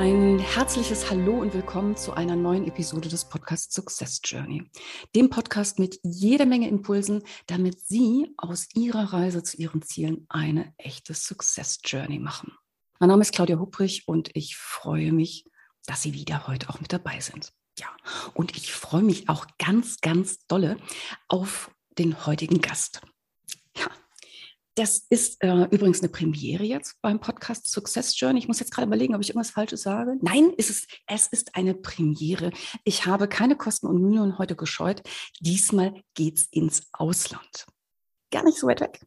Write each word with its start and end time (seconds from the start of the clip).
Ein 0.00 0.38
herzliches 0.38 1.10
Hallo 1.10 1.42
und 1.42 1.52
willkommen 1.52 1.94
zu 1.94 2.14
einer 2.14 2.34
neuen 2.34 2.66
Episode 2.66 3.10
des 3.10 3.26
Podcasts 3.26 3.74
Success 3.74 4.22
Journey. 4.24 4.64
Dem 5.14 5.28
Podcast 5.28 5.78
mit 5.78 6.00
jeder 6.02 6.46
Menge 6.46 6.68
Impulsen, 6.68 7.22
damit 7.46 7.78
Sie 7.80 8.32
aus 8.38 8.66
Ihrer 8.74 9.12
Reise 9.12 9.42
zu 9.42 9.58
Ihren 9.58 9.82
Zielen 9.82 10.24
eine 10.30 10.72
echte 10.78 11.12
Success 11.12 11.80
Journey 11.84 12.18
machen. 12.18 12.54
Mein 12.98 13.10
Name 13.10 13.20
ist 13.20 13.34
Claudia 13.34 13.58
Hupprich 13.58 14.08
und 14.08 14.30
ich 14.32 14.56
freue 14.56 15.12
mich, 15.12 15.44
dass 15.84 16.00
Sie 16.00 16.14
wieder 16.14 16.46
heute 16.46 16.70
auch 16.70 16.80
mit 16.80 16.94
dabei 16.94 17.20
sind. 17.20 17.52
Ja, 17.78 17.88
und 18.32 18.56
ich 18.56 18.72
freue 18.72 19.02
mich 19.02 19.28
auch 19.28 19.46
ganz, 19.58 20.00
ganz 20.00 20.46
dolle 20.46 20.78
auf 21.28 21.70
den 21.98 22.24
heutigen 22.24 22.62
Gast. 22.62 23.02
Das 24.76 25.06
ist 25.10 25.42
äh, 25.42 25.64
übrigens 25.70 26.00
eine 26.00 26.08
Premiere 26.08 26.64
jetzt 26.64 26.96
beim 27.02 27.20
Podcast 27.20 27.68
Success 27.68 28.18
Journey. 28.18 28.38
Ich 28.38 28.48
muss 28.48 28.60
jetzt 28.60 28.72
gerade 28.72 28.86
überlegen, 28.86 29.14
ob 29.14 29.20
ich 29.20 29.30
irgendwas 29.30 29.50
Falsches 29.50 29.82
sage. 29.82 30.16
Nein, 30.22 30.50
ist 30.56 30.70
es, 30.70 30.86
es 31.06 31.26
ist 31.26 31.54
eine 31.56 31.74
Premiere. 31.74 32.52
Ich 32.84 33.06
habe 33.06 33.28
keine 33.28 33.56
Kosten 33.56 33.86
und 33.86 34.00
Mühen 34.00 34.38
heute 34.38 34.56
gescheut. 34.56 35.02
Diesmal 35.40 35.94
geht's 36.14 36.46
ins 36.50 36.88
Ausland. 36.92 37.66
Gar 38.30 38.44
nicht 38.44 38.58
so 38.58 38.68
weit 38.68 38.80
weg 38.80 39.00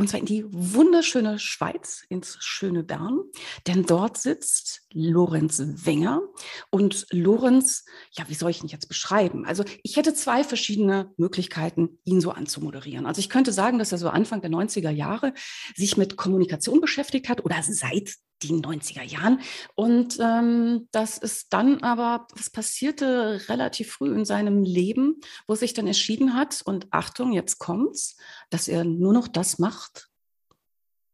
und 0.00 0.08
zwar 0.08 0.20
in 0.20 0.24
die 0.24 0.46
wunderschöne 0.48 1.38
Schweiz, 1.38 2.06
ins 2.08 2.38
schöne 2.40 2.82
Bern, 2.82 3.20
denn 3.66 3.84
dort 3.84 4.16
sitzt 4.16 4.80
Lorenz 4.94 5.62
Wenger. 5.62 6.22
Und 6.70 7.04
Lorenz, 7.10 7.84
ja, 8.12 8.24
wie 8.28 8.34
soll 8.34 8.50
ich 8.50 8.62
ihn 8.62 8.68
jetzt 8.68 8.88
beschreiben? 8.88 9.44
Also 9.44 9.62
ich 9.82 9.98
hätte 9.98 10.14
zwei 10.14 10.42
verschiedene 10.42 11.12
Möglichkeiten, 11.18 11.98
ihn 12.04 12.22
so 12.22 12.30
anzumoderieren. 12.30 13.04
Also 13.04 13.18
ich 13.18 13.28
könnte 13.28 13.52
sagen, 13.52 13.78
dass 13.78 13.92
er 13.92 13.98
so 13.98 14.08
Anfang 14.08 14.40
der 14.40 14.50
90er 14.50 14.88
Jahre 14.88 15.34
sich 15.76 15.98
mit 15.98 16.16
Kommunikation 16.16 16.80
beschäftigt 16.80 17.28
hat 17.28 17.44
oder 17.44 17.56
seit 17.62 18.14
den 18.42 18.62
90er 18.62 19.02
Jahren. 19.02 19.40
Und 19.74 20.18
ähm, 20.20 20.88
das 20.92 21.18
ist 21.18 21.52
dann 21.52 21.82
aber, 21.82 22.26
was 22.34 22.50
passierte 22.50 23.48
relativ 23.48 23.92
früh 23.92 24.14
in 24.14 24.24
seinem 24.24 24.62
Leben, 24.62 25.20
wo 25.46 25.54
sich 25.54 25.74
dann 25.74 25.86
entschieden 25.86 26.34
hat, 26.34 26.62
und 26.64 26.88
Achtung, 26.90 27.32
jetzt 27.32 27.58
kommt's, 27.58 28.16
dass 28.50 28.68
er 28.68 28.84
nur 28.84 29.12
noch 29.12 29.28
das 29.28 29.58
macht, 29.58 30.08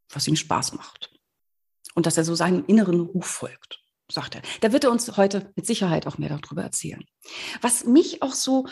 was 0.09 0.27
ihm 0.27 0.35
Spaß 0.35 0.73
macht. 0.73 1.11
Und 1.95 2.05
dass 2.05 2.17
er 2.17 2.23
so 2.23 2.35
seinem 2.35 2.63
inneren 2.67 2.99
Ruf 2.99 3.25
folgt, 3.25 3.79
sagt 4.09 4.35
er. 4.35 4.41
Da 4.61 4.71
wird 4.71 4.83
er 4.83 4.91
uns 4.91 5.17
heute 5.17 5.51
mit 5.55 5.65
Sicherheit 5.65 6.05
auch 6.07 6.17
mehr 6.17 6.29
darüber 6.29 6.61
erzählen. 6.61 7.03
Was 7.61 7.85
mich 7.85 8.21
auch 8.21 8.33
so 8.33 8.67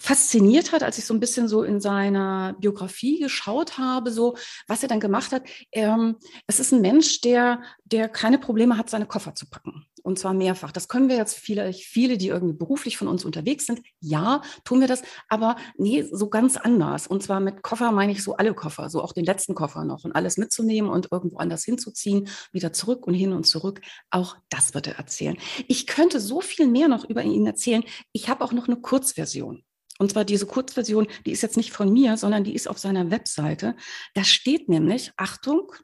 fasziniert 0.00 0.72
hat, 0.72 0.82
als 0.82 0.98
ich 0.98 1.04
so 1.04 1.14
ein 1.14 1.20
bisschen 1.20 1.46
so 1.46 1.62
in 1.62 1.80
seiner 1.80 2.54
Biografie 2.58 3.20
geschaut 3.20 3.78
habe, 3.78 4.10
so 4.10 4.36
was 4.66 4.82
er 4.82 4.88
dann 4.88 4.98
gemacht 4.98 5.30
hat. 5.30 5.42
Ähm, 5.72 6.16
es 6.46 6.58
ist 6.58 6.72
ein 6.72 6.80
Mensch, 6.80 7.20
der, 7.20 7.62
der 7.84 8.08
keine 8.08 8.38
Probleme 8.38 8.78
hat, 8.78 8.88
seine 8.88 9.06
Koffer 9.06 9.34
zu 9.34 9.48
packen. 9.48 9.86
Und 10.02 10.18
zwar 10.18 10.32
mehrfach. 10.32 10.72
Das 10.72 10.88
können 10.88 11.10
wir 11.10 11.16
jetzt 11.16 11.38
viele, 11.38 11.72
viele, 11.74 12.16
die 12.16 12.28
irgendwie 12.28 12.56
beruflich 12.56 12.96
von 12.96 13.08
uns 13.08 13.26
unterwegs 13.26 13.66
sind. 13.66 13.82
Ja, 14.00 14.40
tun 14.64 14.80
wir 14.80 14.88
das. 14.88 15.02
Aber 15.28 15.56
nee, 15.76 16.08
so 16.10 16.30
ganz 16.30 16.56
anders. 16.56 17.06
Und 17.06 17.22
zwar 17.22 17.40
mit 17.40 17.62
Koffer 17.62 17.92
meine 17.92 18.12
ich 18.12 18.24
so 18.24 18.36
alle 18.36 18.54
Koffer, 18.54 18.88
so 18.88 19.02
auch 19.02 19.12
den 19.12 19.26
letzten 19.26 19.54
Koffer 19.54 19.84
noch 19.84 20.04
und 20.04 20.12
alles 20.12 20.38
mitzunehmen 20.38 20.90
und 20.90 21.08
irgendwo 21.10 21.36
anders 21.36 21.64
hinzuziehen, 21.64 22.28
wieder 22.52 22.72
zurück 22.72 23.06
und 23.06 23.12
hin 23.12 23.34
und 23.34 23.44
zurück. 23.46 23.82
Auch 24.10 24.36
das 24.48 24.72
wird 24.72 24.86
er 24.86 24.96
erzählen. 24.96 25.36
Ich 25.68 25.86
könnte 25.86 26.20
so 26.20 26.40
viel 26.40 26.66
mehr 26.66 26.88
noch 26.88 27.04
über 27.04 27.22
ihn 27.22 27.46
erzählen. 27.46 27.84
Ich 28.12 28.30
habe 28.30 28.42
auch 28.42 28.52
noch 28.52 28.68
eine 28.68 28.80
Kurzversion. 28.80 29.62
Und 30.00 30.10
zwar 30.12 30.24
diese 30.24 30.46
Kurzversion, 30.46 31.06
die 31.26 31.30
ist 31.30 31.42
jetzt 31.42 31.58
nicht 31.58 31.72
von 31.72 31.92
mir, 31.92 32.16
sondern 32.16 32.42
die 32.42 32.54
ist 32.54 32.68
auf 32.68 32.78
seiner 32.78 33.10
Webseite. 33.10 33.76
Da 34.14 34.24
steht 34.24 34.66
nämlich, 34.66 35.12
Achtung, 35.18 35.74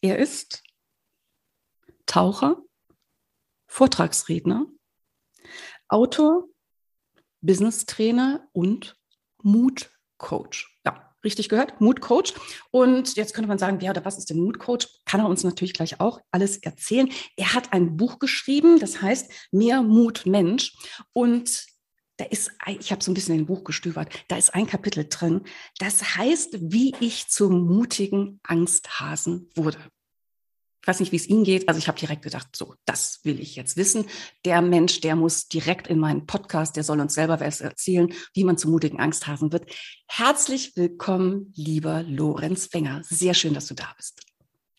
er 0.00 0.18
ist 0.18 0.64
Taucher, 2.04 2.60
Vortragsredner, 3.68 4.66
Autor, 5.86 6.48
Business-Trainer 7.42 8.48
und 8.50 8.96
Mood-Coach. 9.44 10.80
Ja, 10.84 11.14
richtig 11.22 11.48
gehört, 11.48 11.80
Mood-Coach. 11.80 12.34
Und 12.72 13.14
jetzt 13.14 13.34
könnte 13.34 13.46
man 13.46 13.58
sagen, 13.58 13.78
ja, 13.78 13.92
oder 13.92 14.04
was 14.04 14.18
ist 14.18 14.30
denn 14.30 14.40
Mood-Coach? 14.40 14.88
Kann 15.04 15.20
er 15.20 15.28
uns 15.28 15.44
natürlich 15.44 15.74
gleich 15.74 16.00
auch 16.00 16.20
alles 16.32 16.56
erzählen. 16.56 17.08
Er 17.36 17.54
hat 17.54 17.72
ein 17.72 17.96
Buch 17.96 18.18
geschrieben, 18.18 18.80
das 18.80 19.00
heißt 19.00 19.30
Mehr 19.52 19.84
Mut 19.84 20.26
Mensch. 20.26 20.74
Und 21.12 21.70
da 22.20 22.26
ist, 22.26 22.50
ich 22.66 22.92
habe 22.92 23.02
so 23.02 23.10
ein 23.10 23.14
bisschen 23.14 23.34
in 23.34 23.42
den 23.42 23.46
Buch 23.46 23.64
gestöbert, 23.64 24.12
da 24.28 24.36
ist 24.36 24.54
ein 24.54 24.66
Kapitel 24.66 25.06
drin, 25.08 25.42
das 25.78 26.16
heißt, 26.16 26.58
wie 26.60 26.94
ich 27.00 27.28
zum 27.28 27.66
mutigen 27.66 28.40
Angsthasen 28.42 29.48
wurde. 29.54 29.78
Ich 30.82 30.88
weiß 30.88 31.00
nicht, 31.00 31.12
wie 31.12 31.16
es 31.16 31.28
Ihnen 31.28 31.44
geht. 31.44 31.68
Also 31.68 31.78
ich 31.78 31.88
habe 31.88 31.98
direkt 31.98 32.22
gedacht, 32.22 32.48
so, 32.56 32.74
das 32.86 33.20
will 33.22 33.38
ich 33.38 33.54
jetzt 33.54 33.76
wissen. 33.76 34.06
Der 34.46 34.62
Mensch, 34.62 35.02
der 35.02 35.14
muss 35.14 35.46
direkt 35.46 35.88
in 35.88 35.98
meinen 35.98 36.26
Podcast, 36.26 36.74
der 36.74 36.84
soll 36.84 37.00
uns 37.00 37.12
selber 37.12 37.38
was 37.38 37.60
erzählen, 37.60 38.12
wie 38.32 38.44
man 38.44 38.56
zum 38.56 38.70
mutigen 38.70 38.98
Angsthasen 38.98 39.52
wird. 39.52 39.70
Herzlich 40.08 40.74
willkommen, 40.76 41.52
lieber 41.54 42.02
Lorenz 42.02 42.72
Wenger. 42.72 43.02
Sehr 43.04 43.34
schön, 43.34 43.52
dass 43.52 43.66
du 43.66 43.74
da 43.74 43.92
bist. 43.96 44.29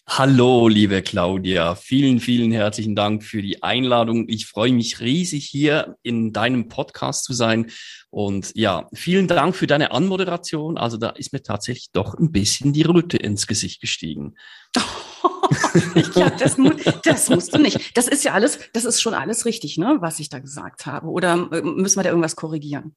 Hallo, 0.07 0.67
liebe 0.67 1.01
Claudia. 1.03 1.75
Vielen, 1.75 2.19
vielen 2.19 2.51
herzlichen 2.51 2.95
Dank 2.95 3.23
für 3.23 3.41
die 3.41 3.63
Einladung. 3.63 4.27
Ich 4.27 4.45
freue 4.45 4.73
mich 4.73 4.99
riesig, 4.99 5.45
hier 5.45 5.95
in 6.01 6.33
deinem 6.33 6.67
Podcast 6.67 7.23
zu 7.23 7.33
sein. 7.33 7.71
Und 8.09 8.51
ja, 8.55 8.89
vielen 8.93 9.27
Dank 9.27 9.55
für 9.55 9.67
deine 9.67 9.91
Anmoderation. 9.91 10.77
Also 10.77 10.97
da 10.97 11.11
ist 11.11 11.31
mir 11.31 11.43
tatsächlich 11.43 11.91
doch 11.93 12.15
ein 12.15 12.31
bisschen 12.31 12.73
die 12.73 12.81
Röte 12.81 13.15
ins 13.15 13.47
Gesicht 13.47 13.79
gestiegen. 13.79 14.35
ich 15.95 16.11
glaube, 16.11 16.35
das, 16.37 16.57
das 17.03 17.29
musst 17.29 17.53
du 17.53 17.59
nicht. 17.59 17.95
Das 17.95 18.07
ist 18.07 18.25
ja 18.25 18.33
alles, 18.33 18.59
das 18.73 18.83
ist 18.85 19.01
schon 19.01 19.13
alles 19.13 19.45
richtig, 19.45 19.77
ne, 19.77 19.97
was 20.01 20.19
ich 20.19 20.29
da 20.29 20.39
gesagt 20.39 20.87
habe. 20.87 21.07
Oder 21.07 21.49
äh, 21.51 21.61
müssen 21.61 21.99
wir 21.99 22.03
da 22.03 22.09
irgendwas 22.09 22.35
korrigieren? 22.35 22.95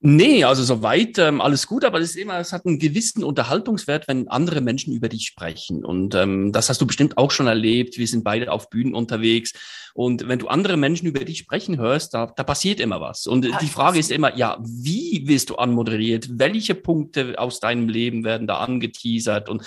Nee, 0.00 0.44
also 0.44 0.62
soweit 0.62 1.18
ähm, 1.18 1.40
alles 1.40 1.66
gut, 1.66 1.84
aber 1.84 1.98
es 1.98 2.10
ist 2.10 2.16
immer, 2.16 2.38
es 2.38 2.52
hat 2.52 2.64
einen 2.64 2.78
gewissen 2.78 3.24
Unterhaltungswert, 3.24 4.06
wenn 4.06 4.28
andere 4.28 4.60
Menschen 4.60 4.92
über 4.92 5.08
dich 5.08 5.26
sprechen. 5.26 5.84
Und 5.84 6.14
ähm, 6.14 6.52
das 6.52 6.68
hast 6.68 6.80
du 6.80 6.86
bestimmt 6.86 7.18
auch 7.18 7.32
schon 7.32 7.48
erlebt. 7.48 7.98
Wir 7.98 8.06
sind 8.06 8.22
beide 8.22 8.52
auf 8.52 8.70
Bühnen 8.70 8.94
unterwegs. 8.94 9.54
Und 9.94 10.28
wenn 10.28 10.38
du 10.38 10.46
andere 10.46 10.76
Menschen 10.76 11.08
über 11.08 11.24
dich 11.24 11.38
sprechen 11.38 11.78
hörst, 11.78 12.14
da, 12.14 12.26
da 12.26 12.44
passiert 12.44 12.78
immer 12.78 13.00
was. 13.00 13.26
Und 13.26 13.44
ja, 13.44 13.58
die 13.58 13.66
Frage 13.66 13.98
ist 13.98 14.12
immer, 14.12 14.36
ja, 14.36 14.58
wie 14.62 15.26
wirst 15.26 15.50
du 15.50 15.56
anmoderiert? 15.56 16.28
Welche 16.30 16.76
Punkte 16.76 17.36
aus 17.36 17.58
deinem 17.58 17.88
Leben 17.88 18.22
werden 18.22 18.46
da 18.46 18.58
angeteasert? 18.58 19.48
Und 19.48 19.64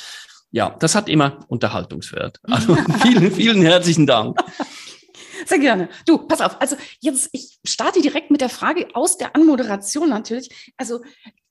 ja, 0.52 0.74
das 0.80 0.96
hat 0.96 1.10
immer 1.10 1.40
Unterhaltungswert. 1.50 2.40
Also 2.44 2.76
vielen, 3.02 3.32
vielen 3.34 3.62
herzlichen 3.64 4.08
Dank. 4.08 4.40
Sehr 5.46 5.60
gerne. 5.60 5.90
Du, 6.06 6.18
pass 6.18 6.42
auf. 6.42 6.60
Also 6.62 6.76
jetzt, 7.00 7.30
ich 7.32 7.60
starte 7.64 8.02
direkt 8.02 8.32
mit 8.32 8.42
der 8.42 8.50
Frage 8.50 8.88
aus 8.94 9.18
der 9.18 9.36
Anmoderation 9.36 10.10
natürlich. 10.10 10.74
Also 10.78 11.02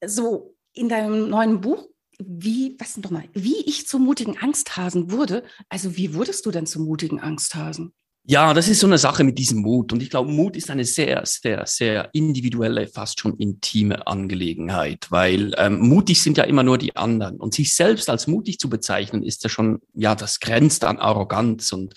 so 0.05 0.57
in 0.73 0.89
deinem 0.89 1.29
neuen 1.29 1.61
Buch, 1.61 1.89
wie, 2.19 2.77
was 2.79 2.95
denn 2.95 3.03
nochmal, 3.03 3.25
wie 3.33 3.61
ich 3.63 3.87
zum 3.87 4.05
mutigen 4.05 4.39
Angsthasen 4.39 5.11
wurde. 5.11 5.43
Also 5.69 5.97
wie 5.97 6.15
wurdest 6.15 6.45
du 6.47 6.51
denn 6.51 6.67
zum 6.67 6.85
mutigen 6.85 7.21
Angsthasen? 7.21 7.93
Ja, 8.25 8.53
das 8.53 8.69
ist 8.69 8.81
so 8.81 8.87
eine 8.87 8.99
Sache 8.99 9.25
mit 9.25 9.39
diesem 9.39 9.61
Mut. 9.63 9.93
Und 9.93 10.03
ich 10.03 10.11
glaube, 10.11 10.31
Mut 10.31 10.55
ist 10.57 10.71
eine 10.71 10.85
sehr, 10.85 11.23
sehr, 11.25 11.67
sehr 11.67 12.11
individuelle, 12.13 12.87
fast 12.87 13.19
schon 13.19 13.37
intime 13.39 14.07
Angelegenheit, 14.07 15.07
weil 15.11 15.55
ähm, 15.57 15.81
mutig 15.81 16.23
sind 16.23 16.37
ja 16.37 16.45
immer 16.45 16.63
nur 16.63 16.77
die 16.77 16.95
anderen. 16.97 17.39
Und 17.39 17.55
sich 17.55 17.75
selbst 17.75 18.11
als 18.11 18.27
mutig 18.27 18.59
zu 18.59 18.69
bezeichnen, 18.69 19.23
ist 19.23 19.43
ja 19.43 19.49
schon, 19.49 19.81
ja, 19.95 20.15
das 20.15 20.39
grenzt 20.39 20.85
an 20.85 20.99
Arroganz 20.99 21.73
und 21.73 21.95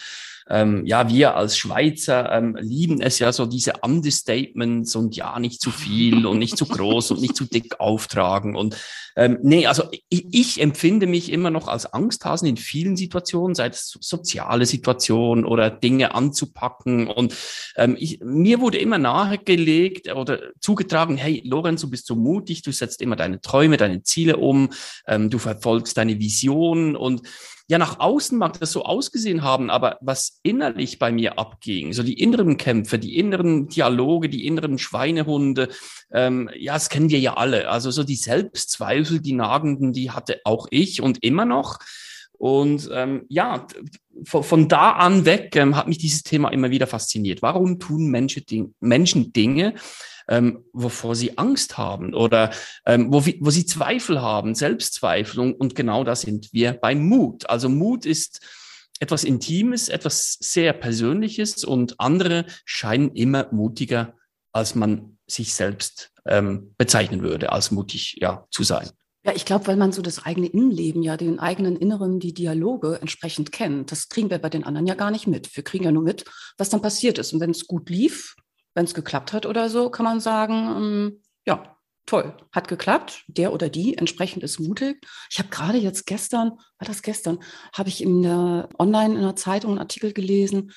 ähm, 0.50 0.86
ja, 0.86 1.10
wir 1.10 1.36
als 1.36 1.58
Schweizer 1.58 2.32
ähm, 2.32 2.58
lieben 2.60 3.02
es 3.02 3.20
ja 3.20 3.32
so 3.32 3.46
diese 3.46 3.74
Understatements 3.82 4.96
und 4.96 5.16
ja, 5.16 5.40
nicht 5.40 5.62
zu 5.62 5.72
viel 5.72 6.26
und 6.26 6.40
nicht 6.40 6.58
zu 6.58 6.66
groß 6.66 7.12
und 7.12 7.22
nicht 7.22 7.36
zu 7.36 7.46
dick 7.46 7.80
auftragen. 7.80 8.56
Und 8.56 8.78
ähm, 9.16 9.38
nee, 9.44 9.68
also 9.68 9.84
ich, 10.10 10.26
ich 10.32 10.62
empfinde 10.62 11.06
mich 11.06 11.32
immer 11.32 11.52
noch 11.52 11.68
als 11.68 11.86
Angsthasen 11.86 12.48
in 12.48 12.58
vielen 12.58 12.98
Situationen, 12.98 13.56
sei 13.56 13.68
es 13.68 13.98
soziale 14.00 14.66
Situationen 14.66 15.46
oder 15.46 15.70
Dinge 15.70 16.16
anzupacken. 16.16 17.08
Und 17.08 17.36
ähm, 17.76 17.96
ich, 18.00 18.20
mir 18.22 18.60
wurde 18.60 18.80
immer 18.80 18.98
nahegelegt 18.98 20.12
oder 20.14 20.40
zugetragen, 20.60 21.18
hey, 21.18 21.42
Lorenz, 21.46 21.82
du 21.82 21.90
bist 21.90 22.08
so 22.08 22.16
mutig, 22.16 22.64
du 22.64 22.72
setzt 22.72 23.02
immer 23.02 23.16
deine 23.16 23.40
Träume, 23.40 23.78
deine 23.78 24.04
Ziele 24.04 24.38
um, 24.38 24.70
ähm, 25.08 25.30
du 25.30 25.38
verfolgst 25.38 25.98
deine 25.98 26.20
Vision 26.20 26.96
und 26.96 27.22
ja, 27.68 27.78
nach 27.78 28.00
außen 28.00 28.38
mag 28.38 28.60
das 28.60 28.72
so 28.72 28.84
ausgesehen 28.84 29.42
haben, 29.42 29.70
aber 29.70 29.98
was 30.02 30.40
innerlich 30.44 31.00
bei 31.00 31.12
mir 31.12 31.40
abging, 31.40 31.94
so 31.94 32.04
die 32.04 32.20
inneren 32.20 32.58
Kämpfe, 32.58 33.00
die 33.00 33.18
inneren 33.18 33.68
Dialoge, 33.70 34.28
die 34.28 34.46
inneren 34.46 34.78
Schweinehunde, 34.78 35.70
ähm, 36.12 36.50
ja, 36.58 36.74
das 36.74 36.90
kennen 36.90 37.10
wir 37.10 37.20
ja 37.20 37.36
alle. 37.36 37.70
Also 37.70 37.90
so 37.90 38.04
die 38.04 38.16
Selbstzweifel, 38.18 39.22
die 39.22 39.34
nagenden, 39.34 39.94
die 39.94 40.12
hatte 40.12 40.42
auch 40.44 40.68
ich 40.72 41.02
und 41.02 41.24
immer 41.24 41.46
noch. 41.46 41.80
Und 42.34 42.90
ähm, 42.92 43.26
ja, 43.30 43.66
von, 44.26 44.44
von 44.44 44.68
da 44.68 44.92
an 44.92 45.24
weg 45.24 45.56
ähm, 45.56 45.78
hat 45.78 45.88
mich 45.88 45.98
dieses 45.98 46.24
Thema 46.24 46.50
immer 46.50 46.70
wieder 46.70 46.88
fasziniert. 46.88 47.42
Warum 47.42 47.80
tun 47.80 48.08
Menschen, 48.08 48.46
Ding, 48.46 48.76
Menschen 48.82 49.32
Dinge, 49.32 49.76
ähm, 50.28 50.66
wovor 50.74 51.16
sie 51.16 51.38
Angst 51.38 51.78
haben 51.78 52.14
oder 52.14 52.52
ähm, 52.86 53.12
wo, 53.12 53.26
wo 53.40 53.50
sie 53.50 53.66
Zweifel 53.66 54.22
haben, 54.22 54.56
Selbstzweifel. 54.56 55.40
Und, 55.40 55.54
und 55.54 55.76
genau 55.76 56.04
da 56.04 56.16
sind 56.16 56.54
wir 56.54 56.74
bei 56.74 56.96
Mut. 56.96 57.50
Also 57.50 57.70
Mut 57.70 58.06
ist 58.06 58.40
etwas 59.00 59.24
Intimes, 59.24 59.90
etwas 59.90 60.38
sehr 60.40 60.74
Persönliches 60.74 61.64
und 61.64 62.00
andere 62.00 62.46
scheinen 62.66 63.12
immer 63.12 63.48
mutiger, 63.52 64.14
als 64.52 64.76
man 64.76 65.18
sich 65.28 65.54
selbst 65.54 66.12
ähm, 66.26 66.74
bezeichnen 66.78 67.22
würde, 67.22 67.52
als 67.52 67.72
mutig 67.72 68.18
ja, 68.20 68.46
zu 68.52 68.64
sein. 68.64 68.90
Ja, 69.26 69.34
ich 69.34 69.46
glaube, 69.46 69.68
weil 69.68 69.78
man 69.78 69.94
so 69.94 70.02
das 70.02 70.26
eigene 70.26 70.48
Innenleben, 70.48 71.02
ja, 71.02 71.16
den 71.16 71.40
eigenen 71.40 71.78
Inneren, 71.78 72.20
die 72.20 72.34
Dialoge 72.34 73.00
entsprechend 73.00 73.54
kennt. 73.54 73.92
Das 73.92 74.10
kriegen 74.10 74.30
wir 74.30 74.38
bei 74.38 74.50
den 74.50 74.66
anderen 74.66 74.86
ja 74.86 74.96
gar 74.96 75.12
nicht 75.12 75.28
mit. 75.28 75.56
Wir 75.56 75.64
kriegen 75.64 75.86
ja 75.86 75.94
nur 75.94 76.04
mit, 76.04 76.26
was 76.58 76.70
dann 76.70 76.82
passiert 76.82 77.18
ist. 77.18 77.32
Und 77.34 77.40
wenn 77.40 77.52
es 77.52 77.66
gut 77.66 77.90
lief, 77.90 78.36
wenn 78.74 78.86
es 78.86 78.94
geklappt 78.94 79.34
hat 79.34 79.46
oder 79.46 79.70
so, 79.70 79.90
kann 79.90 80.04
man 80.04 80.20
sagen, 80.20 80.54
ähm, 80.54 81.22
ja, 81.46 81.78
toll, 82.06 82.36
hat 82.52 82.68
geklappt. 82.68 83.24
Der 83.28 83.54
oder 83.54 83.70
die 83.70 83.98
entsprechend 83.98 84.44
ist 84.44 84.60
mutig. 84.60 85.06
Ich 85.30 85.40
habe 85.40 85.50
gerade 85.50 85.78
jetzt 85.78 86.06
gestern, 86.06 86.52
war 86.52 86.88
das 86.88 87.02
gestern, 87.02 87.40
habe 87.76 87.90
ich 87.90 88.02
in 88.02 88.24
der 88.24 88.70
online 88.78 89.16
in 89.16 89.22
der 89.22 89.36
Zeitung 89.36 89.72
einen 89.72 89.80
Artikel 89.80 90.14
gelesen. 90.14 90.72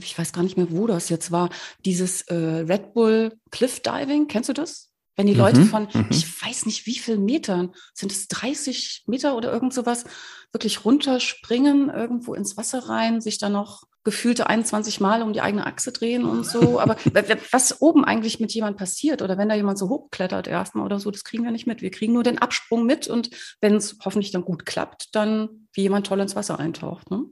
Ich 0.00 0.18
weiß 0.18 0.32
gar 0.32 0.42
nicht 0.42 0.56
mehr, 0.56 0.70
wo 0.70 0.86
das 0.86 1.08
jetzt 1.08 1.30
war. 1.30 1.50
Dieses 1.84 2.22
äh, 2.22 2.34
Red 2.34 2.94
Bull 2.94 3.38
Cliff 3.50 3.80
Diving, 3.80 4.26
kennst 4.26 4.48
du 4.48 4.54
das? 4.54 4.88
Wenn 5.16 5.26
die 5.26 5.34
Leute 5.34 5.60
mhm, 5.60 5.66
von, 5.66 5.88
mhm. 5.92 6.06
ich 6.10 6.42
weiß 6.42 6.64
nicht 6.66 6.86
wie 6.86 6.96
viel 6.96 7.18
Metern, 7.18 7.74
sind 7.92 8.12
es 8.12 8.28
30 8.28 9.02
Meter 9.08 9.36
oder 9.36 9.52
irgend 9.52 9.74
sowas, 9.74 10.04
wirklich 10.52 10.84
runterspringen, 10.84 11.90
irgendwo 11.90 12.34
ins 12.34 12.56
Wasser 12.56 12.88
rein, 12.88 13.20
sich 13.20 13.38
dann 13.38 13.52
noch 13.52 13.82
gefühlte 14.08 14.46
21 14.46 15.00
Mal 15.00 15.20
um 15.20 15.34
die 15.34 15.42
eigene 15.42 15.66
Achse 15.66 15.92
drehen 15.92 16.24
und 16.24 16.46
so. 16.46 16.80
Aber 16.80 16.96
was 17.52 17.82
oben 17.82 18.06
eigentlich 18.06 18.40
mit 18.40 18.54
jemand 18.54 18.78
passiert 18.78 19.20
oder 19.20 19.36
wenn 19.36 19.50
da 19.50 19.54
jemand 19.54 19.76
so 19.76 19.90
hochklettert 19.90 20.48
erstmal 20.48 20.86
oder 20.86 20.98
so, 20.98 21.10
das 21.10 21.24
kriegen 21.24 21.44
wir 21.44 21.50
nicht 21.50 21.66
mit. 21.66 21.82
Wir 21.82 21.90
kriegen 21.90 22.14
nur 22.14 22.22
den 22.22 22.38
Absprung 22.38 22.86
mit 22.86 23.06
und 23.06 23.28
wenn 23.60 23.74
es 23.74 23.98
hoffentlich 24.02 24.30
dann 24.30 24.46
gut 24.46 24.64
klappt, 24.64 25.14
dann 25.14 25.68
wie 25.74 25.82
jemand 25.82 26.06
toll 26.06 26.20
ins 26.20 26.36
Wasser 26.36 26.58
eintaucht. 26.58 27.10
Ne? 27.10 27.26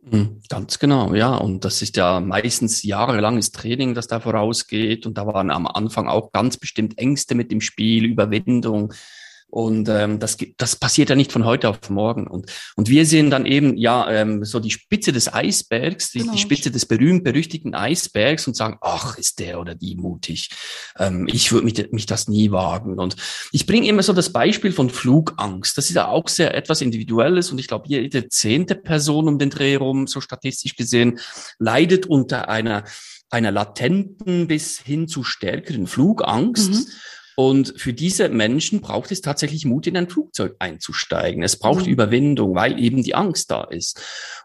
Mhm, 0.00 0.40
ganz 0.48 0.78
genau, 0.78 1.12
ja. 1.12 1.36
Und 1.36 1.66
das 1.66 1.82
ist 1.82 1.94
ja 1.98 2.20
meistens 2.20 2.82
jahrelanges 2.82 3.52
Training, 3.52 3.92
das 3.92 4.06
da 4.06 4.18
vorausgeht. 4.18 5.04
Und 5.04 5.18
da 5.18 5.26
waren 5.26 5.50
am 5.50 5.66
Anfang 5.66 6.08
auch 6.08 6.32
ganz 6.32 6.56
bestimmt 6.56 6.96
Ängste 6.96 7.34
mit 7.34 7.50
dem 7.50 7.60
Spiel, 7.60 8.06
Überwindung, 8.06 8.94
und 9.54 9.88
ähm, 9.88 10.18
das, 10.18 10.36
das 10.56 10.74
passiert 10.74 11.10
ja 11.10 11.14
nicht 11.14 11.30
von 11.30 11.44
heute 11.44 11.68
auf 11.68 11.88
morgen. 11.88 12.26
Und, 12.26 12.50
und 12.74 12.88
wir 12.88 13.06
sehen 13.06 13.30
dann 13.30 13.46
eben 13.46 13.76
ja 13.76 14.10
ähm, 14.10 14.44
so 14.44 14.58
die 14.58 14.72
Spitze 14.72 15.12
des 15.12 15.32
Eisbergs, 15.32 16.10
die, 16.10 16.18
genau. 16.18 16.32
die 16.32 16.40
Spitze 16.40 16.72
des 16.72 16.86
berühmt-berüchtigten 16.86 17.72
Eisbergs 17.72 18.48
und 18.48 18.56
sagen, 18.56 18.78
ach, 18.80 19.16
ist 19.16 19.38
der 19.38 19.60
oder 19.60 19.76
die 19.76 19.94
mutig. 19.94 20.50
Ähm, 20.98 21.28
ich 21.28 21.52
würde 21.52 21.66
mich, 21.66 21.92
mich 21.92 22.06
das 22.06 22.26
nie 22.26 22.50
wagen. 22.50 22.98
Und 22.98 23.14
ich 23.52 23.64
bringe 23.64 23.86
immer 23.86 24.02
so 24.02 24.12
das 24.12 24.32
Beispiel 24.32 24.72
von 24.72 24.90
Flugangst. 24.90 25.78
Das 25.78 25.88
ist 25.88 25.94
ja 25.94 26.08
auch 26.08 26.26
sehr 26.26 26.52
etwas 26.56 26.80
Individuelles. 26.80 27.52
Und 27.52 27.60
ich 27.60 27.68
glaube, 27.68 27.86
jede 27.86 28.28
zehnte 28.28 28.74
Person 28.74 29.28
um 29.28 29.38
den 29.38 29.50
Dreh 29.50 29.74
herum, 29.74 30.08
so 30.08 30.20
statistisch 30.20 30.74
gesehen, 30.74 31.20
leidet 31.60 32.06
unter 32.06 32.48
einer 32.48 32.82
einer 33.30 33.52
latenten 33.52 34.46
bis 34.46 34.80
hin 34.80 35.08
zu 35.08 35.24
stärkeren 35.24 35.86
Flugangst. 35.86 36.70
Mhm. 36.72 36.86
Und 37.36 37.74
für 37.76 37.92
diese 37.92 38.28
Menschen 38.28 38.80
braucht 38.80 39.10
es 39.10 39.20
tatsächlich 39.20 39.64
Mut, 39.64 39.86
in 39.86 39.96
ein 39.96 40.08
Flugzeug 40.08 40.56
einzusteigen. 40.58 41.42
Es 41.42 41.56
braucht 41.56 41.86
mhm. 41.86 41.92
Überwindung, 41.92 42.54
weil 42.54 42.78
eben 42.78 43.02
die 43.02 43.14
Angst 43.14 43.50
da 43.50 43.64
ist. 43.64 44.00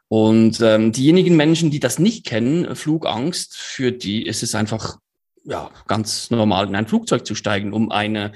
Und 0.07 0.59
ähm, 0.62 0.91
diejenigen 0.91 1.36
Menschen, 1.36 1.69
die 1.69 1.80
das 1.80 2.00
nicht 2.00 2.25
kennen, 2.25 2.75
Flugangst, 2.75 3.56
für 3.56 3.91
die 3.91 4.25
ist 4.25 4.41
es 4.41 4.56
einfach 4.56 4.97
ja 5.45 5.69
ganz 5.88 6.31
normal, 6.31 6.68
in 6.68 6.75
ein 6.75 6.88
Flugzeug 6.88 7.25
zu 7.25 7.36
steigen, 7.36 7.74
um 7.74 7.91
eine 7.91 8.31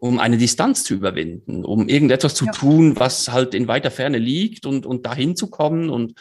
um 0.00 0.18
eine 0.18 0.38
Distanz 0.38 0.82
zu 0.82 0.94
überwinden, 0.94 1.62
um 1.62 1.86
irgendetwas 1.86 2.34
zu 2.34 2.46
ja. 2.46 2.52
tun, 2.52 2.98
was 2.98 3.30
halt 3.30 3.54
in 3.54 3.68
weiter 3.68 3.90
Ferne 3.90 4.16
liegt 4.16 4.64
und, 4.64 4.86
und 4.86 5.04
dahin 5.04 5.36
zu 5.36 5.48
kommen 5.50 5.90
und 5.90 6.18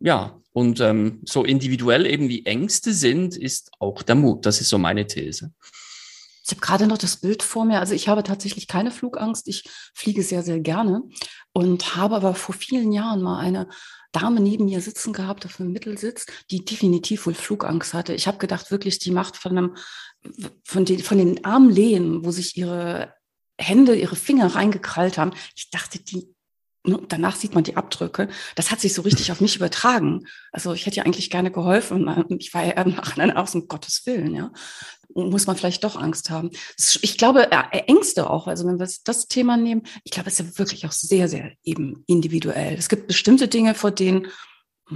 ja, 0.00 0.40
und 0.52 0.80
ähm, 0.80 1.20
so 1.24 1.44
individuell 1.44 2.06
eben 2.06 2.28
wie 2.28 2.44
Ängste 2.44 2.92
sind, 2.92 3.36
ist 3.36 3.70
auch 3.78 4.02
der 4.02 4.16
Mut. 4.16 4.46
Das 4.46 4.60
ist 4.60 4.68
so 4.68 4.78
meine 4.78 5.06
These. 5.06 5.52
Ich 6.44 6.50
habe 6.50 6.60
gerade 6.60 6.86
noch 6.86 6.98
das 6.98 7.18
Bild 7.18 7.42
vor 7.42 7.64
mir. 7.64 7.80
Also 7.80 7.94
ich 7.94 8.08
habe 8.08 8.22
tatsächlich 8.22 8.66
keine 8.66 8.90
Flugangst. 8.90 9.48
Ich 9.48 9.64
fliege 9.94 10.22
sehr, 10.22 10.42
sehr 10.42 10.60
gerne 10.60 11.02
und 11.52 11.96
habe 11.96 12.16
aber 12.16 12.34
vor 12.34 12.54
vielen 12.54 12.92
Jahren 12.92 13.22
mal 13.22 13.38
eine 13.38 13.68
Dame 14.12 14.40
neben 14.40 14.64
mir 14.64 14.80
sitzen 14.80 15.12
gehabt 15.12 15.46
auf 15.46 15.56
dem 15.56 15.72
Mittelsitz, 15.72 16.26
die 16.50 16.64
definitiv 16.64 17.26
wohl 17.26 17.34
Flugangst 17.34 17.94
hatte. 17.94 18.14
Ich 18.14 18.26
habe 18.26 18.38
gedacht, 18.38 18.70
wirklich, 18.70 18.98
die 18.98 19.12
macht 19.12 19.36
von 19.36 19.56
einem, 19.56 19.76
von 20.64 20.84
den, 20.84 21.00
von 21.00 21.18
den 21.18 21.44
Armlehnen, 21.44 22.24
wo 22.24 22.30
sich 22.30 22.56
ihre 22.56 23.14
Hände, 23.58 23.94
ihre 23.94 24.16
Finger 24.16 24.54
reingekrallt 24.54 25.18
haben. 25.18 25.32
Ich 25.54 25.70
dachte, 25.70 26.00
die 26.00 26.34
danach 26.84 27.36
sieht 27.36 27.54
man 27.54 27.64
die 27.64 27.76
Abdrücke. 27.76 28.28
Das 28.54 28.70
hat 28.70 28.80
sich 28.80 28.94
so 28.94 29.02
richtig 29.02 29.30
auf 29.32 29.40
mich 29.40 29.56
übertragen. 29.56 30.26
Also 30.52 30.72
ich 30.72 30.86
hätte 30.86 30.96
ja 30.96 31.04
eigentlich 31.04 31.30
gerne 31.30 31.50
geholfen. 31.50 32.08
Ich 32.38 32.54
war 32.54 32.64
ja 32.64 32.84
nachher 32.84 33.36
aus 33.38 33.54
um 33.54 33.68
Gottes 33.68 34.06
Willen, 34.06 34.34
ja. 34.34 34.52
Muss 35.12 35.48
man 35.48 35.56
vielleicht 35.56 35.82
doch 35.82 35.96
Angst 35.96 36.30
haben. 36.30 36.50
Ich 37.02 37.18
glaube, 37.18 37.50
Ängste 37.50 38.30
auch. 38.30 38.46
Also 38.46 38.64
wenn 38.66 38.78
wir 38.78 38.88
das 39.04 39.26
Thema 39.26 39.56
nehmen, 39.56 39.82
ich 40.04 40.12
glaube, 40.12 40.28
es 40.28 40.38
ist 40.38 40.46
ja 40.46 40.58
wirklich 40.58 40.86
auch 40.86 40.92
sehr, 40.92 41.28
sehr 41.28 41.50
eben 41.64 42.04
individuell. 42.06 42.74
Es 42.78 42.88
gibt 42.88 43.08
bestimmte 43.08 43.48
Dinge, 43.48 43.74
vor 43.74 43.90
denen 43.90 44.28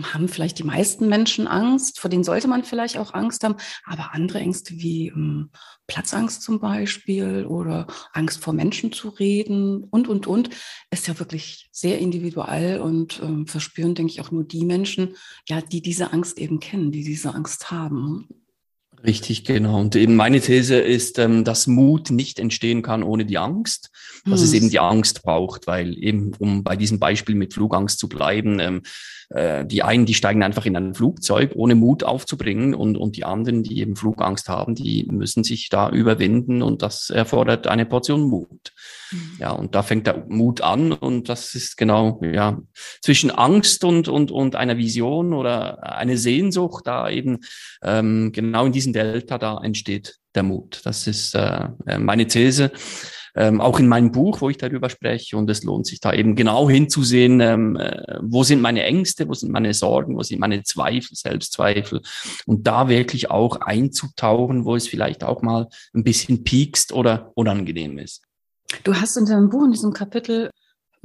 haben 0.03 0.29
vielleicht 0.29 0.59
die 0.59 0.65
meisten 0.65 1.09
Menschen 1.09 1.47
Angst, 1.47 2.01
vor 2.01 2.11
denen 2.11 2.25
sollte 2.25 2.49
man 2.49 2.65
vielleicht 2.65 2.99
auch 2.99 3.15
Angst 3.15 3.45
haben, 3.45 3.57
aber 3.85 4.15
andere 4.15 4.41
Ängste 4.41 4.75
wie 4.75 5.09
ähm, 5.09 5.51
Platzangst 5.87 6.43
zum 6.43 6.61
Beispiel 6.61 7.47
oder 7.47 7.87
Angst 8.13 8.43
vor 8.43 8.53
Menschen 8.53 8.93
zu 8.93 9.11
reden 9.11 9.85
und, 9.85 10.09
und, 10.09 10.27
und, 10.27 10.51
ist 10.91 11.07
ja 11.07 11.19
wirklich 11.19 11.69
sehr 11.73 11.99
individuell 11.99 12.81
und 12.81 13.21
ähm, 13.23 13.47
verspüren, 13.47 13.95
denke 13.95 14.13
ich, 14.13 14.21
auch 14.21 14.31
nur 14.31 14.45
die 14.45 14.65
Menschen, 14.65 15.17
ja, 15.49 15.61
die 15.61 15.83
diese 15.83 16.13
Angst 16.13 16.39
eben 16.39 16.61
kennen, 16.61 16.91
die 16.91 17.05
diese 17.05 17.35
Angst 17.35 17.71
haben. 17.71 18.29
Richtig, 19.05 19.45
genau. 19.45 19.81
Und 19.81 19.97
eben 19.97 20.17
meine 20.17 20.41
These 20.41 20.79
ist, 20.79 21.19
ähm, 21.19 21.45
dass 21.45 21.67
Mut 21.67 22.11
nicht 22.11 22.39
entstehen 22.39 22.81
kann 22.81 23.03
ohne 23.03 23.27
die 23.27 23.37
Angst, 23.37 23.91
dass 24.25 24.41
hm. 24.41 24.45
es 24.45 24.53
eben 24.55 24.71
die 24.71 24.81
Angst 24.81 25.23
braucht, 25.23 25.67
weil 25.67 25.99
eben, 26.03 26.33
um 26.39 26.65
bei 26.65 26.75
diesem 26.77 26.99
Beispiel 26.99 27.35
mit 27.35 27.53
Flugangst 27.53 27.99
zu 27.99 28.09
bleiben, 28.09 28.61
ähm, 28.61 28.83
äh, 29.31 29.67
die 29.67 29.83
einen, 29.83 30.07
die 30.07 30.15
steigen 30.15 30.43
einfach 30.43 30.65
in 30.65 30.77
ein 30.77 30.95
Flugzeug, 30.95 31.53
ohne 31.55 31.75
Mut 31.75 32.05
aufzubringen 32.05 32.75
und, 32.75 32.97
und 32.97 33.17
die 33.17 33.25
anderen, 33.25 33.63
die 33.63 33.81
eben 33.81 33.97
Flugangst 33.97 34.49
haben, 34.49 34.75
die 34.75 35.07
müssen 35.11 35.45
sich 35.45 35.69
da 35.69 35.91
überwinden 35.91 36.63
und 36.63 36.83
das 36.83 37.11
erfordert 37.11 37.67
eine 37.67 37.85
Portion 37.85 38.23
Mut. 38.23 38.73
Mhm. 39.11 39.33
Ja, 39.39 39.51
und 39.51 39.75
da 39.75 39.83
fängt 39.83 40.07
der 40.07 40.25
Mut 40.29 40.61
an 40.61 40.93
und 40.93 41.29
das 41.29 41.55
ist 41.55 41.77
genau, 41.77 42.21
ja, 42.23 42.59
zwischen 43.03 43.31
Angst 43.31 43.85
und, 43.85 44.09
und, 44.09 44.31
und 44.31 44.57
einer 44.57 44.79
Vision 44.79 45.35
oder 45.35 45.83
eine 45.83 46.17
Sehnsucht 46.17 46.87
da 46.87 47.11
eben, 47.11 47.41
ähm, 47.83 48.33
genau 48.33 48.67
in 48.67 48.73
diesem 48.73 48.94
Delta 48.95 49.39
da 49.39 49.61
entsteht 49.63 50.17
der 50.35 50.43
Mut. 50.43 50.81
Das 50.85 51.07
ist 51.07 51.35
äh, 51.35 51.69
meine 51.99 52.27
These 52.27 52.73
ähm, 53.37 53.61
auch 53.61 53.79
in 53.79 53.89
meinem 53.89 54.13
Buch, 54.13 54.41
wo 54.41 54.49
ich 54.49 54.59
darüber 54.59 54.89
spreche. 54.89 55.37
Und 55.37 55.51
es 55.51 55.65
lohnt 55.65 55.87
sich 55.87 56.01
da 56.01 56.13
eben 56.13 56.37
genau 56.37 56.71
hinzusehen, 56.71 57.41
ähm, 57.41 57.77
äh, 57.77 58.19
wo 58.23 58.45
sind 58.45 58.61
meine 58.61 58.85
Ängste, 58.85 59.29
wo 59.29 59.35
sind 59.35 59.51
meine 59.51 59.75
Sorgen, 59.75 60.17
wo 60.17 60.23
sind 60.23 60.39
meine 60.41 60.63
Zweifel, 60.63 61.17
Selbstzweifel. 61.17 62.01
Und 62.47 62.67
da 62.67 62.89
wirklich 62.89 63.31
auch 63.31 63.61
einzutauchen, 63.61 64.65
wo 64.65 64.77
es 64.77 64.87
vielleicht 64.87 65.25
auch 65.25 65.43
mal 65.43 65.69
ein 65.95 66.05
bisschen 66.05 66.45
piekst 66.45 66.93
oder 66.93 67.33
unangenehm 67.35 67.99
ist. 67.99 68.23
Du 68.85 68.95
hast 68.95 69.17
in 69.17 69.27
deinem 69.27 69.51
Buch, 69.51 69.65
in 69.65 69.73
diesem 69.73 69.93
Kapitel 69.93 70.51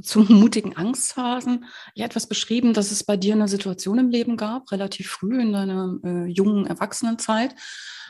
zum 0.02 0.26
mutigen 0.28 0.76
Angstphasen 0.76 1.66
ja 1.94 2.06
etwas 2.06 2.26
beschrieben, 2.26 2.74
dass 2.74 2.90
es 2.90 3.04
bei 3.04 3.16
dir 3.16 3.34
eine 3.34 3.48
Situation 3.48 3.98
im 3.98 4.10
Leben 4.10 4.36
gab, 4.36 4.70
relativ 4.72 5.10
früh 5.10 5.40
in 5.40 5.52
deiner 5.52 5.98
äh, 6.04 6.26
jungen 6.26 6.66
Erwachsenenzeit, 6.66 7.54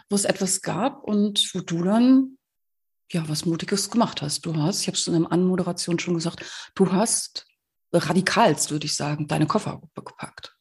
wo 0.09 0.17
es 0.17 0.25
etwas 0.25 0.63
gab 0.63 1.05
und 1.05 1.51
wo 1.55 1.61
du 1.61 1.83
dann 1.83 2.37
ja, 3.13 3.29
was 3.29 3.45
Mutiges 3.45 3.91
gemacht 3.91 4.23
hast. 4.23 4.47
Du 4.47 4.57
hast, 4.57 4.83
ich 4.83 4.87
habe 4.87 4.97
es 4.97 5.07
in 5.07 5.21
der 5.21 5.33
Anmoderation 5.33 5.99
schon 5.99 6.15
gesagt, 6.15 6.45
du 6.75 6.93
hast 6.93 7.47
radikalst, 7.93 8.71
würde 8.71 8.87
ich 8.87 8.95
sagen, 8.95 9.27
deine 9.27 9.47
Koffer 9.47 9.81
gepackt. 9.95 10.57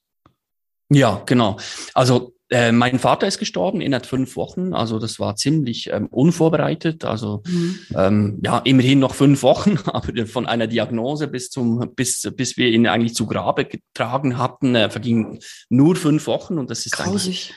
Ja, 0.90 1.22
genau. 1.26 1.60
Also 1.94 2.34
Äh, 2.51 2.72
mein 2.72 2.98
Vater 2.98 3.27
ist 3.27 3.38
gestorben 3.38 3.79
innerhalb 3.79 4.08
fünf 4.08 4.36
Wochen, 4.36 4.74
also 4.74 4.98
das 4.98 5.20
war 5.20 5.36
ziemlich 5.36 5.91
ähm, 5.91 6.08
unvorbereitet. 6.08 7.06
Also 7.06 7.44
mhm. 7.46 7.79
ähm, 7.96 8.39
ja, 8.44 8.58
immerhin 8.60 8.98
noch 9.00 9.13
fünf 9.13 9.44
Wochen, 9.44 9.77
aber 9.86 10.25
von 10.25 10.48
einer 10.48 10.65
Diagnose 10.65 11.27
bis 11.27 11.50
zum 11.51 11.94
bis 11.96 12.27
bis 12.36 12.58
wir 12.58 12.70
ihn 12.70 12.88
eigentlich 12.88 13.13
zu 13.13 13.27
Grabe 13.27 13.65
getragen 13.65 14.38
hatten, 14.38 14.74
äh, 14.74 14.89
vergingen 14.89 15.39
nur 15.70 15.96
fünf 15.96 16.25
Wochen 16.25 16.58
und 16.58 16.72
das 16.72 16.86
ist 16.86 16.94
Grausig. 16.94 17.53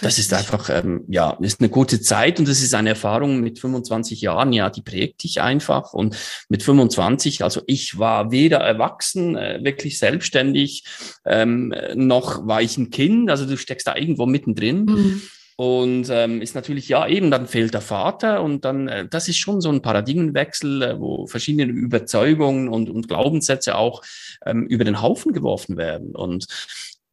Das 0.00 0.18
ist 0.18 0.32
einfach, 0.32 0.70
ähm, 0.70 1.04
ja, 1.08 1.36
ist 1.40 1.60
eine 1.60 1.68
gute 1.68 2.00
Zeit 2.00 2.38
und 2.38 2.48
das 2.48 2.62
ist 2.62 2.74
eine 2.74 2.90
Erfahrung 2.90 3.40
mit 3.40 3.58
25 3.58 4.20
Jahren, 4.20 4.52
ja, 4.52 4.70
die 4.70 4.82
prägt 4.82 5.22
dich 5.22 5.40
einfach. 5.40 5.92
Und 5.92 6.16
mit 6.48 6.62
25, 6.62 7.44
also 7.44 7.62
ich 7.66 7.98
war 7.98 8.30
weder 8.30 8.58
erwachsen, 8.58 9.36
äh, 9.36 9.60
wirklich 9.62 9.98
selbstständig, 9.98 10.84
ähm, 11.26 11.74
noch 11.94 12.46
war 12.46 12.62
ich 12.62 12.76
ein 12.78 12.90
Kind. 12.90 13.30
Also 13.30 13.46
du 13.46 13.56
steckst 13.56 13.86
da 13.86 13.96
irgendwo 13.96 14.26
mittendrin. 14.26 14.84
Mhm. 14.84 15.22
Und 15.56 16.08
ähm, 16.10 16.40
ist 16.40 16.54
natürlich, 16.54 16.88
ja, 16.88 17.06
eben, 17.06 17.30
dann 17.30 17.46
fehlt 17.46 17.74
der 17.74 17.82
Vater 17.82 18.42
und 18.42 18.64
dann, 18.64 18.88
äh, 18.88 19.06
das 19.06 19.28
ist 19.28 19.36
schon 19.36 19.60
so 19.60 19.68
ein 19.68 19.82
Paradigmenwechsel, 19.82 20.82
äh, 20.82 20.98
wo 20.98 21.26
verschiedene 21.26 21.70
Überzeugungen 21.70 22.68
und, 22.68 22.88
und 22.88 23.06
Glaubenssätze 23.06 23.76
auch 23.76 24.02
ähm, 24.46 24.66
über 24.66 24.84
den 24.84 25.02
Haufen 25.02 25.32
geworfen 25.32 25.76
werden. 25.76 26.16
Und 26.16 26.46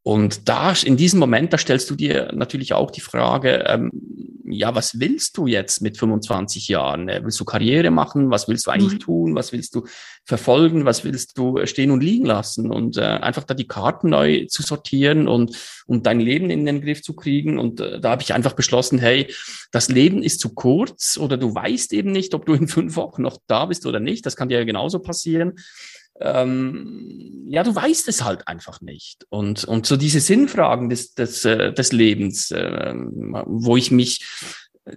und 0.04 0.48
da, 0.48 0.74
in 0.84 0.98
diesem 0.98 1.20
Moment, 1.20 1.52
da 1.52 1.58
stellst 1.58 1.90
du 1.90 1.96
dir 1.96 2.32
natürlich 2.34 2.74
auch 2.74 2.90
die 2.90 3.02
Frage, 3.02 3.66
ähm, 3.68 3.92
ja, 4.52 4.74
was 4.74 5.00
willst 5.00 5.38
du 5.38 5.46
jetzt 5.46 5.82
mit 5.82 5.98
25 5.98 6.70
Jahren? 6.70 7.08
Äh, 7.08 7.22
willst 7.24 7.40
du 7.40 7.46
Karriere 7.46 7.92
machen? 7.92 8.32
Was 8.32 8.48
willst 8.48 8.66
du 8.66 8.72
eigentlich 8.72 8.94
mhm. 8.94 9.00
tun? 9.00 9.36
Was 9.36 9.52
willst 9.52 9.76
du 9.76 9.86
verfolgen? 10.26 10.86
Was 10.86 11.04
willst 11.04 11.38
du 11.38 11.64
stehen 11.66 11.92
und 11.92 12.02
liegen 12.02 12.26
lassen? 12.26 12.72
Und 12.72 12.98
äh, 12.98 13.02
einfach 13.02 13.44
da 13.44 13.54
die 13.54 13.68
Karten 13.68 14.10
neu 14.10 14.46
zu 14.46 14.64
sortieren 14.64 15.28
und, 15.28 15.56
und 15.86 16.06
dein 16.06 16.20
Leben 16.20 16.50
in 16.50 16.66
den 16.66 16.82
Griff 16.82 17.04
zu 17.04 17.14
kriegen. 17.14 17.60
Und 17.60 17.80
äh, 17.80 18.00
da 18.00 18.12
habe 18.12 18.24
ich 18.24 18.34
einfach 18.34 18.54
beschlossen, 18.54 18.98
hey, 18.98 19.32
das 19.72 19.90
Leben 19.90 20.24
ist 20.24 20.40
zu 20.40 20.54
kurz 20.56 21.18
oder 21.18 21.38
du 21.38 21.54
weißt 21.54 21.94
eben 21.94 22.12
nicht, 22.12 22.34
ob 22.34 22.46
du 22.46 22.54
in 22.54 22.68
fünf 22.68 22.96
Wochen 22.96 23.22
noch 23.22 23.38
da 23.48 23.66
bist 23.66 23.86
oder 23.86 24.00
nicht. 24.00 24.26
Das 24.26 24.36
kann 24.36 24.50
dir 24.50 24.60
ja 24.60 24.66
genauso 24.66 25.00
passieren 25.00 25.54
ähm, 26.20 27.46
ja, 27.48 27.64
du 27.64 27.74
weißt 27.74 28.08
es 28.08 28.24
halt 28.24 28.48
einfach 28.48 28.82
nicht. 28.82 29.26
Und, 29.30 29.64
und 29.64 29.86
so 29.86 29.98
diese 29.98 30.20
Sinnfragen 30.20 30.90
des, 30.90 31.14
des, 31.16 31.46
äh, 31.46 31.74
des 31.74 31.92
Lebens, 31.92 32.52
äh, 32.52 32.94
wo 32.96 33.78
ich 33.78 33.92
mich 33.92 34.26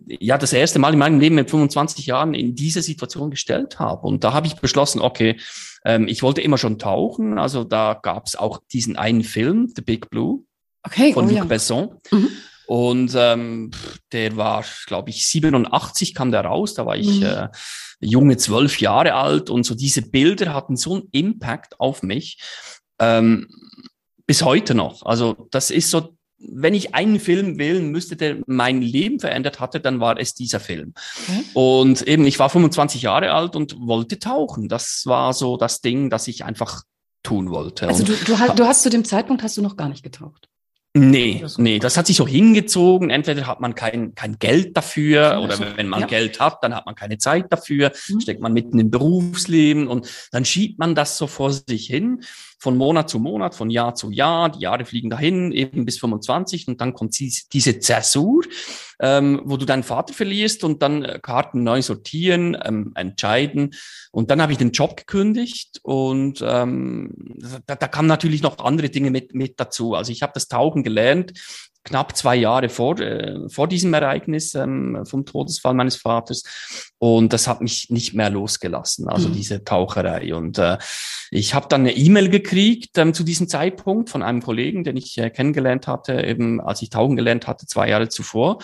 ja 0.06 0.38
das 0.38 0.52
erste 0.52 0.78
Mal 0.78 0.92
in 0.92 0.98
meinem 0.98 1.20
Leben 1.20 1.34
mit 1.34 1.50
25 1.50 2.06
Jahren 2.06 2.34
in 2.34 2.54
diese 2.54 2.82
Situation 2.82 3.30
gestellt 3.30 3.78
habe. 3.78 4.06
Und 4.06 4.24
da 4.24 4.32
habe 4.32 4.46
ich 4.46 4.56
beschlossen, 4.56 5.00
okay, 5.00 5.38
ähm, 5.84 6.08
ich 6.08 6.22
wollte 6.22 6.40
immer 6.40 6.58
schon 6.58 6.78
tauchen. 6.78 7.38
Also 7.38 7.64
da 7.64 7.98
gab 8.00 8.26
es 8.26 8.36
auch 8.36 8.60
diesen 8.72 8.96
einen 8.96 9.24
Film, 9.24 9.72
The 9.74 9.82
Big 9.82 10.10
Blue, 10.10 10.44
okay, 10.82 11.12
von 11.12 11.26
oh, 11.26 11.28
Luc 11.28 11.36
ja. 11.38 11.44
Besson. 11.44 12.00
Mhm. 12.10 12.28
Und 12.66 13.12
ähm, 13.16 13.70
der 14.12 14.36
war, 14.36 14.64
glaube 14.86 15.10
ich, 15.10 15.26
87 15.26 16.14
kam 16.14 16.30
der 16.30 16.42
raus, 16.42 16.74
da 16.74 16.86
war 16.86 16.96
ich 16.96 17.20
mhm. 17.20 17.26
äh, 17.26 17.48
junge 18.02 18.36
zwölf 18.36 18.80
Jahre 18.80 19.14
alt 19.14 19.48
und 19.48 19.64
so 19.64 19.74
diese 19.74 20.02
Bilder 20.02 20.52
hatten 20.52 20.76
so 20.76 20.94
einen 20.94 21.08
Impact 21.12 21.80
auf 21.80 22.02
mich 22.02 22.38
ähm, 22.98 23.48
bis 24.26 24.42
heute 24.42 24.74
noch. 24.74 25.04
Also 25.04 25.48
das 25.50 25.70
ist 25.70 25.90
so, 25.90 26.16
wenn 26.38 26.74
ich 26.74 26.94
einen 26.94 27.20
Film 27.20 27.58
wählen 27.58 27.90
müsste, 27.90 28.16
der 28.16 28.38
mein 28.46 28.82
Leben 28.82 29.20
verändert 29.20 29.60
hatte, 29.60 29.80
dann 29.80 30.00
war 30.00 30.18
es 30.18 30.34
dieser 30.34 30.60
Film. 30.60 30.94
Okay. 31.22 31.44
Und 31.54 32.02
eben, 32.02 32.26
ich 32.26 32.38
war 32.38 32.50
25 32.50 33.02
Jahre 33.02 33.32
alt 33.32 33.56
und 33.56 33.76
wollte 33.80 34.18
tauchen. 34.18 34.68
Das 34.68 35.02
war 35.06 35.32
so 35.32 35.56
das 35.56 35.80
Ding, 35.80 36.10
das 36.10 36.28
ich 36.28 36.44
einfach 36.44 36.82
tun 37.22 37.50
wollte. 37.50 37.86
Also 37.86 38.04
du, 38.04 38.12
du, 38.14 38.34
du 38.34 38.66
hast 38.66 38.82
zu 38.82 38.90
dem 38.90 39.04
Zeitpunkt 39.04 39.42
hast 39.42 39.56
du 39.56 39.62
noch 39.62 39.76
gar 39.76 39.88
nicht 39.88 40.02
getaucht. 40.02 40.48
Nee, 40.94 41.42
nee, 41.56 41.78
das 41.78 41.96
hat 41.96 42.06
sich 42.06 42.16
so 42.16 42.28
hingezogen. 42.28 43.08
Entweder 43.08 43.46
hat 43.46 43.60
man 43.60 43.74
kein, 43.74 44.14
kein 44.14 44.38
Geld 44.38 44.76
dafür 44.76 45.40
oder 45.42 45.58
wenn 45.76 45.88
man 45.88 46.00
ja. 46.00 46.06
Geld 46.06 46.38
hat, 46.38 46.62
dann 46.62 46.74
hat 46.74 46.84
man 46.84 46.94
keine 46.94 47.16
Zeit 47.16 47.46
dafür, 47.50 47.92
mhm. 48.08 48.20
steckt 48.20 48.42
man 48.42 48.52
mitten 48.52 48.78
im 48.78 48.90
Berufsleben 48.90 49.88
und 49.88 50.06
dann 50.32 50.44
schiebt 50.44 50.78
man 50.78 50.94
das 50.94 51.16
so 51.16 51.26
vor 51.26 51.50
sich 51.50 51.86
hin 51.86 52.22
von 52.62 52.76
Monat 52.76 53.10
zu 53.10 53.18
Monat, 53.18 53.56
von 53.56 53.70
Jahr 53.70 53.96
zu 53.96 54.12
Jahr. 54.12 54.48
Die 54.48 54.60
Jahre 54.60 54.84
fliegen 54.84 55.10
dahin, 55.10 55.50
eben 55.50 55.84
bis 55.84 55.98
25 55.98 56.68
und 56.68 56.80
dann 56.80 56.94
kommt 56.94 57.18
diese 57.18 57.80
Zäsur, 57.80 58.44
ähm, 59.00 59.40
wo 59.44 59.56
du 59.56 59.66
deinen 59.66 59.82
Vater 59.82 60.14
verlierst 60.14 60.62
und 60.62 60.80
dann 60.80 61.04
äh, 61.04 61.18
Karten 61.20 61.64
neu 61.64 61.82
sortieren, 61.82 62.56
ähm, 62.64 62.92
entscheiden. 62.94 63.74
Und 64.12 64.30
dann 64.30 64.40
habe 64.40 64.52
ich 64.52 64.58
den 64.58 64.70
Job 64.70 64.96
gekündigt 64.96 65.80
und 65.82 66.40
ähm, 66.46 67.12
da, 67.66 67.74
da 67.74 67.88
kamen 67.88 68.06
natürlich 68.06 68.42
noch 68.42 68.58
andere 68.60 68.90
Dinge 68.90 69.10
mit, 69.10 69.34
mit 69.34 69.58
dazu. 69.58 69.94
Also 69.94 70.12
ich 70.12 70.22
habe 70.22 70.32
das 70.32 70.46
Tauchen 70.46 70.84
gelernt, 70.84 71.32
knapp 71.84 72.16
zwei 72.16 72.36
Jahre 72.36 72.68
vor, 72.68 72.98
äh, 73.00 73.48
vor 73.48 73.68
diesem 73.68 73.92
Ereignis 73.94 74.54
ähm, 74.54 75.04
vom 75.04 75.24
Todesfall 75.24 75.74
meines 75.74 75.96
Vaters. 75.96 76.42
Und 76.98 77.32
das 77.32 77.48
hat 77.48 77.60
mich 77.60 77.90
nicht 77.90 78.14
mehr 78.14 78.30
losgelassen, 78.30 79.08
also 79.08 79.28
mhm. 79.28 79.32
diese 79.32 79.64
Taucherei. 79.64 80.34
Und 80.34 80.58
äh, 80.58 80.78
ich 81.30 81.54
habe 81.54 81.66
dann 81.68 81.80
eine 81.82 81.96
E-Mail 81.96 82.28
gekriegt 82.28 82.96
ähm, 82.98 83.14
zu 83.14 83.24
diesem 83.24 83.48
Zeitpunkt 83.48 84.10
von 84.10 84.22
einem 84.22 84.42
Kollegen, 84.42 84.84
den 84.84 84.96
ich 84.96 85.18
äh, 85.18 85.30
kennengelernt 85.30 85.86
hatte, 85.86 86.22
eben 86.22 86.60
als 86.60 86.82
ich 86.82 86.90
tauchen 86.90 87.16
gelernt 87.16 87.46
hatte, 87.46 87.66
zwei 87.66 87.88
Jahre 87.88 88.08
zuvor. 88.08 88.58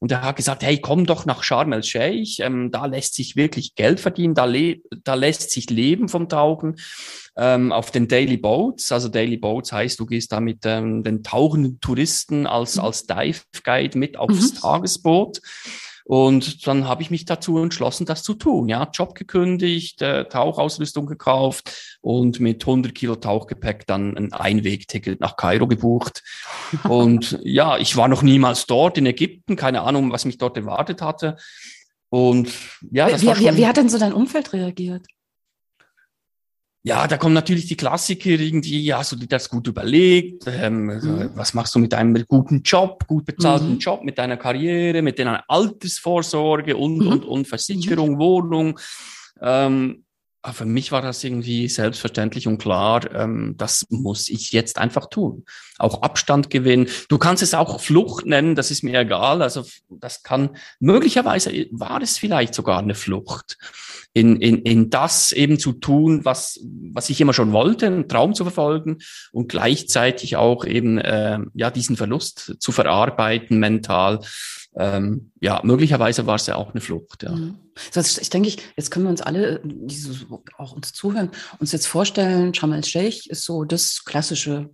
Und 0.00 0.10
er 0.10 0.22
hat 0.22 0.36
gesagt, 0.36 0.62
hey, 0.62 0.80
komm 0.80 1.06
doch 1.06 1.26
nach 1.26 1.42
Sharm 1.42 1.72
el-Sheikh, 1.72 2.42
ähm, 2.42 2.70
da 2.70 2.86
lässt 2.86 3.14
sich 3.14 3.36
wirklich 3.36 3.74
Geld 3.74 4.00
verdienen, 4.00 4.34
da, 4.34 4.46
le 4.46 4.80
da 5.04 5.14
lässt 5.14 5.50
sich 5.50 5.70
leben 5.70 6.08
vom 6.08 6.28
Tauchen 6.28 6.76
ähm, 7.36 7.72
auf 7.72 7.90
den 7.90 8.08
Daily 8.08 8.36
Boats. 8.36 8.92
Also 8.92 9.08
Daily 9.08 9.36
Boats 9.36 9.72
heißt, 9.72 9.98
du 9.98 10.06
gehst 10.06 10.32
da 10.32 10.40
mit 10.40 10.60
ähm, 10.64 11.02
den 11.02 11.22
tauchenden 11.22 11.80
Touristen 11.80 12.46
als, 12.46 12.76
mhm. 12.76 12.84
als 12.84 13.06
Dive 13.06 13.40
Guide 13.64 13.98
mit 13.98 14.16
aufs 14.16 14.54
mhm. 14.54 14.58
Tagesboot. 14.60 15.40
Und 16.06 16.66
dann 16.66 16.86
habe 16.86 17.00
ich 17.00 17.10
mich 17.10 17.24
dazu 17.24 17.58
entschlossen, 17.58 18.04
das 18.04 18.22
zu 18.22 18.34
tun. 18.34 18.68
Ja, 18.68 18.90
Job 18.92 19.14
gekündigt, 19.14 20.02
äh, 20.02 20.26
Tauchausrüstung 20.26 21.06
gekauft 21.06 21.98
und 22.02 22.40
mit 22.40 22.62
100 22.62 22.94
Kilo 22.94 23.16
Tauchgepäck 23.16 23.86
dann 23.86 24.14
ein 24.14 24.32
Einwegticket 24.34 25.20
nach 25.20 25.36
Kairo 25.36 25.66
gebucht. 25.66 26.22
und 26.84 27.38
ja, 27.42 27.78
ich 27.78 27.96
war 27.96 28.08
noch 28.08 28.22
niemals 28.22 28.66
dort 28.66 28.98
in 28.98 29.06
Ägypten, 29.06 29.56
keine 29.56 29.80
Ahnung, 29.80 30.12
was 30.12 30.26
mich 30.26 30.36
dort 30.36 30.58
erwartet 30.58 31.00
hatte. 31.00 31.38
Und 32.10 32.52
ja, 32.90 33.08
das 33.08 33.22
wie, 33.22 33.26
war 33.26 33.36
schon, 33.36 33.46
wie, 33.46 33.56
wie 33.56 33.66
hat 33.66 33.78
denn 33.78 33.88
so 33.88 33.98
dein 33.98 34.12
Umfeld 34.12 34.52
reagiert? 34.52 35.06
Ja, 36.86 37.06
da 37.06 37.16
kommen 37.16 37.32
natürlich 37.32 37.64
die 37.66 37.78
Klassiker 37.78 38.28
irgendwie, 38.28 38.82
ja, 38.82 38.98
hast 38.98 39.12
du 39.12 39.16
dir 39.16 39.26
das 39.26 39.48
gut 39.48 39.66
überlegt? 39.66 40.44
Ähm, 40.46 40.90
also, 40.90 41.08
mhm. 41.08 41.30
Was 41.34 41.54
machst 41.54 41.74
du 41.74 41.78
mit 41.78 41.94
deinem 41.94 42.14
guten 42.28 42.60
Job, 42.60 43.06
gut 43.06 43.24
bezahlten 43.24 43.72
mhm. 43.72 43.78
Job, 43.78 44.04
mit 44.04 44.18
deiner 44.18 44.36
Karriere, 44.36 45.00
mit 45.00 45.18
deiner 45.18 45.42
Altersvorsorge 45.48 46.76
und, 46.76 46.98
mhm. 46.98 47.06
und, 47.06 47.24
und 47.24 47.48
Versicherung, 47.48 48.12
mhm. 48.12 48.18
Wohnung? 48.18 48.80
Ähm, 49.40 50.04
aber 50.44 50.52
für 50.52 50.66
mich 50.66 50.92
war 50.92 51.00
das 51.00 51.24
irgendwie 51.24 51.70
selbstverständlich 51.70 52.46
und 52.46 52.58
klar, 52.58 53.10
ähm, 53.14 53.54
das 53.56 53.86
muss 53.88 54.28
ich 54.28 54.52
jetzt 54.52 54.76
einfach 54.76 55.06
tun. 55.06 55.46
Auch 55.78 56.02
Abstand 56.02 56.50
gewinnen. 56.50 56.86
Du 57.08 57.16
kannst 57.16 57.42
es 57.42 57.54
auch 57.54 57.80
Flucht 57.80 58.26
nennen, 58.26 58.54
das 58.54 58.70
ist 58.70 58.84
mir 58.84 59.00
egal. 59.00 59.40
Also 59.40 59.64
das 59.88 60.22
kann, 60.22 60.50
möglicherweise 60.80 61.50
war 61.70 62.02
es 62.02 62.18
vielleicht 62.18 62.54
sogar 62.54 62.78
eine 62.78 62.94
Flucht 62.94 63.56
in, 64.12 64.36
in, 64.36 64.58
in 64.62 64.90
das 64.90 65.32
eben 65.32 65.58
zu 65.58 65.72
tun, 65.72 66.26
was, 66.26 66.60
was 66.92 67.08
ich 67.08 67.22
immer 67.22 67.32
schon 67.32 67.52
wollte, 67.52 67.86
einen 67.86 68.08
Traum 68.10 68.34
zu 68.34 68.44
verfolgen 68.44 68.98
und 69.32 69.48
gleichzeitig 69.48 70.36
auch 70.36 70.66
eben 70.66 70.98
äh, 70.98 71.38
ja 71.54 71.70
diesen 71.70 71.96
Verlust 71.96 72.56
zu 72.58 72.70
verarbeiten 72.70 73.58
mental. 73.58 74.20
Ähm, 74.76 75.30
ja, 75.40 75.60
möglicherweise 75.62 76.26
war 76.26 76.34
es 76.34 76.46
ja 76.46 76.56
auch 76.56 76.72
eine 76.72 76.80
Flucht. 76.80 77.22
Ja. 77.22 77.32
Mhm. 77.32 77.58
Also 77.94 78.20
ich 78.20 78.30
denke, 78.30 78.56
jetzt 78.76 78.90
können 78.90 79.04
wir 79.04 79.10
uns 79.10 79.22
alle, 79.22 79.60
die 79.64 79.94
so 79.94 80.42
auch 80.58 80.72
uns 80.72 80.92
zuhören, 80.92 81.30
uns 81.60 81.72
jetzt 81.72 81.86
vorstellen, 81.86 82.54
Sharm 82.54 82.72
el-Sheikh 82.72 83.28
ist 83.28 83.44
so 83.44 83.64
das 83.64 84.04
klassische 84.04 84.70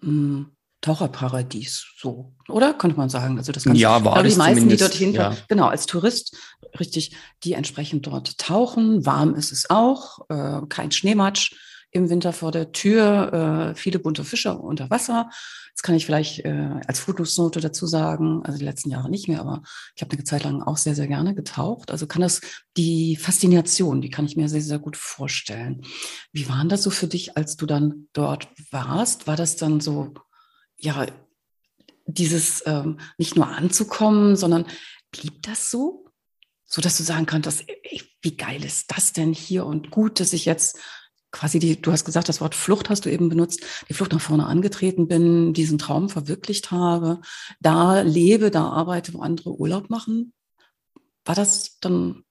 mh, 0.00 0.08
hm, 0.10 0.46
Taucherparadies, 0.80 1.86
so, 1.98 2.34
oder? 2.48 2.72
Könnte 2.72 2.96
man 2.96 3.08
sagen. 3.08 3.36
Also 3.36 3.50
das 3.50 3.64
ganz, 3.64 3.80
ja, 3.80 4.04
war 4.04 4.22
die 4.22 4.36
meisten, 4.36 4.68
die 4.68 4.76
dorthin, 4.76 5.12
ja. 5.12 5.36
genau, 5.48 5.66
als 5.66 5.86
Tourist, 5.86 6.36
richtig, 6.78 7.16
die 7.42 7.54
entsprechend 7.54 8.06
dort 8.06 8.38
tauchen. 8.38 9.04
Warm 9.04 9.34
ist 9.34 9.50
es 9.50 9.70
auch, 9.70 10.20
äh, 10.28 10.60
kein 10.68 10.92
Schneematsch 10.92 11.56
im 11.90 12.10
Winter 12.10 12.32
vor 12.32 12.52
der 12.52 12.72
Tür, 12.72 13.70
äh, 13.72 13.74
viele 13.74 13.98
bunte 13.98 14.24
Fische 14.24 14.56
unter 14.56 14.90
Wasser. 14.90 15.30
Das 15.74 15.82
kann 15.82 15.94
ich 15.94 16.04
vielleicht 16.04 16.40
äh, 16.40 16.80
als 16.86 17.00
Fußnote 17.00 17.60
dazu 17.60 17.86
sagen, 17.86 18.42
also 18.44 18.58
die 18.58 18.64
letzten 18.64 18.90
Jahre 18.90 19.08
nicht 19.08 19.28
mehr, 19.28 19.40
aber 19.40 19.62
ich 19.94 20.02
habe 20.02 20.12
eine 20.12 20.24
Zeit 20.24 20.44
lang 20.44 20.62
auch 20.62 20.76
sehr, 20.76 20.94
sehr 20.94 21.06
gerne 21.06 21.34
getaucht. 21.34 21.90
Also 21.90 22.06
kann 22.06 22.20
das 22.20 22.40
die 22.76 23.16
Faszination, 23.16 24.02
die 24.02 24.10
kann 24.10 24.26
ich 24.26 24.36
mir 24.36 24.48
sehr, 24.48 24.60
sehr 24.60 24.78
gut 24.78 24.96
vorstellen. 24.96 25.82
Wie 26.32 26.48
waren 26.48 26.68
das 26.68 26.82
so 26.82 26.90
für 26.90 27.06
dich, 27.06 27.36
als 27.36 27.56
du 27.56 27.64
dann 27.64 28.08
dort 28.12 28.48
warst? 28.70 29.26
War 29.26 29.36
das 29.36 29.56
dann 29.56 29.80
so 29.80 30.14
ja, 30.76 31.06
dieses 32.06 32.62
ähm, 32.66 32.98
nicht 33.18 33.36
nur 33.36 33.48
anzukommen, 33.48 34.36
sondern 34.36 34.66
blieb 35.10 35.42
das 35.42 35.70
so? 35.70 36.06
So 36.64 36.82
dass 36.82 36.98
du 36.98 37.02
sagen 37.02 37.24
könntest, 37.24 37.64
ey, 37.66 38.02
wie 38.20 38.36
geil 38.36 38.64
ist 38.64 38.90
das 38.94 39.12
denn 39.12 39.32
hier 39.32 39.64
und 39.64 39.90
gut, 39.90 40.20
dass 40.20 40.32
ich 40.32 40.44
jetzt 40.44 40.78
quasi 41.30 41.58
die, 41.58 41.80
du 41.80 41.92
hast 41.92 42.04
gesagt, 42.04 42.28
das 42.28 42.40
Wort 42.40 42.54
Flucht 42.54 42.90
hast 42.90 43.04
du 43.04 43.10
eben 43.10 43.28
benutzt, 43.28 43.62
die 43.88 43.94
Flucht 43.94 44.12
nach 44.12 44.20
vorne 44.20 44.46
angetreten 44.46 45.08
bin, 45.08 45.52
diesen 45.52 45.78
Traum 45.78 46.08
verwirklicht 46.08 46.70
habe, 46.70 47.20
da 47.60 48.00
lebe, 48.00 48.50
da 48.50 48.68
arbeite, 48.68 49.14
wo 49.14 49.20
andere 49.20 49.58
Urlaub 49.58 49.90
machen. 49.90 50.32
War 51.24 51.34
das 51.34 51.78
dann 51.80 52.24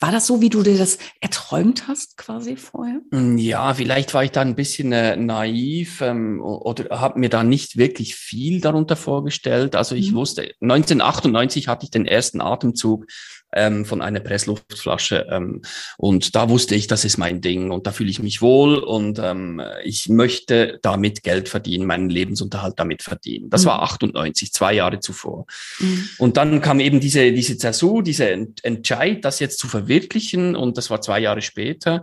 war 0.00 0.12
das 0.12 0.26
so, 0.26 0.40
wie 0.42 0.50
du 0.50 0.62
dir 0.62 0.76
das 0.76 0.98
erträumt 1.20 1.88
hast, 1.88 2.16
quasi 2.18 2.56
vorher? 2.56 3.00
Mm, 3.10 3.38
ja, 3.38 3.72
vielleicht 3.72 4.12
war 4.12 4.24
ich 4.24 4.32
da 4.32 4.40
ein 4.40 4.56
bisschen 4.56 4.92
äh, 4.92 5.16
naiv 5.16 6.00
ähm, 6.00 6.42
oder 6.42 7.00
habe 7.00 7.20
mir 7.20 7.30
da 7.30 7.42
nicht 7.42 7.78
wirklich 7.78 8.14
viel 8.16 8.60
darunter 8.60 8.96
vorgestellt. 8.96 9.76
Also 9.76 9.94
ich 9.94 10.12
mhm. 10.12 10.16
wusste, 10.16 10.42
1998 10.60 11.68
hatte 11.68 11.84
ich 11.84 11.90
den 11.90 12.06
ersten 12.06 12.40
Atemzug 12.40 13.06
ähm, 13.54 13.84
von 13.84 14.02
einer 14.02 14.20
Pressluftflasche. 14.20 15.26
Ähm, 15.30 15.62
und 15.96 16.34
da 16.34 16.48
wusste 16.48 16.74
ich, 16.74 16.86
das 16.86 17.04
ist 17.04 17.18
mein 17.18 17.40
Ding 17.40 17.70
und 17.70 17.86
da 17.86 17.92
fühle 17.92 18.10
ich 18.10 18.22
mich 18.22 18.42
wohl 18.42 18.78
und 18.78 19.18
ähm, 19.18 19.62
ich 19.84 20.08
möchte 20.08 20.78
damit 20.82 21.22
Geld 21.22 21.48
verdienen, 21.48 21.86
meinen 21.86 22.10
Lebensunterhalt 22.10 22.74
damit 22.78 23.02
verdienen. 23.02 23.50
Das 23.50 23.64
mhm. 23.64 23.68
war 23.68 23.82
98, 23.82 24.52
zwei 24.52 24.74
Jahre 24.74 25.00
zuvor. 25.00 25.46
Mhm. 25.78 26.08
Und 26.18 26.36
dann 26.36 26.60
kam 26.60 26.80
eben 26.80 27.00
diese, 27.00 27.32
diese 27.32 27.56
Zäsur, 27.58 28.02
dieser 28.02 28.30
Entscheid, 28.30 29.24
das 29.24 29.40
jetzt 29.40 29.58
zu 29.58 29.68
verwirklichen 29.68 30.56
und 30.56 30.76
das 30.76 30.90
war 30.90 31.00
zwei 31.00 31.20
Jahre 31.20 31.42
später. 31.42 32.02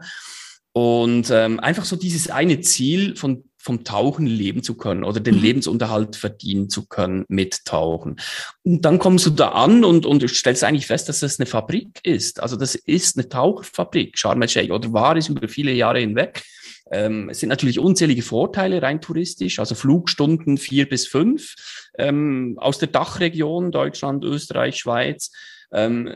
Und 0.74 1.30
ähm, 1.32 1.60
einfach 1.60 1.84
so 1.84 1.98
dieses 1.98 2.30
eine 2.30 2.62
Ziel 2.62 3.16
von 3.18 3.44
vom 3.62 3.84
Tauchen 3.84 4.26
leben 4.26 4.64
zu 4.64 4.76
können 4.76 5.04
oder 5.04 5.20
den 5.20 5.36
mhm. 5.36 5.42
Lebensunterhalt 5.42 6.16
verdienen 6.16 6.70
zu 6.70 6.88
können 6.88 7.26
mit 7.28 7.64
Tauchen. 7.66 8.20
Und 8.64 8.84
dann 8.86 8.98
kommst 8.98 9.26
du 9.28 9.30
da 9.30 9.50
an 9.50 9.84
und, 9.84 10.06
und 10.06 10.28
stellst 10.30 10.64
eigentlich 10.64 10.88
fest, 10.88 11.10
dass 11.10 11.20
das 11.20 11.40
eine 11.40 11.46
Fabrik 11.46 12.00
ist. 12.04 12.42
Also 12.42 12.56
das 12.56 12.76
ist 12.76 13.18
eine 13.18 13.30
Tauchfabrik, 13.30 14.18
Sharm 14.18 14.42
el-Sheikh, 14.42 14.74
oder 14.74 14.92
war 14.94 15.16
es 15.16 15.30
über 15.30 15.48
viele 15.48 15.74
Jahre 15.74 16.00
hinweg. 16.00 16.44
Ähm, 16.92 17.30
es 17.30 17.40
sind 17.40 17.50
natürlich 17.50 17.80
unzählige 17.80 18.24
Vorteile 18.24 18.82
rein 18.82 19.00
touristisch, 19.00 19.60
also 19.60 19.76
Flugstunden 19.76 20.58
vier 20.58 20.90
bis 20.90 21.08
fünf 21.08 21.56
ähm, 21.98 22.58
aus 22.60 22.80
der 22.80 22.90
Dachregion, 22.90 23.72
Deutschland, 23.72 24.24
Österreich, 24.26 24.78
Schweiz 24.78 25.32
ähm, 25.74 26.14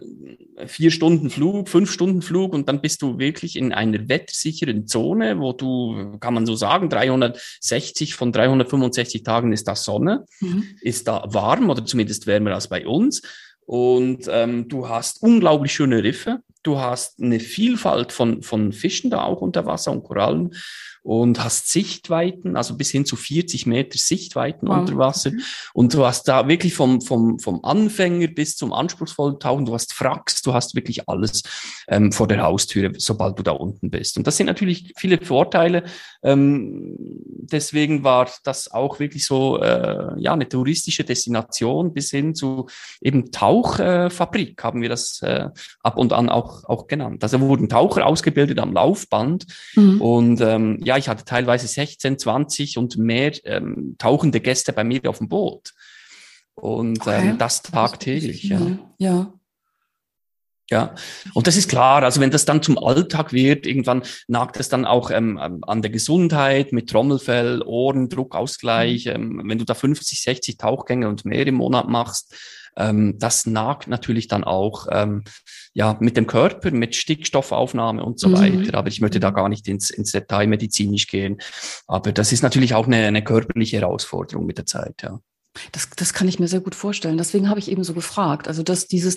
vier 0.65 0.91
Stunden 0.91 1.29
Flug, 1.29 1.69
fünf 1.69 1.91
Stunden 1.91 2.21
Flug 2.21 2.53
und 2.53 2.67
dann 2.67 2.81
bist 2.81 3.01
du 3.01 3.17
wirklich 3.19 3.55
in 3.55 3.73
einer 3.73 4.09
wettersicheren 4.09 4.87
Zone, 4.87 5.39
wo 5.39 5.53
du, 5.53 6.17
kann 6.19 6.33
man 6.33 6.45
so 6.45 6.55
sagen, 6.55 6.89
360 6.89 8.15
von 8.15 8.31
365 8.31 9.23
Tagen 9.23 9.53
ist 9.53 9.67
da 9.67 9.75
Sonne, 9.75 10.25
mhm. 10.41 10.63
ist 10.81 11.07
da 11.07 11.23
warm 11.27 11.69
oder 11.69 11.85
zumindest 11.85 12.27
wärmer 12.27 12.53
als 12.53 12.67
bei 12.67 12.85
uns. 12.85 13.21
Und 13.65 14.27
ähm, 14.29 14.67
du 14.67 14.89
hast 14.89 15.23
unglaublich 15.23 15.73
schöne 15.73 16.03
Riffe. 16.03 16.41
Du 16.61 16.79
hast 16.79 17.19
eine 17.21 17.39
Vielfalt 17.39 18.11
von, 18.11 18.43
von 18.43 18.73
Fischen 18.73 19.09
da 19.09 19.23
auch 19.23 19.41
unter 19.41 19.65
Wasser 19.65 19.91
und 19.91 20.03
Korallen 20.03 20.53
und 21.05 21.43
hast 21.43 21.69
Sichtweiten, 21.69 22.57
also 22.57 22.75
bis 22.75 22.89
hin 22.89 23.05
zu 23.05 23.15
40 23.15 23.67
Meter 23.67 23.95
Sichtweiten 23.95 24.67
wow. 24.67 24.79
unter 24.79 24.97
Wasser. 24.97 25.29
Mhm. 25.29 25.41
Und 25.75 25.93
du 25.93 26.03
hast 26.03 26.23
da 26.27 26.47
wirklich 26.47 26.73
vom, 26.73 26.99
vom, 26.99 27.37
vom 27.37 27.63
Anfänger 27.63 28.27
bis 28.27 28.55
zum 28.55 28.73
anspruchsvollen 28.73 29.39
Tauchen, 29.39 29.65
du 29.65 29.75
hast 29.75 29.93
Fracks, 29.93 30.41
du 30.41 30.55
hast 30.55 30.73
wirklich 30.73 31.07
alles 31.07 31.43
ähm, 31.87 32.11
vor 32.11 32.27
der 32.27 32.41
Haustüre, 32.41 32.91
sobald 32.97 33.37
du 33.37 33.43
da 33.43 33.51
unten 33.51 33.91
bist. 33.91 34.17
Und 34.17 34.25
das 34.25 34.37
sind 34.37 34.47
natürlich 34.47 34.93
viele 34.97 35.23
Vorteile. 35.23 35.83
Ähm, 36.23 36.95
deswegen 36.97 38.03
war 38.03 38.27
das 38.43 38.71
auch 38.71 38.99
wirklich 38.99 39.27
so 39.27 39.61
äh, 39.61 40.19
ja 40.19 40.33
eine 40.33 40.49
touristische 40.49 41.03
Destination 41.03 41.93
bis 41.93 42.09
hin 42.09 42.33
zu 42.33 42.65
eben 42.99 43.31
Tauchfabrik, 43.31 44.59
äh, 44.59 44.63
haben 44.63 44.81
wir 44.81 44.89
das 44.89 45.21
äh, 45.21 45.49
ab 45.83 45.97
und 45.97 46.13
an 46.13 46.29
auch, 46.29 46.63
auch 46.63 46.87
genannt. 46.87 47.21
Also 47.21 47.39
wurden 47.41 47.69
Taucher 47.69 48.07
ausgebildet 48.07 48.57
am 48.57 48.73
Laufband 48.73 49.45
mhm. 49.75 50.01
und 50.01 50.41
ähm, 50.41 50.79
ja, 50.83 50.94
ich 50.97 51.07
hatte 51.07 51.25
teilweise 51.25 51.67
16, 51.67 52.19
20 52.19 52.77
und 52.77 52.97
mehr 52.97 53.33
ähm, 53.45 53.95
tauchende 53.97 54.39
Gäste 54.39 54.73
bei 54.73 54.83
mir 54.83 55.01
auf 55.05 55.19
dem 55.19 55.29
Boot. 55.29 55.73
Und 56.55 57.01
okay. 57.01 57.29
ähm, 57.29 57.37
das 57.37 57.61
tagtäglich. 57.61 58.43
Ja. 58.43 58.61
ja. 58.97 59.33
Ja, 60.71 60.95
und 61.35 61.45
das 61.45 61.57
ist 61.57 61.69
klar. 61.69 62.01
Also 62.01 62.19
wenn 62.21 62.31
das 62.31 62.45
dann 62.45 62.63
zum 62.63 62.79
Alltag 62.79 63.33
wird, 63.33 63.67
irgendwann 63.67 64.01
nagt 64.27 64.59
es 64.59 64.67
dann 64.67 64.85
auch 64.85 65.11
ähm, 65.11 65.37
an 65.37 65.81
der 65.83 65.91
Gesundheit 65.91 66.71
mit 66.71 66.89
Trommelfell, 66.89 67.61
Ohren, 67.61 68.09
Druckausgleich. 68.09 69.05
Mhm. 69.05 69.11
Ähm, 69.11 69.41
wenn 69.45 69.59
du 69.59 69.65
da 69.65 69.75
50, 69.75 70.21
60 70.23 70.57
Tauchgänge 70.57 71.07
und 71.07 71.23
mehr 71.23 71.45
im 71.45 71.55
Monat 71.55 71.87
machst, 71.87 72.35
ähm, 72.75 73.17
das 73.19 73.45
nagt 73.45 73.87
natürlich 73.87 74.27
dann 74.27 74.43
auch 74.43 74.87
ähm, 74.91 75.23
ja 75.73 75.97
mit 75.99 76.17
dem 76.17 76.27
Körper, 76.27 76.71
mit 76.71 76.95
Stickstoffaufnahme 76.95 78.03
und 78.03 78.19
so 78.19 78.29
mhm. 78.29 78.33
weiter. 78.33 78.77
Aber 78.77 78.87
ich 78.87 79.01
möchte 79.01 79.19
da 79.19 79.31
gar 79.31 79.49
nicht 79.49 79.67
ins, 79.67 79.89
ins 79.89 80.11
Detail 80.11 80.47
medizinisch 80.47 81.07
gehen. 81.07 81.39
Aber 81.87 82.11
das 82.11 82.31
ist 82.31 82.43
natürlich 82.43 82.73
auch 82.73 82.87
eine, 82.87 83.07
eine 83.07 83.23
körperliche 83.23 83.79
Herausforderung 83.79 84.45
mit 84.45 84.57
der 84.57 84.65
Zeit, 84.65 85.03
ja. 85.03 85.19
Das, 85.71 85.89
das 85.95 86.13
kann 86.13 86.27
ich 86.27 86.37
mir 86.37 86.49
sehr 86.49 86.59
gut 86.59 86.75
vorstellen. 86.75 87.17
Deswegen 87.17 87.49
habe 87.49 87.59
ich 87.59 87.71
eben 87.71 87.85
so 87.85 87.93
gefragt. 87.93 88.49
Also, 88.49 88.61
dass 88.61 88.87
dieses 88.87 89.15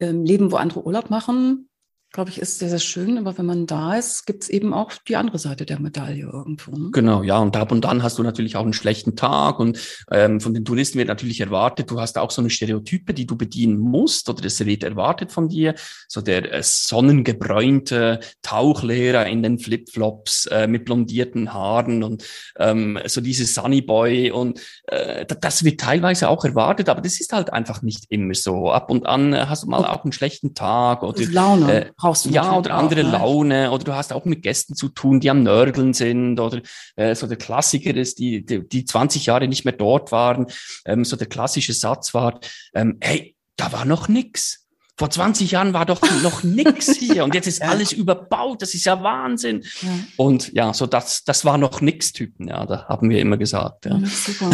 ähm, 0.00 0.24
Leben, 0.24 0.52
wo 0.52 0.56
andere 0.56 0.84
Urlaub 0.84 1.08
machen, 1.08 1.70
glaube 2.16 2.30
ich, 2.30 2.40
ist 2.40 2.58
sehr, 2.58 2.70
sehr 2.70 2.78
schön. 2.78 3.18
Aber 3.18 3.36
wenn 3.36 3.44
man 3.44 3.66
da 3.66 3.94
ist, 3.94 4.26
gibt 4.26 4.44
es 4.44 4.48
eben 4.48 4.72
auch 4.72 4.90
die 5.06 5.16
andere 5.16 5.38
Seite 5.38 5.66
der 5.66 5.78
Medaille 5.78 6.24
irgendwo. 6.24 6.72
Ne? 6.72 6.88
Genau, 6.90 7.22
ja. 7.22 7.38
Und 7.38 7.54
ab 7.56 7.70
und 7.70 7.84
dann 7.84 8.02
hast 8.02 8.18
du 8.18 8.22
natürlich 8.22 8.56
auch 8.56 8.62
einen 8.62 8.72
schlechten 8.72 9.16
Tag. 9.16 9.60
Und 9.60 9.78
ähm, 10.10 10.40
von 10.40 10.54
den 10.54 10.64
Touristen 10.64 10.98
wird 10.98 11.08
natürlich 11.08 11.40
erwartet, 11.40 11.90
du 11.90 12.00
hast 12.00 12.16
auch 12.16 12.30
so 12.30 12.40
eine 12.40 12.48
Stereotype, 12.48 13.12
die 13.12 13.26
du 13.26 13.36
bedienen 13.36 13.78
musst 13.78 14.30
oder 14.30 14.40
das 14.40 14.64
wird 14.64 14.82
erwartet 14.82 15.30
von 15.30 15.50
dir. 15.50 15.74
So 16.08 16.22
der 16.22 16.52
äh, 16.54 16.62
sonnengebräunte 16.62 18.20
Tauchlehrer 18.40 19.26
in 19.26 19.42
den 19.42 19.58
Flipflops 19.58 20.46
äh, 20.46 20.66
mit 20.66 20.86
blondierten 20.86 21.52
Haaren 21.52 22.02
und 22.02 22.24
ähm, 22.58 22.98
so 23.04 23.20
dieses 23.20 23.54
Sunny 23.54 23.82
Boy. 23.82 24.30
Und 24.30 24.58
äh, 24.86 25.26
das 25.26 25.64
wird 25.64 25.80
teilweise 25.80 26.30
auch 26.30 26.46
erwartet, 26.46 26.88
aber 26.88 27.02
das 27.02 27.20
ist 27.20 27.34
halt 27.34 27.52
einfach 27.52 27.82
nicht 27.82 28.06
immer 28.08 28.34
so. 28.34 28.70
Ab 28.70 28.90
und 28.90 29.04
an 29.04 29.36
hast 29.50 29.64
du 29.64 29.68
mal 29.68 29.84
auch 29.84 30.02
einen 30.02 30.12
schlechten 30.12 30.54
Tag 30.54 31.02
oder 31.02 31.26
Laune. 31.26 31.84
Äh, 31.88 31.92
brauchst 32.06 32.24
du 32.24 32.30
Ja, 32.30 32.56
oder 32.56 32.74
andere 32.74 33.04
auch, 33.06 33.12
Laune, 33.12 33.70
oder 33.72 33.84
du 33.84 33.94
hast 33.94 34.12
auch 34.12 34.24
mit 34.24 34.42
Gästen 34.42 34.76
zu 34.76 34.88
tun, 34.88 35.18
die 35.18 35.28
am 35.28 35.42
Nörgeln 35.42 35.92
sind, 35.92 36.38
oder 36.38 36.60
äh, 36.94 37.14
so 37.14 37.26
der 37.26 37.36
Klassiker 37.36 37.94
ist, 37.94 38.20
die, 38.20 38.44
die, 38.44 38.66
die 38.66 38.84
20 38.84 39.26
Jahre 39.26 39.48
nicht 39.48 39.64
mehr 39.64 39.74
dort 39.74 40.12
waren, 40.12 40.46
ähm, 40.84 41.04
so 41.04 41.16
der 41.16 41.26
klassische 41.26 41.72
Satz 41.72 42.14
war, 42.14 42.38
ähm, 42.74 42.98
hey, 43.00 43.34
da 43.56 43.72
war 43.72 43.84
noch 43.84 44.08
nix. 44.08 44.66
Vor 44.98 45.10
20 45.10 45.50
Jahren 45.50 45.74
war 45.74 45.84
doch 45.84 46.00
noch 46.22 46.42
nix 46.42 46.96
hier 46.98 47.24
und 47.24 47.34
jetzt 47.34 47.48
ist 47.48 47.60
ja. 47.60 47.68
alles 47.68 47.92
überbaut. 47.92 48.62
Das 48.62 48.72
ist 48.72 48.84
ja 48.84 49.02
Wahnsinn. 49.02 49.62
Ja. 49.82 49.88
Und 50.16 50.52
ja, 50.54 50.72
so 50.72 50.86
das, 50.86 51.24
das 51.24 51.44
war 51.44 51.58
noch 51.58 51.80
nix 51.80 52.12
Typen. 52.12 52.48
Ja, 52.48 52.64
da 52.64 52.86
haben 52.86 53.10
wir 53.10 53.20
immer 53.20 53.36
gesagt. 53.36 53.84
Ja. 53.84 53.98
ja 53.98 54.06
super. 54.06 54.50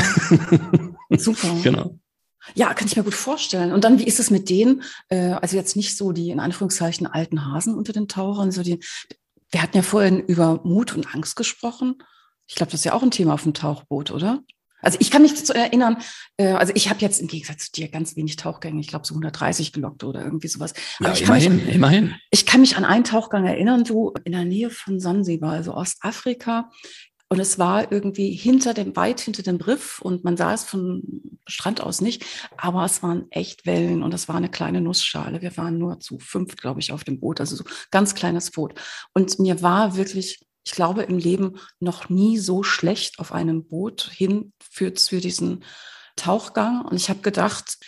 super. 1.10 1.48
Genau. 1.62 1.98
Ja, 2.54 2.74
kann 2.74 2.88
ich 2.88 2.96
mir 2.96 3.04
gut 3.04 3.14
vorstellen. 3.14 3.72
Und 3.72 3.84
dann, 3.84 3.98
wie 3.98 4.06
ist 4.06 4.20
es 4.20 4.30
mit 4.30 4.50
denen, 4.50 4.82
äh, 5.08 5.32
also 5.32 5.56
jetzt 5.56 5.76
nicht 5.76 5.96
so 5.96 6.12
die 6.12 6.30
in 6.30 6.40
Anführungszeichen 6.40 7.06
alten 7.06 7.46
Hasen 7.46 7.74
unter 7.74 7.92
den 7.92 8.08
Tauchern, 8.08 8.50
so 8.50 8.62
die, 8.62 8.80
wir 9.50 9.62
hatten 9.62 9.76
ja 9.76 9.82
vorhin 9.82 10.20
über 10.20 10.60
Mut 10.64 10.94
und 10.94 11.14
Angst 11.14 11.36
gesprochen. 11.36 12.02
Ich 12.46 12.54
glaube, 12.54 12.72
das 12.72 12.80
ist 12.80 12.84
ja 12.84 12.94
auch 12.94 13.02
ein 13.02 13.10
Thema 13.10 13.34
auf 13.34 13.44
dem 13.44 13.54
Tauchboot, 13.54 14.10
oder? 14.10 14.42
Also 14.82 14.98
ich 15.00 15.10
kann 15.12 15.22
mich 15.22 15.36
zu 15.36 15.54
erinnern, 15.54 15.98
äh, 16.36 16.52
also 16.52 16.72
ich 16.74 16.90
habe 16.90 17.00
jetzt 17.00 17.20
im 17.20 17.28
Gegensatz 17.28 17.66
zu 17.66 17.72
dir 17.72 17.88
ganz 17.88 18.16
wenig 18.16 18.36
Tauchgänge, 18.36 18.80
ich 18.80 18.88
glaube 18.88 19.06
so 19.06 19.14
130 19.14 19.72
gelockt 19.72 20.02
oder 20.02 20.24
irgendwie 20.24 20.48
sowas. 20.48 20.74
Aber 20.98 21.10
ja, 21.10 21.14
ich 21.14 21.22
immerhin, 21.22 21.56
mich, 21.56 21.74
immerhin. 21.74 22.14
Ich 22.30 22.44
kann 22.46 22.60
mich 22.60 22.76
an 22.76 22.84
einen 22.84 23.04
Tauchgang 23.04 23.46
erinnern, 23.46 23.84
du 23.84 24.12
in 24.24 24.32
der 24.32 24.44
Nähe 24.44 24.70
von 24.70 24.98
Sansibar, 24.98 25.52
also 25.52 25.74
Ostafrika. 25.74 26.70
Und 27.32 27.40
es 27.40 27.58
war 27.58 27.90
irgendwie 27.90 28.32
hinter 28.32 28.74
dem, 28.74 28.94
weit 28.94 29.22
hinter 29.22 29.42
dem 29.42 29.56
Riff 29.56 30.02
und 30.02 30.22
man 30.22 30.36
sah 30.36 30.52
es 30.52 30.64
von 30.64 31.02
Strand 31.46 31.80
aus 31.80 32.02
nicht, 32.02 32.26
aber 32.58 32.84
es 32.84 33.02
waren 33.02 33.24
echt 33.30 33.64
Wellen 33.64 34.02
und 34.02 34.12
es 34.12 34.28
war 34.28 34.36
eine 34.36 34.50
kleine 34.50 34.82
Nussschale. 34.82 35.40
Wir 35.40 35.56
waren 35.56 35.78
nur 35.78 35.98
zu 35.98 36.18
fünf, 36.18 36.56
glaube 36.56 36.80
ich, 36.80 36.92
auf 36.92 37.04
dem 37.04 37.20
Boot, 37.20 37.40
also 37.40 37.56
so 37.56 37.64
ganz 37.90 38.14
kleines 38.14 38.50
Boot. 38.50 38.74
Und 39.14 39.38
mir 39.38 39.62
war 39.62 39.96
wirklich, 39.96 40.46
ich 40.62 40.72
glaube, 40.72 41.04
im 41.04 41.16
Leben 41.16 41.58
noch 41.80 42.10
nie 42.10 42.36
so 42.36 42.62
schlecht 42.62 43.18
auf 43.18 43.32
einem 43.32 43.66
Boot 43.66 44.10
hin 44.12 44.52
für, 44.70 44.92
für 44.94 45.22
diesen 45.22 45.64
Tauchgang. 46.16 46.82
Und 46.84 46.96
ich 46.96 47.08
habe 47.08 47.20
gedacht, 47.20 47.78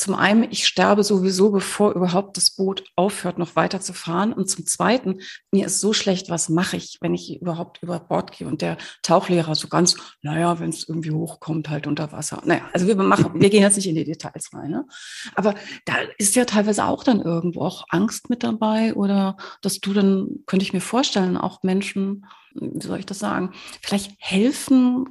zum 0.00 0.14
einen, 0.14 0.50
ich 0.50 0.66
sterbe 0.66 1.04
sowieso, 1.04 1.50
bevor 1.50 1.92
überhaupt 1.92 2.38
das 2.38 2.50
Boot 2.52 2.84
aufhört, 2.96 3.36
noch 3.36 3.54
weiter 3.54 3.82
zu 3.82 3.92
fahren. 3.92 4.32
Und 4.32 4.48
zum 4.48 4.64
Zweiten, 4.64 5.20
mir 5.52 5.66
ist 5.66 5.78
so 5.78 5.92
schlecht, 5.92 6.30
was 6.30 6.48
mache 6.48 6.78
ich, 6.78 6.96
wenn 7.02 7.12
ich 7.12 7.38
überhaupt 7.38 7.82
über 7.82 8.00
Bord 8.00 8.32
gehe? 8.32 8.48
Und 8.48 8.62
der 8.62 8.78
Tauchlehrer 9.02 9.54
so 9.54 9.68
ganz, 9.68 9.96
naja, 10.22 10.58
wenn 10.58 10.70
es 10.70 10.88
irgendwie 10.88 11.10
hochkommt, 11.10 11.68
halt 11.68 11.86
unter 11.86 12.12
Wasser. 12.12 12.40
Naja, 12.46 12.62
also 12.72 12.86
wir 12.86 12.96
machen, 12.96 13.38
wir 13.38 13.50
gehen 13.50 13.60
jetzt 13.60 13.76
nicht 13.76 13.88
in 13.88 13.94
die 13.94 14.04
Details 14.04 14.48
rein. 14.54 14.70
Ne? 14.70 14.86
Aber 15.34 15.54
da 15.84 15.96
ist 16.16 16.34
ja 16.34 16.46
teilweise 16.46 16.86
auch 16.86 17.04
dann 17.04 17.20
irgendwo 17.20 17.60
auch 17.60 17.84
Angst 17.90 18.30
mit 18.30 18.42
dabei 18.42 18.94
oder 18.94 19.36
dass 19.60 19.80
du 19.80 19.92
dann, 19.92 20.28
könnte 20.46 20.64
ich 20.64 20.72
mir 20.72 20.80
vorstellen, 20.80 21.36
auch 21.36 21.62
Menschen, 21.62 22.24
wie 22.54 22.86
soll 22.86 23.00
ich 23.00 23.06
das 23.06 23.18
sagen, 23.18 23.52
vielleicht 23.82 24.12
helfen 24.16 25.10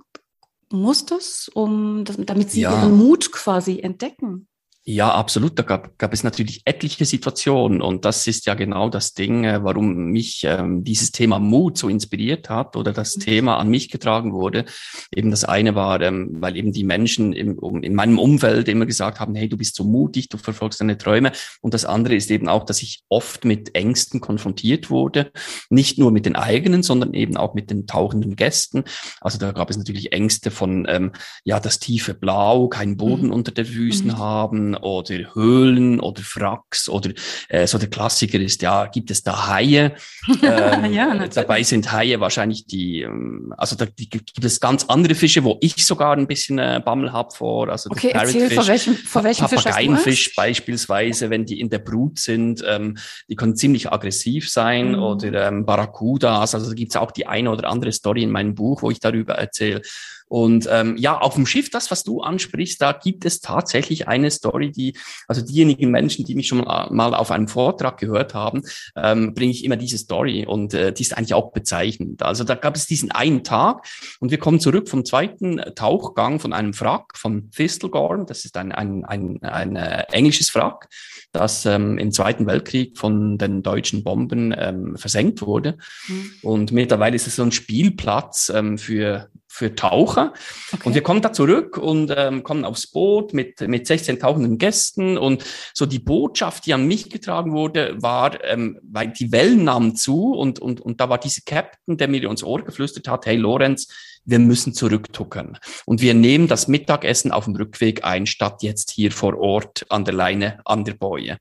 musstest, 0.71 1.55
um 1.55 2.05
das, 2.05 2.17
damit 2.17 2.49
sie 2.49 2.61
ja. 2.61 2.71
ihren 2.71 2.97
Mut 2.97 3.31
quasi 3.31 3.81
entdecken. 3.81 4.47
Ja, 4.85 5.13
absolut. 5.13 5.59
Da 5.59 5.63
gab, 5.63 5.99
gab 5.99 6.13
es 6.13 6.23
natürlich 6.23 6.61
etliche 6.63 7.05
Situationen 7.05 7.81
und 7.81 8.05
das 8.05 8.25
ist 8.27 8.45
ja 8.45 8.53
genau 8.53 8.89
das 8.89 9.13
Ding, 9.13 9.43
äh, 9.43 9.63
warum 9.63 10.05
mich 10.11 10.43
ähm, 10.45 10.83
dieses 10.83 11.11
Thema 11.11 11.37
Mut 11.37 11.77
so 11.77 11.89
inspiriert 11.89 12.49
hat 12.49 12.75
oder 12.77 12.93
das 12.93 13.17
mhm. 13.17 13.21
Thema 13.21 13.57
an 13.57 13.69
mich 13.69 13.89
getragen 13.89 14.33
wurde. 14.33 14.65
Eben 15.13 15.31
das 15.31 15.43
eine 15.43 15.75
war, 15.75 16.01
ähm, 16.01 16.29
weil 16.39 16.55
eben 16.55 16.71
die 16.71 16.85
Menschen 16.85 17.33
im, 17.33 17.59
um, 17.59 17.83
in 17.83 17.93
meinem 17.93 18.17
Umfeld 18.17 18.69
immer 18.69 18.85
gesagt 18.85 19.19
haben, 19.19 19.35
hey, 19.35 19.49
du 19.49 19.57
bist 19.57 19.75
so 19.75 19.83
mutig, 19.83 20.29
du 20.29 20.37
verfolgst 20.37 20.79
deine 20.79 20.97
Träume. 20.97 21.33
Und 21.61 21.73
das 21.73 21.83
andere 21.83 22.15
ist 22.15 22.31
eben 22.31 22.47
auch, 22.47 22.63
dass 22.63 22.81
ich 22.81 23.03
oft 23.09 23.43
mit 23.43 23.75
Ängsten 23.75 24.21
konfrontiert 24.21 24.89
wurde, 24.89 25.31
nicht 25.69 25.99
nur 25.99 26.11
mit 26.11 26.25
den 26.25 26.37
eigenen, 26.37 26.83
sondern 26.83 27.13
eben 27.13 27.35
auch 27.35 27.53
mit 27.53 27.69
den 27.69 27.85
tauchenden 27.85 28.37
Gästen. 28.37 28.85
Also 29.19 29.37
da 29.37 29.51
gab 29.51 29.69
es 29.69 29.77
natürlich 29.77 30.13
Ängste 30.13 30.51
von, 30.51 30.87
ähm, 30.89 31.11
ja, 31.43 31.59
das 31.59 31.79
tiefe 31.79 32.13
Blau, 32.13 32.69
keinen 32.69 32.97
Boden 32.97 33.27
mhm. 33.27 33.33
unter 33.33 33.51
den 33.51 33.65
Füßen 33.65 34.07
mhm. 34.07 34.17
haben 34.17 34.68
oder 34.75 35.33
Höhlen 35.33 35.99
oder 35.99 36.21
Fracks 36.21 36.89
oder 36.89 37.11
äh, 37.49 37.67
so 37.67 37.77
der 37.77 37.89
Klassiker 37.89 38.39
ist, 38.39 38.61
ja, 38.61 38.85
gibt 38.87 39.11
es 39.11 39.23
da 39.23 39.47
Haie? 39.47 39.95
Ähm, 40.41 40.93
ja, 40.93 41.27
dabei 41.27 41.63
sind 41.63 41.91
Haie 41.91 42.19
wahrscheinlich 42.19 42.65
die, 42.65 43.01
ähm, 43.01 43.53
also 43.57 43.75
da 43.75 43.85
gibt 43.85 44.43
es 44.43 44.59
ganz 44.59 44.85
andere 44.85 45.15
Fische, 45.15 45.43
wo 45.43 45.57
ich 45.59 45.85
sogar 45.85 46.15
ein 46.15 46.27
bisschen 46.27 46.59
äh, 46.59 46.81
Bammel 46.83 47.11
hab 47.11 47.35
vor. 47.35 47.69
Also 47.69 47.89
okay, 47.89 48.11
erzähl, 48.13 48.49
vor 48.49 48.67
welchem, 48.67 48.95
vor 48.95 49.23
welchem 49.23 49.47
Papageienfisch 49.47 50.35
beispielsweise, 50.35 51.29
wenn 51.29 51.45
die 51.45 51.59
in 51.59 51.69
der 51.69 51.79
Brut 51.79 52.19
sind, 52.19 52.63
ähm, 52.65 52.97
die 53.27 53.35
können 53.35 53.55
ziemlich 53.55 53.91
aggressiv 53.91 54.49
sein 54.49 54.93
mhm. 54.93 55.03
oder 55.03 55.47
ähm, 55.47 55.65
Barracudas, 55.65 56.55
also 56.55 56.69
da 56.69 56.73
gibt's 56.73 56.95
auch 56.95 57.11
die 57.11 57.27
eine 57.27 57.51
oder 57.51 57.69
andere 57.69 57.91
Story 57.91 58.23
in 58.23 58.31
meinem 58.31 58.55
Buch, 58.55 58.81
wo 58.81 58.91
ich 58.91 58.99
darüber 58.99 59.35
erzähle. 59.35 59.81
Und 60.29 60.67
ähm, 60.71 60.95
ja, 60.97 61.17
auf 61.17 61.35
dem 61.35 61.45
Schiff, 61.45 61.69
das, 61.69 61.91
was 61.91 62.03
du 62.03 62.21
ansprichst, 62.21 62.81
da 62.81 62.93
gibt 62.93 63.25
es 63.25 63.41
tatsächlich 63.41 64.07
eine 64.07 64.31
Story, 64.31 64.71
die, 64.71 64.95
also 65.27 65.41
diejenigen 65.41 65.91
Menschen, 65.91 66.23
die 66.23 66.35
mich 66.35 66.47
schon 66.47 66.59
mal 66.59 67.13
auf 67.13 67.31
einem 67.31 67.47
Vortrag 67.47 67.97
gehört 67.97 68.33
haben, 68.33 68.61
ähm, 68.95 69.33
bringe 69.33 69.51
ich 69.51 69.65
immer 69.65 69.75
diese 69.75 69.97
Story 69.97 70.45
und 70.45 70.73
äh, 70.73 70.93
die 70.93 71.01
ist 71.01 71.17
eigentlich 71.17 71.33
auch 71.33 71.51
bezeichnend. 71.51 72.21
Also 72.21 72.43
da 72.43 72.55
gab 72.55 72.75
es 72.75 72.85
diesen 72.85 73.11
einen 73.11 73.43
Tag 73.43 73.85
und 74.19 74.29
wir 74.29 74.37
kommen 74.37 74.59
zurück 74.59 74.87
vom 74.87 75.03
zweiten 75.03 75.61
Tauchgang 75.75 76.39
von 76.39 76.53
einem 76.53 76.79
Wrack 76.79 77.17
von 77.17 77.49
Thistlegorn. 77.49 78.27
Das 78.27 78.45
ist 78.45 78.55
ein, 78.55 78.71
ein, 78.71 79.03
ein, 79.05 79.41
ein 79.41 79.75
äh, 79.75 80.03
englisches 80.11 80.53
Wrack, 80.53 80.89
das 81.31 81.65
ähm, 81.65 81.97
im 81.97 82.11
Zweiten 82.11 82.47
Weltkrieg 82.47 82.97
von 82.97 83.37
den 83.37 83.61
deutschen 83.61 84.03
Bomben 84.03 84.53
ähm, 84.57 84.97
versenkt 84.97 85.41
wurde. 85.41 85.77
Mhm. 86.07 86.31
Und 86.41 86.71
mittlerweile 86.71 87.15
ist 87.15 87.27
es 87.27 87.35
so 87.35 87.43
ein 87.43 87.51
Spielplatz 87.51 88.51
ähm, 88.53 88.77
für 88.77 89.29
für 89.51 89.73
Taucher. 89.73 90.31
Okay. 90.71 90.87
Und 90.87 90.93
wir 90.93 91.01
kommen 91.01 91.23
da 91.23 91.33
zurück 91.33 91.75
und 91.77 92.13
ähm, 92.15 92.43
kommen 92.43 92.63
aufs 92.63 92.85
Boot 92.85 93.33
mit, 93.33 93.59
mit 93.61 93.87
16 93.87 94.19
tauchenden 94.19 94.59
Gästen. 94.59 95.17
Und 95.17 95.43
so 95.73 95.87
die 95.87 95.97
Botschaft, 95.97 96.67
die 96.67 96.73
an 96.75 96.87
mich 96.87 97.09
getragen 97.09 97.51
wurde, 97.51 97.95
war, 97.99 98.43
ähm, 98.43 98.79
weil 98.83 99.07
die 99.07 99.31
Wellen 99.31 99.63
nahmen 99.63 99.95
zu 99.95 100.33
und, 100.33 100.59
und, 100.59 100.79
und 100.81 101.01
da 101.01 101.09
war 101.09 101.17
dieser 101.17 101.41
Captain, 101.45 101.97
der 101.97 102.07
mir 102.07 102.29
ins 102.29 102.43
Ohr 102.43 102.63
geflüstert 102.63 103.07
hat, 103.07 103.25
hey 103.25 103.37
Lorenz, 103.37 103.87
wir 104.25 104.39
müssen 104.39 104.73
zurücktuckern. 104.73 105.57
Und 105.85 106.01
wir 106.01 106.13
nehmen 106.13 106.47
das 106.47 106.67
Mittagessen 106.67 107.31
auf 107.31 107.45
dem 107.45 107.55
Rückweg 107.55 108.03
ein, 108.03 108.25
statt 108.25 108.63
jetzt 108.63 108.91
hier 108.91 109.11
vor 109.11 109.37
Ort 109.37 109.85
an 109.89 110.05
der 110.05 110.13
Leine, 110.13 110.59
an 110.65 110.83
der 110.83 110.93
Boje. 110.93 111.37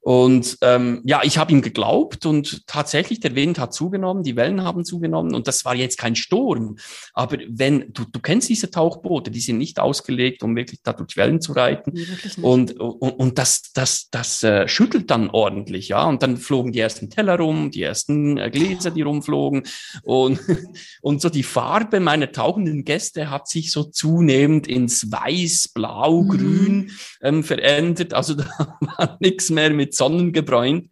Und 0.00 0.56
ähm, 0.62 1.02
ja, 1.04 1.20
ich 1.22 1.38
habe 1.38 1.52
ihm 1.52 1.60
geglaubt 1.60 2.24
und 2.24 2.66
tatsächlich 2.66 3.20
der 3.20 3.34
Wind 3.34 3.58
hat 3.58 3.74
zugenommen, 3.74 4.22
die 4.22 4.36
Wellen 4.36 4.62
haben 4.62 4.84
zugenommen 4.84 5.34
und 5.34 5.46
das 5.48 5.64
war 5.64 5.74
jetzt 5.74 5.98
kein 5.98 6.16
Sturm. 6.16 6.76
Aber 7.12 7.36
wenn 7.48 7.92
du, 7.92 8.04
du 8.10 8.20
kennst 8.20 8.48
diese 8.48 8.70
Tauchboote, 8.70 9.30
die 9.30 9.40
sind 9.40 9.58
nicht 9.58 9.80
ausgelegt, 9.80 10.42
um 10.42 10.56
wirklich 10.56 10.80
da 10.82 10.92
durch 10.92 11.16
Wellen 11.16 11.40
zu 11.40 11.52
reiten. 11.52 11.92
Nee, 11.94 12.06
und, 12.40 12.78
und, 12.78 13.10
und 13.10 13.38
das, 13.38 13.72
das, 13.74 14.08
das 14.10 14.42
äh, 14.44 14.66
schüttelt 14.68 15.10
dann 15.10 15.30
ordentlich, 15.30 15.88
ja. 15.88 16.04
Und 16.04 16.22
dann 16.22 16.36
flogen 16.36 16.72
die 16.72 16.80
ersten 16.80 17.10
Teller 17.10 17.36
rum, 17.36 17.70
die 17.70 17.82
ersten 17.82 18.38
äh, 18.38 18.50
Gläser, 18.50 18.90
die 18.90 19.02
rumflogen. 19.02 19.64
Und, 20.02 20.40
und 21.02 21.20
so 21.20 21.28
die 21.28 21.42
Farbe 21.42 22.00
meiner 22.00 22.32
tauchenden 22.32 22.84
Gäste 22.84 23.30
hat 23.30 23.48
sich 23.48 23.72
so 23.72 23.84
zunehmend 23.84 24.66
ins 24.68 25.10
Weiß, 25.10 25.68
Blau, 25.68 26.22
mhm. 26.22 26.28
Grün 26.28 26.90
ähm, 27.20 27.44
verändert. 27.44 28.14
Also 28.14 28.34
da 28.36 28.46
war 28.80 29.16
nichts 29.20 29.50
mehr 29.50 29.70
mit 29.70 29.87
sonnengebräunt. 29.94 30.90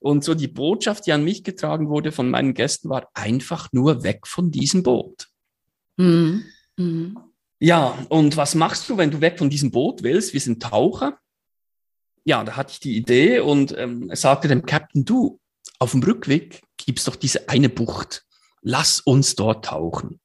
Und 0.00 0.24
so 0.24 0.34
die 0.34 0.48
Botschaft, 0.48 1.06
die 1.06 1.12
an 1.12 1.24
mich 1.24 1.44
getragen 1.44 1.88
wurde 1.88 2.10
von 2.10 2.28
meinen 2.28 2.54
Gästen, 2.54 2.88
war 2.88 3.08
einfach 3.14 3.68
nur 3.72 4.02
weg 4.02 4.26
von 4.26 4.50
diesem 4.50 4.82
Boot. 4.82 5.28
Mhm. 5.96 6.44
Mhm. 6.76 7.18
Ja, 7.60 7.96
und 8.08 8.36
was 8.36 8.56
machst 8.56 8.88
du, 8.88 8.96
wenn 8.96 9.12
du 9.12 9.20
weg 9.20 9.38
von 9.38 9.48
diesem 9.48 9.70
Boot 9.70 10.02
willst? 10.02 10.32
Wir 10.32 10.40
sind 10.40 10.62
Taucher. 10.62 11.18
Ja, 12.24 12.42
da 12.42 12.56
hatte 12.56 12.72
ich 12.72 12.80
die 12.80 12.96
Idee 12.96 13.38
und 13.40 13.76
ähm, 13.78 14.10
sagte 14.12 14.48
dem 14.48 14.66
Captain, 14.66 15.04
du, 15.04 15.38
auf 15.78 15.92
dem 15.92 16.02
Rückweg 16.02 16.62
gibt 16.76 16.98
es 16.98 17.04
doch 17.04 17.16
diese 17.16 17.48
eine 17.48 17.68
Bucht 17.68 18.24
lass 18.62 19.00
uns 19.00 19.34
dort 19.34 19.66
tauchen. 19.66 20.20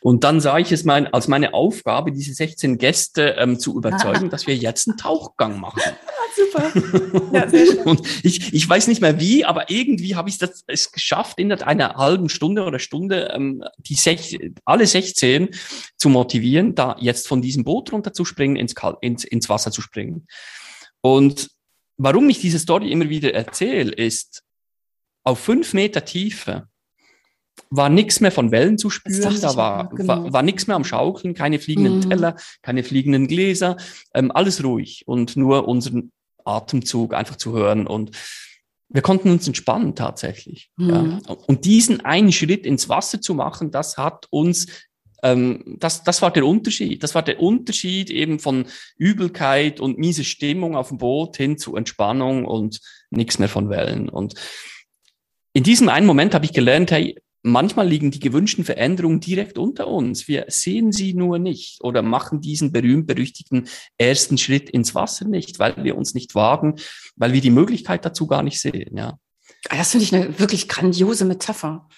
Und 0.00 0.22
dann 0.22 0.40
sah 0.40 0.58
ich 0.58 0.70
es 0.70 0.84
mein, 0.84 1.06
als 1.12 1.26
meine 1.28 1.54
Aufgabe, 1.54 2.12
diese 2.12 2.32
16 2.32 2.78
Gäste 2.78 3.36
ähm, 3.38 3.58
zu 3.58 3.76
überzeugen, 3.76 4.30
dass 4.30 4.46
wir 4.46 4.54
jetzt 4.54 4.86
einen 4.86 4.98
Tauchgang 4.98 5.58
machen. 5.58 5.80
Super. 6.34 6.72
Ja, 7.32 7.48
sehr 7.48 7.66
schön. 7.66 7.78
Und 7.78 8.02
ich, 8.24 8.52
ich 8.52 8.68
weiß 8.68 8.88
nicht 8.88 9.00
mehr 9.00 9.20
wie, 9.20 9.44
aber 9.44 9.70
irgendwie 9.70 10.16
habe 10.16 10.28
ich 10.28 10.38
das, 10.38 10.64
es 10.66 10.90
geschafft, 10.90 11.38
in 11.38 11.52
einer 11.52 11.94
halben 11.94 12.28
Stunde 12.28 12.64
oder 12.64 12.78
Stunde 12.78 13.32
ähm, 13.34 13.64
die 13.78 13.94
sech, 13.94 14.38
alle 14.64 14.86
16 14.86 15.50
zu 15.96 16.08
motivieren, 16.08 16.74
da 16.74 16.96
jetzt 16.98 17.28
von 17.28 17.42
diesem 17.42 17.64
Boot 17.64 17.92
runterzuspringen, 17.92 18.56
ins, 18.56 18.74
ins, 19.00 19.24
ins 19.24 19.48
Wasser 19.48 19.70
zu 19.70 19.80
springen. 19.80 20.26
Und 21.00 21.50
warum 21.96 22.28
ich 22.28 22.40
diese 22.40 22.58
Story 22.58 22.90
immer 22.90 23.08
wieder 23.08 23.32
erzähle, 23.32 23.92
ist, 23.92 24.42
auf 25.22 25.38
fünf 25.38 25.74
Meter 25.74 26.04
Tiefe 26.04 26.66
war 27.68 27.88
nichts 27.88 28.20
mehr 28.20 28.32
von 28.32 28.50
Wellen 28.50 28.78
zu 28.78 28.90
spüren, 28.90 29.40
da 29.40 29.56
war, 29.56 29.88
genau. 29.90 30.08
war, 30.08 30.32
war 30.32 30.42
nichts 30.42 30.66
mehr 30.66 30.76
am 30.76 30.84
Schaukeln, 30.84 31.34
keine 31.34 31.58
fliegenden 31.58 31.96
mhm. 31.96 32.10
Teller, 32.10 32.36
keine 32.62 32.82
fliegenden 32.82 33.28
Gläser, 33.28 33.76
ähm, 34.14 34.32
alles 34.32 34.64
ruhig 34.64 35.04
und 35.06 35.36
nur 35.36 35.68
unseren 35.68 36.10
Atemzug 36.44 37.14
einfach 37.14 37.36
zu 37.36 37.52
hören 37.52 37.86
und 37.86 38.16
wir 38.92 39.02
konnten 39.02 39.30
uns 39.30 39.46
entspannen 39.46 39.94
tatsächlich. 39.94 40.70
Mhm. 40.76 41.20
Ja. 41.26 41.34
Und 41.46 41.64
diesen 41.64 42.04
einen 42.04 42.32
Schritt 42.32 42.66
ins 42.66 42.88
Wasser 42.88 43.20
zu 43.20 43.34
machen, 43.34 43.70
das 43.70 43.96
hat 43.96 44.26
uns 44.30 44.66
ähm, 45.22 45.76
das, 45.78 46.02
das 46.02 46.22
war 46.22 46.32
der 46.32 46.46
Unterschied. 46.46 47.02
Das 47.02 47.14
war 47.14 47.22
der 47.22 47.40
Unterschied 47.40 48.10
eben 48.10 48.38
von 48.38 48.66
Übelkeit 48.96 49.80
und 49.80 49.98
miese 49.98 50.24
Stimmung 50.24 50.76
auf 50.76 50.88
dem 50.88 50.98
Boot 50.98 51.36
hin 51.36 51.58
zu 51.58 51.76
Entspannung 51.76 52.44
und 52.44 52.80
nichts 53.10 53.38
mehr 53.38 53.48
von 53.48 53.68
Wellen. 53.68 54.08
Und 54.08 54.34
in 55.52 55.62
diesem 55.62 55.88
einen 55.88 56.06
Moment 56.06 56.34
habe 56.34 56.44
ich 56.44 56.52
gelernt, 56.52 56.90
hey, 56.90 57.20
manchmal 57.42 57.88
liegen 57.88 58.10
die 58.10 58.20
gewünschten 58.20 58.64
Veränderungen 58.64 59.20
direkt 59.20 59.58
unter 59.58 59.88
uns. 59.88 60.28
Wir 60.28 60.46
sehen 60.48 60.92
sie 60.92 61.14
nur 61.14 61.38
nicht 61.38 61.82
oder 61.82 62.02
machen 62.02 62.40
diesen 62.40 62.72
berühmt-berüchtigten 62.72 63.68
ersten 63.98 64.38
Schritt 64.38 64.70
ins 64.70 64.94
Wasser 64.94 65.26
nicht, 65.26 65.58
weil 65.58 65.84
wir 65.84 65.96
uns 65.96 66.14
nicht 66.14 66.34
wagen, 66.34 66.76
weil 67.16 67.32
wir 67.32 67.40
die 67.40 67.50
Möglichkeit 67.50 68.04
dazu 68.04 68.26
gar 68.26 68.42
nicht 68.42 68.60
sehen. 68.60 68.96
Ja. 68.96 69.18
Ah, 69.68 69.76
das 69.76 69.90
finde 69.90 70.04
ich 70.04 70.14
eine 70.14 70.38
wirklich 70.38 70.68
grandiose 70.68 71.24
Metapher. 71.24 71.88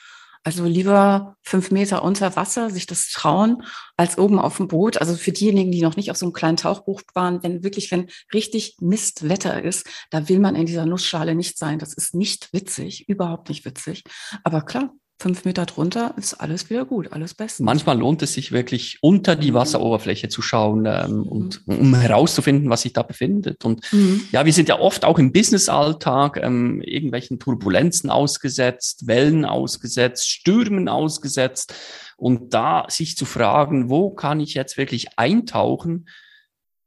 Also 0.45 0.65
lieber 0.65 1.37
fünf 1.43 1.71
Meter 1.71 2.03
unter 2.03 2.35
Wasser 2.35 2.69
sich 2.69 2.87
das 2.87 3.11
trauen, 3.11 3.63
als 3.97 4.19
oben 4.19 4.41
auf 4.41 4.57
dem 4.57 4.67
Boot. 4.67 5.01
Also 5.01 5.15
für 5.15 5.31
diejenigen, 5.31 5.71
die 5.71 5.83
noch 5.83 5.95
nicht 5.95 6.11
auf 6.11 6.17
so 6.17 6.27
einem 6.27 6.33
kleinen 6.33 6.57
Tauchbuch 6.57 7.03
waren, 7.15 7.45
wenn 7.45 7.63
wirklich, 7.63 7.93
wenn 7.93 8.11
richtig 8.35 8.77
Mistwetter 8.81 9.63
ist, 9.63 9.87
da 10.11 10.29
will 10.29 10.41
man 10.41 10.57
in 10.57 10.67
dieser 10.67 10.85
Nussschale 10.85 11.37
nicht 11.37 11.59
sein. 11.59 11.79
Das 11.79 11.95
ist 11.95 12.17
nicht 12.17 12.53
witzig, 12.53 13.09
überhaupt 13.09 13.51
nicht 13.51 13.65
witzig. 13.65 14.03
Aber 14.43 14.63
klar, 14.63 14.93
fünf 15.23 15.45
Meter 15.45 15.67
drunter 15.67 16.15
ist 16.19 16.35
alles 16.35 16.69
wieder 16.69 16.85
gut, 16.85 17.13
alles 17.13 17.33
bestens. 17.33 17.65
Manchmal 17.65 17.97
lohnt 17.97 18.21
es 18.23 18.35
sich 18.35 18.51
wirklich 18.51 18.99
unter 19.01 19.37
die 19.37 19.53
mhm. 19.53 19.55
Wasseroberfläche 19.55 20.29
zu 20.29 20.43
schauen 20.43 20.85
ähm, 20.87 21.19
mhm. 21.19 21.23
und 21.23 21.63
um 21.67 21.95
herauszufinden, 21.95 22.69
was 22.69 22.83
sich 22.83 22.93
da 22.93 23.03
befindet. 23.03 23.65
Und 23.65 23.81
mhm. 23.93 24.23
ja, 24.33 24.45
wir 24.45 24.53
sind 24.53 24.69
ja 24.69 24.79
oft 24.81 25.05
auch 25.05 25.19
im 25.19 25.33
Businessalltag 25.33 26.39
ähm, 26.43 26.83
irgendwelchen 26.83 27.39
Turbulenzen 27.39 28.11
ausgesetzt, 28.11 29.07
Wellen 29.07 29.45
ausgesetzt, 29.45 30.29
Stürmen 30.29 30.89
ausgesetzt. 30.89 31.73
Und 32.17 32.53
da 32.53 32.85
sich 32.89 33.17
zu 33.17 33.25
fragen, 33.25 33.89
wo 33.89 34.11
kann 34.11 34.41
ich 34.41 34.55
jetzt 34.55 34.77
wirklich 34.77 35.19
eintauchen, 35.19 36.09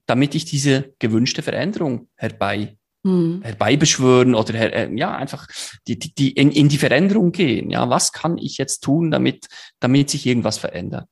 damit 0.06 0.36
ich 0.36 0.46
diese 0.46 0.94
gewünschte 1.00 1.42
Veränderung 1.42 2.10
herbei 2.16 2.78
hm. 3.06 3.42
herbeibeschwören 3.44 4.34
oder 4.34 4.56
äh, 4.74 4.92
ja 4.96 5.16
einfach 5.16 5.48
die, 5.88 6.00
die, 6.00 6.16
die 6.16 6.32
in, 6.32 6.52
in 6.52 6.70
die 6.70 6.80
Veränderung 6.80 7.32
gehen. 7.32 7.70
Ja, 7.70 7.88
was 7.90 8.12
kann 8.12 8.40
ich 8.40 8.58
jetzt 8.58 8.82
tun, 8.82 9.12
damit 9.12 9.48
damit 9.80 10.10
sich 10.10 10.26
irgendwas 10.26 10.58
verändert? 10.58 11.08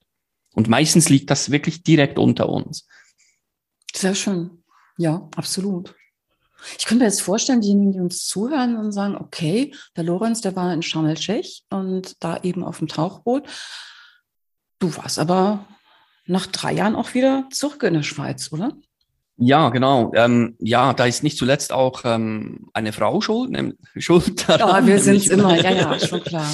Und 0.55 0.69
meistens 0.69 1.09
liegt 1.09 1.29
das 1.29 1.51
wirklich 1.51 1.83
direkt 1.83 2.17
unter 2.17 2.49
uns. 2.49 2.87
Sehr 3.95 4.15
schön. 4.15 4.63
Ja, 4.97 5.29
absolut. 5.35 5.95
Ich 6.79 6.85
könnte 6.85 7.03
mir 7.03 7.09
jetzt 7.09 7.21
vorstellen, 7.21 7.61
diejenigen, 7.61 7.91
die 7.91 7.99
uns 7.99 8.25
zuhören 8.25 8.77
und 8.77 8.91
sagen, 8.91 9.15
okay, 9.15 9.75
der 9.95 10.03
Lorenz, 10.03 10.41
der 10.41 10.55
war 10.55 10.73
in 10.73 10.81
Sharm 10.81 11.05
el-Sheikh 11.05 11.61
und 11.69 12.15
da 12.23 12.37
eben 12.41 12.63
auf 12.63 12.79
dem 12.79 12.87
Tauchboot. 12.87 13.43
Du 14.79 14.95
warst 14.97 15.19
aber 15.19 15.67
nach 16.25 16.47
drei 16.47 16.73
Jahren 16.73 16.95
auch 16.95 17.13
wieder 17.13 17.47
zurück 17.51 17.83
in 17.83 17.93
der 17.93 18.03
Schweiz, 18.03 18.51
oder? 18.51 18.75
Ja, 19.37 19.69
genau. 19.69 20.11
Ähm, 20.15 20.55
ja, 20.59 20.93
da 20.93 21.05
ist 21.05 21.23
nicht 21.23 21.37
zuletzt 21.37 21.73
auch 21.73 22.01
ähm, 22.05 22.67
eine 22.73 22.93
Frau 22.93 23.19
schuld, 23.19 23.49
ne, 23.49 23.73
schuld 23.97 24.47
daran. 24.47 24.85
Ja, 24.85 24.87
wir 24.87 24.99
sind 24.99 25.27
immer, 25.27 25.59
ja, 25.59 25.71
ja, 25.71 25.99
schon 26.07 26.21
klar. 26.21 26.47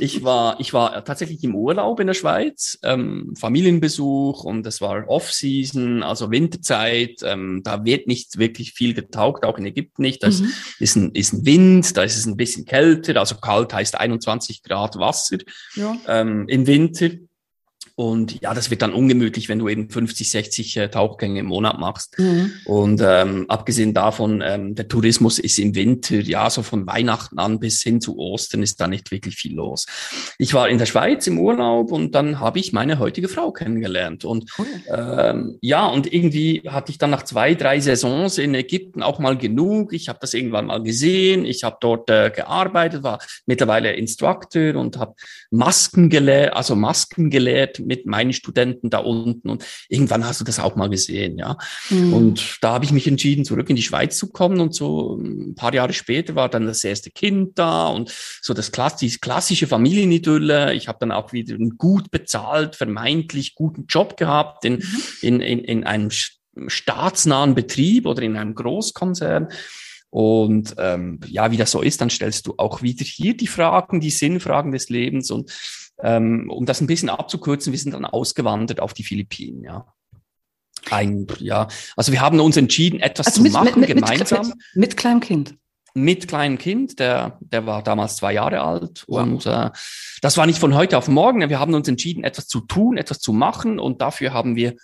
ich 0.00 0.22
war, 0.22 0.60
ich 0.60 0.74
war 0.74 1.04
tatsächlich 1.04 1.42
im 1.42 1.54
Urlaub 1.54 1.98
in 1.98 2.06
der 2.06 2.14
Schweiz, 2.14 2.78
ähm, 2.82 3.34
Familienbesuch 3.38 4.44
und 4.44 4.66
es 4.66 4.82
war 4.82 5.08
Off-Season, 5.08 6.02
also 6.02 6.30
Winterzeit. 6.30 7.22
Ähm, 7.22 7.62
da 7.64 7.82
wird 7.86 8.08
nicht 8.08 8.38
wirklich 8.38 8.72
viel 8.72 8.92
getaucht, 8.92 9.44
auch 9.44 9.56
in 9.56 9.64
Ägypten 9.64 10.02
nicht. 10.02 10.22
Da 10.22 10.28
mhm. 10.28 10.52
ist, 10.78 10.96
ein, 10.96 11.12
ist 11.12 11.32
ein 11.32 11.46
Wind, 11.46 11.96
da 11.96 12.02
ist 12.02 12.18
es 12.18 12.26
ein 12.26 12.36
bisschen 12.36 12.66
kälter, 12.66 13.18
also 13.18 13.36
kalt 13.36 13.72
heißt 13.72 13.98
21 13.98 14.62
Grad 14.62 14.96
Wasser 14.98 15.38
ja. 15.76 15.96
ähm, 16.08 16.44
im 16.46 16.66
Winter. 16.66 17.08
Und 17.98 18.42
ja, 18.42 18.52
das 18.52 18.70
wird 18.70 18.82
dann 18.82 18.92
ungemütlich, 18.92 19.48
wenn 19.48 19.58
du 19.58 19.70
eben 19.70 19.88
50, 19.88 20.30
60 20.30 20.76
äh, 20.76 20.88
Tauchgänge 20.90 21.40
im 21.40 21.46
Monat 21.46 21.78
machst. 21.78 22.18
Mhm. 22.18 22.52
Und 22.66 23.00
ähm, 23.02 23.46
abgesehen 23.48 23.94
davon, 23.94 24.42
ähm, 24.44 24.74
der 24.74 24.86
Tourismus 24.86 25.38
ist 25.38 25.58
im 25.58 25.74
Winter, 25.74 26.16
ja, 26.16 26.50
so 26.50 26.62
von 26.62 26.86
Weihnachten 26.86 27.38
an 27.38 27.58
bis 27.58 27.82
hin 27.82 28.02
zu 28.02 28.18
Ostern 28.18 28.62
ist 28.62 28.82
da 28.82 28.86
nicht 28.86 29.10
wirklich 29.10 29.36
viel 29.36 29.54
los. 29.54 29.86
Ich 30.36 30.52
war 30.52 30.68
in 30.68 30.76
der 30.76 30.84
Schweiz 30.84 31.26
im 31.26 31.38
Urlaub 31.38 31.90
und 31.90 32.14
dann 32.14 32.38
habe 32.38 32.58
ich 32.58 32.74
meine 32.74 32.98
heutige 32.98 33.28
Frau 33.28 33.50
kennengelernt. 33.50 34.26
Und 34.26 34.50
cool. 34.58 34.66
ähm, 34.94 35.56
ja, 35.62 35.86
und 35.86 36.12
irgendwie 36.12 36.64
hatte 36.68 36.92
ich 36.92 36.98
dann 36.98 37.08
nach 37.08 37.22
zwei, 37.22 37.54
drei 37.54 37.80
Saisons 37.80 38.36
in 38.36 38.54
Ägypten 38.54 39.02
auch 39.02 39.20
mal 39.20 39.38
genug. 39.38 39.94
Ich 39.94 40.10
habe 40.10 40.18
das 40.20 40.34
irgendwann 40.34 40.66
mal 40.66 40.82
gesehen. 40.82 41.46
Ich 41.46 41.64
habe 41.64 41.78
dort 41.80 42.10
äh, 42.10 42.30
gearbeitet, 42.30 43.02
war 43.02 43.20
mittlerweile 43.46 43.92
Instructor 43.94 44.74
und 44.74 44.98
habe 44.98 45.14
Masken 45.50 46.10
gelehrt, 46.10 46.52
also 46.52 46.76
Masken 46.76 47.30
gelehrt 47.30 47.85
mit 47.86 48.06
meinen 48.06 48.32
Studenten 48.32 48.90
da 48.90 48.98
unten 48.98 49.48
und 49.48 49.64
irgendwann 49.88 50.26
hast 50.26 50.40
du 50.40 50.44
das 50.44 50.58
auch 50.58 50.76
mal 50.76 50.90
gesehen, 50.90 51.38
ja. 51.38 51.56
Mhm. 51.90 52.12
Und 52.12 52.58
da 52.60 52.72
habe 52.72 52.84
ich 52.84 52.92
mich 52.92 53.06
entschieden, 53.06 53.44
zurück 53.44 53.70
in 53.70 53.76
die 53.76 53.82
Schweiz 53.82 54.18
zu 54.18 54.30
kommen 54.30 54.60
und 54.60 54.74
so 54.74 55.16
ein 55.16 55.54
paar 55.54 55.72
Jahre 55.72 55.92
später 55.92 56.34
war 56.34 56.48
dann 56.48 56.66
das 56.66 56.84
erste 56.84 57.10
Kind 57.10 57.58
da 57.58 57.88
und 57.88 58.12
so 58.42 58.54
das 58.54 58.72
klassische, 58.72 59.18
klassische 59.18 59.66
Familienidylle. 59.66 60.74
Ich 60.74 60.88
habe 60.88 60.98
dann 61.00 61.12
auch 61.12 61.32
wieder 61.32 61.54
einen 61.54 61.76
gut 61.78 62.10
bezahlt, 62.10 62.76
vermeintlich 62.76 63.54
guten 63.54 63.86
Job 63.86 64.16
gehabt 64.16 64.64
in, 64.64 64.74
mhm. 64.74 65.02
in, 65.22 65.40
in, 65.40 65.58
in 65.60 65.84
einem 65.84 66.10
staatsnahen 66.68 67.54
Betrieb 67.54 68.06
oder 68.06 68.22
in 68.22 68.36
einem 68.36 68.54
Großkonzern. 68.54 69.48
Und 70.10 70.74
ähm, 70.78 71.20
ja, 71.26 71.50
wie 71.50 71.56
das 71.56 71.72
so 71.72 71.82
ist, 71.82 72.00
dann 72.00 72.10
stellst 72.10 72.46
du 72.46 72.54
auch 72.56 72.80
wieder 72.82 73.04
hier 73.04 73.36
die 73.36 73.46
Fragen, 73.46 74.00
die 74.00 74.10
Sinnfragen 74.10 74.72
des 74.72 74.88
Lebens. 74.88 75.30
Und 75.30 75.50
ähm, 76.02 76.50
um 76.50 76.66
das 76.66 76.80
ein 76.80 76.86
bisschen 76.86 77.08
abzukürzen, 77.08 77.72
wir 77.72 77.78
sind 77.78 77.92
dann 77.92 78.04
ausgewandert 78.04 78.80
auf 78.80 78.94
die 78.94 79.04
Philippinen, 79.04 79.64
ja. 79.64 79.86
Ein, 80.90 81.26
ja, 81.40 81.66
also 81.96 82.12
wir 82.12 82.20
haben 82.20 82.38
uns 82.38 82.56
entschieden, 82.56 83.00
etwas 83.00 83.26
also 83.26 83.38
zu 83.38 83.42
mit, 83.42 83.52
machen 83.52 83.80
mit, 83.80 83.88
gemeinsam. 83.88 84.46
Mit, 84.46 84.56
mit, 84.74 84.96
kleinem 84.96 85.20
Kind. 85.20 85.56
Mit 85.94 86.28
kleinem 86.28 86.58
Kind, 86.58 87.00
der, 87.00 87.38
der 87.40 87.66
war 87.66 87.82
damals 87.82 88.16
zwei 88.16 88.34
Jahre 88.34 88.60
alt. 88.60 89.04
Wow. 89.08 89.22
Und 89.22 89.46
äh, 89.46 89.70
das 90.20 90.36
war 90.36 90.46
nicht 90.46 90.60
von 90.60 90.74
heute 90.74 90.96
auf 90.96 91.08
morgen. 91.08 91.48
Wir 91.48 91.58
haben 91.58 91.74
uns 91.74 91.88
entschieden, 91.88 92.22
etwas 92.22 92.46
zu 92.46 92.60
tun, 92.60 92.98
etwas 92.98 93.18
zu 93.18 93.32
machen. 93.32 93.80
Und 93.80 94.00
dafür 94.00 94.32
haben 94.32 94.54
wir 94.54 94.76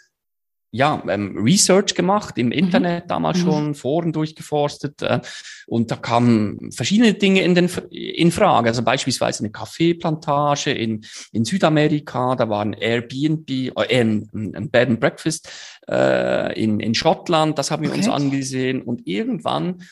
ja, 0.75 1.03
ähm, 1.07 1.37
Research 1.37 1.95
gemacht 1.95 2.39
im 2.39 2.47
mhm. 2.47 2.53
Internet, 2.53 3.05
mhm. 3.05 3.09
damals 3.09 3.39
schon 3.39 3.75
Foren 3.75 4.13
durchgeforstet 4.13 5.03
äh, 5.03 5.21
und 5.67 5.91
da 5.91 5.97
kamen 5.97 6.73
verschiedene 6.73 7.13
Dinge 7.13 7.43
in, 7.43 7.55
den, 7.55 7.71
in 7.91 8.33
Frage. 8.33 8.71
Also 8.71 8.83
beispielsweise 8.83 9.41
eine 9.41 9.53
Kaffeeplantage 9.53 10.73
in, 10.73 11.05
in 11.31 11.45
Südamerika, 11.45 12.37
da 12.37 12.49
war 12.49 12.63
ein 12.63 12.73
Airbnb, 12.73 13.51
äh, 13.51 14.01
ein, 14.01 14.31
ein 14.33 14.71
Bed 14.71 14.89
and 14.89 15.01
Breakfast 15.01 15.51
äh, 15.89 16.59
in, 16.59 16.81
in 16.81 16.95
Schottland, 16.95 17.59
das 17.59 17.71
haben 17.71 17.83
wir 17.83 17.91
okay. 17.91 17.99
uns 17.99 18.09
angesehen 18.09 18.81
und 18.81 19.07
irgendwann 19.07 19.83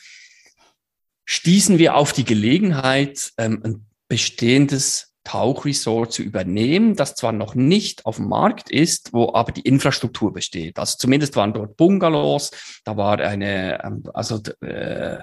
stießen 1.25 1.77
wir 1.77 1.95
auf 1.95 2.11
die 2.11 2.25
Gelegenheit, 2.25 3.33
ähm, 3.37 3.61
ein 3.63 3.85
bestehendes 4.07 5.10
Tauchresort 5.23 6.11
zu 6.11 6.23
übernehmen, 6.23 6.95
das 6.95 7.15
zwar 7.15 7.31
noch 7.31 7.53
nicht 7.53 8.05
auf 8.05 8.15
dem 8.15 8.27
Markt 8.27 8.69
ist, 8.71 9.13
wo 9.13 9.33
aber 9.33 9.51
die 9.51 9.61
Infrastruktur 9.61 10.33
besteht. 10.33 10.79
Also 10.79 10.97
zumindest 10.97 11.35
waren 11.35 11.53
dort 11.53 11.77
Bungalows, 11.77 12.51
da 12.83 12.97
war 12.97 13.19
eine, 13.19 13.83
ähm, 13.83 14.03
also 14.13 14.39
äh, 14.61 15.19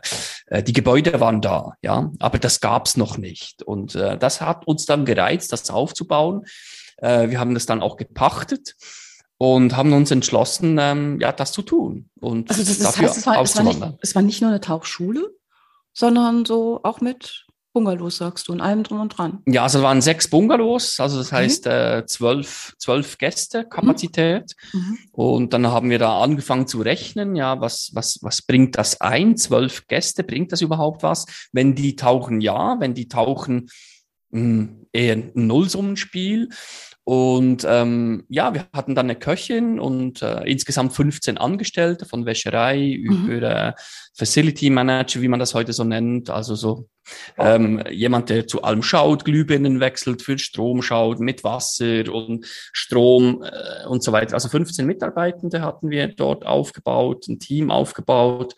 äh, 0.47 0.63
die 0.63 0.73
Gebäude 0.73 1.21
waren 1.21 1.41
da, 1.41 1.73
ja, 1.83 2.11
aber 2.21 2.39
das 2.39 2.61
gab's 2.61 2.97
noch 2.97 3.19
nicht. 3.19 3.63
Und 3.63 3.95
äh, 3.95 4.17
das 4.17 4.41
hat 4.41 4.67
uns 4.67 4.87
dann 4.87 5.05
gereizt, 5.05 5.53
das 5.53 5.69
aufzubauen. 5.69 6.45
Äh, 6.99 7.31
wir 7.31 7.41
haben 7.41 7.55
das 7.55 7.67
dann 7.67 7.83
auch 7.83 7.97
gepachtet 7.97 8.77
und 9.37 9.77
haben 9.77 9.93
uns 9.93 10.11
entschlossen, 10.11 10.79
ähm, 10.81 11.21
ja, 11.21 11.33
das 11.33 11.53
zu 11.53 11.63
tun 11.63 12.11
und 12.21 12.51
also 12.51 12.63
das, 12.63 12.79
das 12.79 12.87
dafür 12.87 13.09
heißt, 13.09 13.19
es 13.19 13.27
war, 13.27 13.43
es 13.43 13.57
war, 13.57 13.65
nicht, 13.65 13.83
es 14.01 14.15
war 14.15 14.23
nicht 14.23 14.41
nur 14.41 14.51
eine 14.51 14.61
Tauchschule, 14.61 15.31
sondern 15.93 16.45
so 16.45 16.81
auch 16.83 17.01
mit 17.01 17.47
Bungalows, 17.73 18.17
sagst 18.17 18.49
du, 18.49 18.53
und 18.53 18.61
allem 18.61 18.83
drum 18.83 19.01
und 19.01 19.11
dran. 19.11 19.41
Ja, 19.47 19.65
also 19.65 19.79
es 19.79 19.85
waren 19.85 20.01
sechs 20.01 20.29
Bungalows, 20.29 21.01
also 21.01 21.19
das 21.19 21.33
heißt 21.33 21.67
äh, 21.67 22.05
zwölf, 22.07 22.75
zwölf 22.79 23.19
Gäste 23.19 23.65
Kapazität. 23.65 24.55
Mhm. 24.73 24.81
mhm. 24.81 24.99
Und 25.13 25.53
dann 25.53 25.67
haben 25.67 25.91
wir 25.91 25.99
da 25.99 26.21
angefangen 26.21 26.67
zu 26.67 26.81
rechnen, 26.81 27.37
ja, 27.37 27.61
was, 27.61 27.91
was, 27.95 28.19
was 28.23 28.43
bringt 28.43 28.77
das 28.77 29.01
ein? 29.01 29.37
Zwölf 29.37 29.87
Gäste, 29.87 30.25
bringt 30.25 30.53
das 30.53 30.61
überhaupt 30.61 31.03
was? 31.03 31.27
Wenn 31.53 31.75
die 31.75 31.97
tauchen, 31.97 32.41
ja, 32.41 32.77
wenn 32.81 32.95
die 32.95 33.09
tauchen, 33.09 33.69
mh, 34.31 34.41
hm, 34.41 34.87
eher 34.93 35.15
ein 35.15 35.33
Nullsummenspiel. 35.35 36.49
Und 37.09 37.65
ähm, 37.67 38.25
ja, 38.29 38.53
wir 38.53 38.67
hatten 38.75 38.95
dann 38.95 39.07
eine 39.07 39.19
Köchin 39.19 39.81
und 39.81 40.21
äh, 40.21 40.43
insgesamt 40.45 40.93
15 40.93 41.39
Angestellte 41.39 42.05
von 42.05 42.27
Wäscherei 42.27 42.99
mhm. 43.01 43.29
über 43.31 43.69
äh, 43.69 43.73
Facility 44.15 44.69
Manager, 44.69 45.23
wie 45.23 45.29
man 45.29 45.41
das 45.41 45.55
heute 45.55 45.73
so 45.73 45.85
nennt. 45.85 46.29
Also 46.29 46.55
so 46.55 46.87
ähm, 47.39 47.83
jemand, 47.91 48.29
der 48.29 48.47
zu 48.47 48.63
allem 48.63 48.83
schaut, 48.83 49.25
Glühbirnen 49.25 49.81
wechselt, 49.81 50.21
für 50.21 50.39
Strom 50.39 50.83
schaut, 50.83 51.19
mit 51.19 51.45
Wasser 51.45 52.13
und 52.13 52.45
Strom 52.75 53.43
äh, 53.43 53.87
und 53.87 54.03
so 54.03 54.13
weiter. 54.13 54.35
Also 54.35 54.51
15 54.51 54.85
Mitarbeitende 54.85 55.63
hatten 55.63 55.89
wir 55.89 56.09
dort 56.09 56.45
aufgebaut, 56.45 57.27
ein 57.27 57.39
Team 57.39 57.71
aufgebaut. 57.71 58.55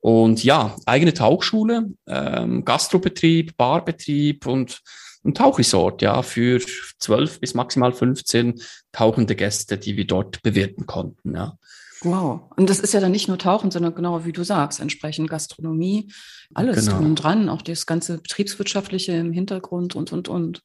Und 0.00 0.44
ja, 0.44 0.76
eigene 0.84 1.14
Tauchschule, 1.14 1.86
ähm, 2.06 2.66
Gastrobetrieb, 2.66 3.56
Barbetrieb 3.56 4.46
und 4.46 4.82
ein 5.24 5.34
Tauchresort, 5.34 6.02
ja, 6.02 6.22
für 6.22 6.60
zwölf 6.98 7.40
bis 7.40 7.54
maximal 7.54 7.92
15 7.92 8.60
tauchende 8.92 9.34
Gäste, 9.34 9.78
die 9.78 9.96
wir 9.96 10.06
dort 10.06 10.42
bewirten 10.42 10.86
konnten, 10.86 11.34
ja. 11.34 11.58
Wow. 12.02 12.50
Und 12.56 12.68
das 12.68 12.80
ist 12.80 12.92
ja 12.92 13.00
dann 13.00 13.12
nicht 13.12 13.28
nur 13.28 13.38
Tauchen, 13.38 13.70
sondern 13.70 13.94
genau 13.94 14.26
wie 14.26 14.32
du 14.32 14.44
sagst, 14.44 14.78
entsprechend 14.78 15.30
Gastronomie, 15.30 16.12
alles 16.52 16.84
genau. 16.84 16.98
drum 16.98 17.06
und 17.06 17.14
dran, 17.16 17.48
auch 17.48 17.62
das 17.62 17.86
ganze 17.86 18.18
Betriebswirtschaftliche 18.18 19.12
im 19.12 19.32
Hintergrund 19.32 19.96
und, 19.96 20.12
und, 20.12 20.28
und. 20.28 20.60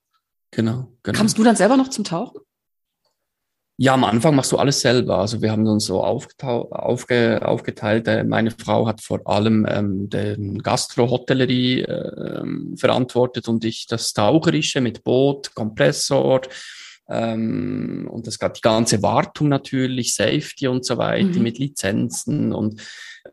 Genau, 0.51 0.91
genau. 1.03 1.17
Kamst 1.17 1.37
du 1.37 1.43
dann 1.43 1.55
selber 1.55 1.77
noch 1.77 1.89
zum 1.89 2.03
Tauchen? 2.03 2.41
Ja, 3.81 3.93
am 3.93 4.03
Anfang 4.03 4.35
machst 4.35 4.51
du 4.51 4.57
alles 4.57 4.81
selber. 4.81 5.19
Also 5.19 5.41
wir 5.41 5.53
haben 5.53 5.65
uns 5.65 5.85
so 5.85 6.03
aufge 6.03 7.39
aufgeteilt. 7.41 8.09
Äh, 8.09 8.25
meine 8.25 8.51
Frau 8.51 8.85
hat 8.85 8.99
vor 8.99 9.21
allem 9.25 9.65
ähm, 9.69 10.09
den 10.09 10.61
Gastro-Hotellerie 10.61 11.83
äh, 11.83 12.43
verantwortet 12.75 13.47
und 13.47 13.63
ich 13.63 13.87
das 13.87 14.11
Taucherische 14.11 14.81
mit 14.81 15.05
Boot, 15.05 15.55
Kompressor 15.55 16.41
ähm, 17.07 18.09
und 18.11 18.27
das 18.27 18.37
gab 18.37 18.55
die 18.55 18.61
ganze 18.61 19.01
Wartung 19.01 19.47
natürlich, 19.47 20.13
Safety 20.13 20.67
und 20.67 20.83
so 20.85 20.97
weiter 20.97 21.37
mhm. 21.37 21.43
mit 21.43 21.57
Lizenzen 21.57 22.51
und 22.51 22.81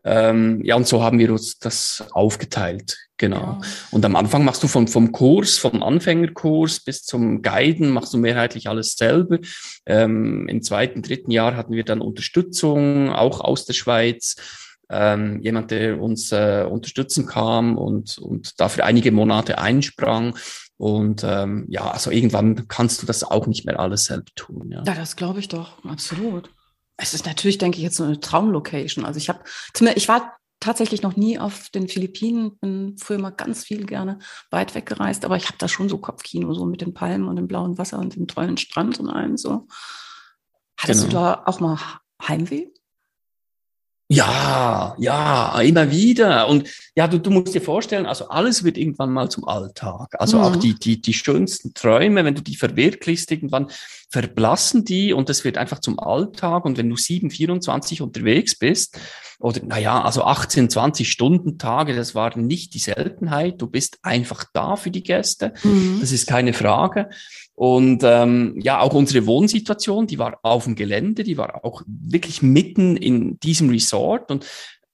ähm, 0.05 0.61
ja, 0.63 0.77
und 0.77 0.87
so 0.87 1.03
haben 1.03 1.19
wir 1.19 1.29
uns 1.29 1.59
das 1.59 2.05
aufgeteilt. 2.11 2.95
Genau. 3.17 3.59
Und 3.89 4.05
am 4.05 4.15
Anfang 4.15 4.45
machst 4.45 4.61
du 4.61 4.67
vom, 4.67 4.87
vom 4.87 5.11
Kurs, 5.11 5.57
vom 5.57 5.81
Anfängerkurs 5.81 6.79
bis 6.81 7.03
zum 7.03 7.41
Guiden, 7.41 7.89
machst 7.89 8.13
du 8.13 8.17
mehrheitlich 8.17 8.69
alles 8.69 8.95
selber. 8.95 9.39
Ähm, 9.87 10.47
Im 10.47 10.61
zweiten, 10.61 11.01
dritten 11.01 11.31
Jahr 11.31 11.55
hatten 11.55 11.73
wir 11.73 11.83
dann 11.83 12.01
Unterstützung, 12.01 13.09
auch 13.09 13.41
aus 13.41 13.65
der 13.65 13.73
Schweiz. 13.73 14.35
Ähm, 14.89 15.41
jemand, 15.41 15.71
der 15.71 15.99
uns 15.99 16.31
äh, 16.31 16.65
unterstützen 16.69 17.25
kam 17.25 17.77
und, 17.77 18.19
und 18.19 18.59
dafür 18.59 18.85
einige 18.85 19.11
Monate 19.11 19.57
einsprang. 19.57 20.37
Und 20.77 21.23
ähm, 21.25 21.65
ja, 21.69 21.89
also 21.89 22.11
irgendwann 22.11 22.67
kannst 22.67 23.01
du 23.01 23.07
das 23.07 23.23
auch 23.23 23.47
nicht 23.47 23.65
mehr 23.65 23.79
alles 23.79 24.05
selbst 24.05 24.35
tun. 24.35 24.69
Ja, 24.71 24.83
ja 24.85 24.93
das 24.93 25.15
glaube 25.15 25.39
ich 25.39 25.47
doch, 25.47 25.83
absolut. 25.83 26.49
Es 26.97 27.13
ist 27.13 27.25
natürlich, 27.25 27.57
denke 27.57 27.77
ich, 27.77 27.83
jetzt 27.83 27.97
so 27.97 28.03
eine 28.03 28.19
Traumlocation. 28.19 29.03
Also 29.03 29.17
ich 29.17 29.29
habe, 29.29 29.39
ich 29.95 30.07
war 30.07 30.36
tatsächlich 30.59 31.01
noch 31.01 31.15
nie 31.15 31.39
auf 31.39 31.69
den 31.69 31.87
Philippinen, 31.87 32.57
bin 32.57 32.97
früher 32.97 33.19
mal 33.19 33.29
ganz 33.29 33.63
viel 33.63 33.85
gerne 33.85 34.19
weit 34.49 34.75
weggereist, 34.75 35.25
aber 35.25 35.37
ich 35.37 35.45
habe 35.45 35.57
da 35.57 35.67
schon 35.67 35.89
so 35.89 35.97
Kopfkino, 35.97 36.53
so 36.53 36.65
mit 36.65 36.81
den 36.81 36.93
Palmen 36.93 37.27
und 37.27 37.35
dem 37.35 37.47
blauen 37.47 37.77
Wasser 37.77 37.99
und 37.99 38.15
dem 38.15 38.27
tollen 38.27 38.57
Strand 38.57 38.99
und 38.99 39.09
allem 39.09 39.37
so. 39.37 39.67
Hattest 40.77 41.07
genau. 41.07 41.11
du 41.11 41.15
da 41.15 41.43
auch 41.45 41.59
mal 41.59 41.79
Heimweh? 42.27 42.67
Ja, 44.09 44.95
ja, 44.99 45.59
immer 45.59 45.91
wieder. 45.91 46.47
Und 46.47 46.69
ja, 46.95 47.09
du, 47.09 47.19
du 47.19 47.29
musst 47.29 47.53
dir 47.53 47.61
vorstellen, 47.61 48.05
also 48.05 48.29
alles 48.29 48.63
wird 48.63 48.77
irgendwann 48.77 49.11
mal 49.11 49.29
zum 49.29 49.45
Alltag. 49.45 50.15
Also 50.17 50.37
mhm. 50.37 50.43
auch 50.43 50.55
die, 50.55 50.75
die, 50.75 51.01
die 51.01 51.13
schönsten 51.13 51.73
Träume, 51.73 52.23
wenn 52.23 52.33
du 52.33 52.41
die 52.41 52.55
verwirklichst, 52.55 53.29
irgendwann 53.31 53.69
verblassen 54.09 54.85
die 54.85 55.11
und 55.11 55.29
es 55.29 55.43
wird 55.43 55.57
einfach 55.57 55.79
zum 55.79 55.99
Alltag. 55.99 56.63
Und 56.63 56.77
wenn 56.77 56.89
du 56.89 56.95
7, 56.95 57.29
24 57.29 58.01
unterwegs 58.01 58.55
bist, 58.55 58.97
oder 59.39 59.61
naja, 59.63 60.01
also 60.01 60.23
18, 60.23 60.69
20 60.69 61.11
Stunden 61.11 61.57
Tage, 61.57 61.93
das 61.93 62.15
war 62.15 62.37
nicht 62.37 62.73
die 62.73 62.79
Seltenheit. 62.79 63.61
Du 63.61 63.67
bist 63.67 63.99
einfach 64.03 64.45
da 64.53 64.77
für 64.77 64.89
die 64.89 65.03
Gäste. 65.03 65.53
Mhm. 65.63 65.97
Das 65.99 66.13
ist 66.13 66.27
keine 66.27 66.53
Frage. 66.53 67.09
Und 67.57 68.03
ähm, 68.03 68.53
ja, 68.61 68.81
auch 68.81 68.93
unsere 68.93 69.25
Wohnsituation, 69.25 70.05
die 70.05 70.19
war 70.19 70.37
auf 70.43 70.65
dem 70.65 70.75
Gelände, 70.75 71.23
die 71.23 71.39
war 71.39 71.65
auch 71.65 71.81
wirklich 71.87 72.43
mitten 72.43 72.95
in 72.95 73.39
diesem 73.39 73.71
Resort 73.71 74.29
und, 74.29 74.45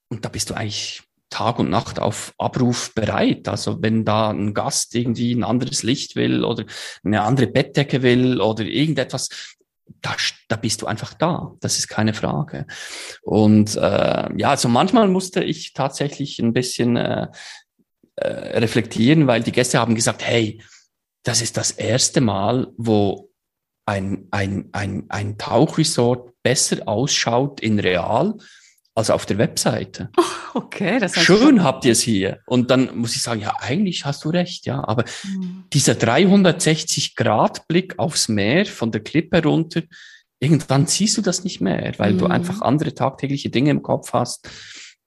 und 0.08 0.23
da 0.23 0.30
bist 0.30 0.49
du 0.49 0.54
eigentlich 0.54 1.04
Tag 1.30 1.60
und 1.60 1.69
Nacht 1.69 1.99
auf 1.99 2.34
Abruf 2.38 2.93
bereit. 2.95 3.49
Also 3.49 3.82
wenn 3.82 4.06
da 4.06 4.30
ein 4.30 4.54
Gast 4.54 4.95
irgendwie 4.95 5.34
ein 5.34 5.43
anderes 5.43 5.84
Licht 5.84 6.15
will 6.15 6.45
oder 6.45 6.63
eine 7.04 7.23
andere 7.23 7.47
Bettdecke 7.47 8.02
will 8.02 8.39
oder 8.39 8.63
irgendetwas, 8.63 9.28
da, 10.02 10.15
da 10.47 10.56
bist 10.56 10.82
du 10.82 10.86
einfach 10.86 11.13
da. 11.15 11.56
Das 11.60 11.78
ist 11.78 11.89
keine 11.89 12.13
Frage. 12.13 12.65
Und 13.23 13.76
äh, 13.76 14.30
ja, 14.38 14.52
also 14.52 14.69
manchmal 14.69 15.10
musste 15.10 15.43
ich 15.43 15.73
tatsächlich 15.73 16.39
ein 16.39 16.54
bisschen 16.54 16.95
äh, 16.95 17.28
äh, 18.15 18.60
reflektieren, 18.60 19.28
weil 19.28 19.43
die 19.43 19.52
Gäste 19.52 19.80
haben 19.80 19.95
gesagt, 19.95 20.26
hey, 20.26 20.62
das 21.23 21.41
ist 21.41 21.57
das 21.57 21.71
erste 21.71 22.21
Mal, 22.21 22.67
wo 22.77 23.29
ein, 23.86 24.27
ein, 24.31 24.69
ein, 24.71 25.05
ein 25.09 25.38
Tauchresort 25.38 26.31
besser 26.43 26.88
ausschaut 26.88 27.59
in 27.59 27.79
real 27.79 28.36
als 28.95 29.09
auf 29.09 29.25
der 29.25 29.38
Webseite. 29.38 30.09
Okay, 30.55 30.99
das 30.99 31.15
heißt 31.15 31.25
schön 31.25 31.39
schon. 31.39 31.63
habt 31.63 31.83
ihr 31.83 31.93
es 31.93 32.01
hier. 32.01 32.38
Und 32.45 32.69
dann 32.69 32.95
muss 32.95 33.15
ich 33.15 33.23
sagen, 33.23 33.41
ja, 33.41 33.55
eigentlich 33.59 34.05
hast 34.05 34.23
du 34.23 34.29
recht, 34.29 34.67
ja. 34.67 34.88
Aber 34.88 35.03
mhm. 35.23 35.63
dieser 35.73 35.95
360 35.95 37.15
Grad 37.15 37.67
Blick 37.67 37.97
aufs 37.97 38.27
Meer 38.27 38.67
von 38.67 38.91
der 38.91 39.01
Klippe 39.01 39.41
runter, 39.41 39.81
irgendwann 40.39 40.86
siehst 40.86 41.17
du 41.17 41.23
das 41.23 41.43
nicht 41.43 41.59
mehr, 41.59 41.93
weil 41.97 42.13
mhm. 42.13 42.17
du 42.19 42.25
einfach 42.27 42.62
andere 42.62 42.93
tagtägliche 42.93 43.49
Dinge 43.49 43.71
im 43.71 43.81
Kopf 43.81 44.13
hast. 44.13 44.47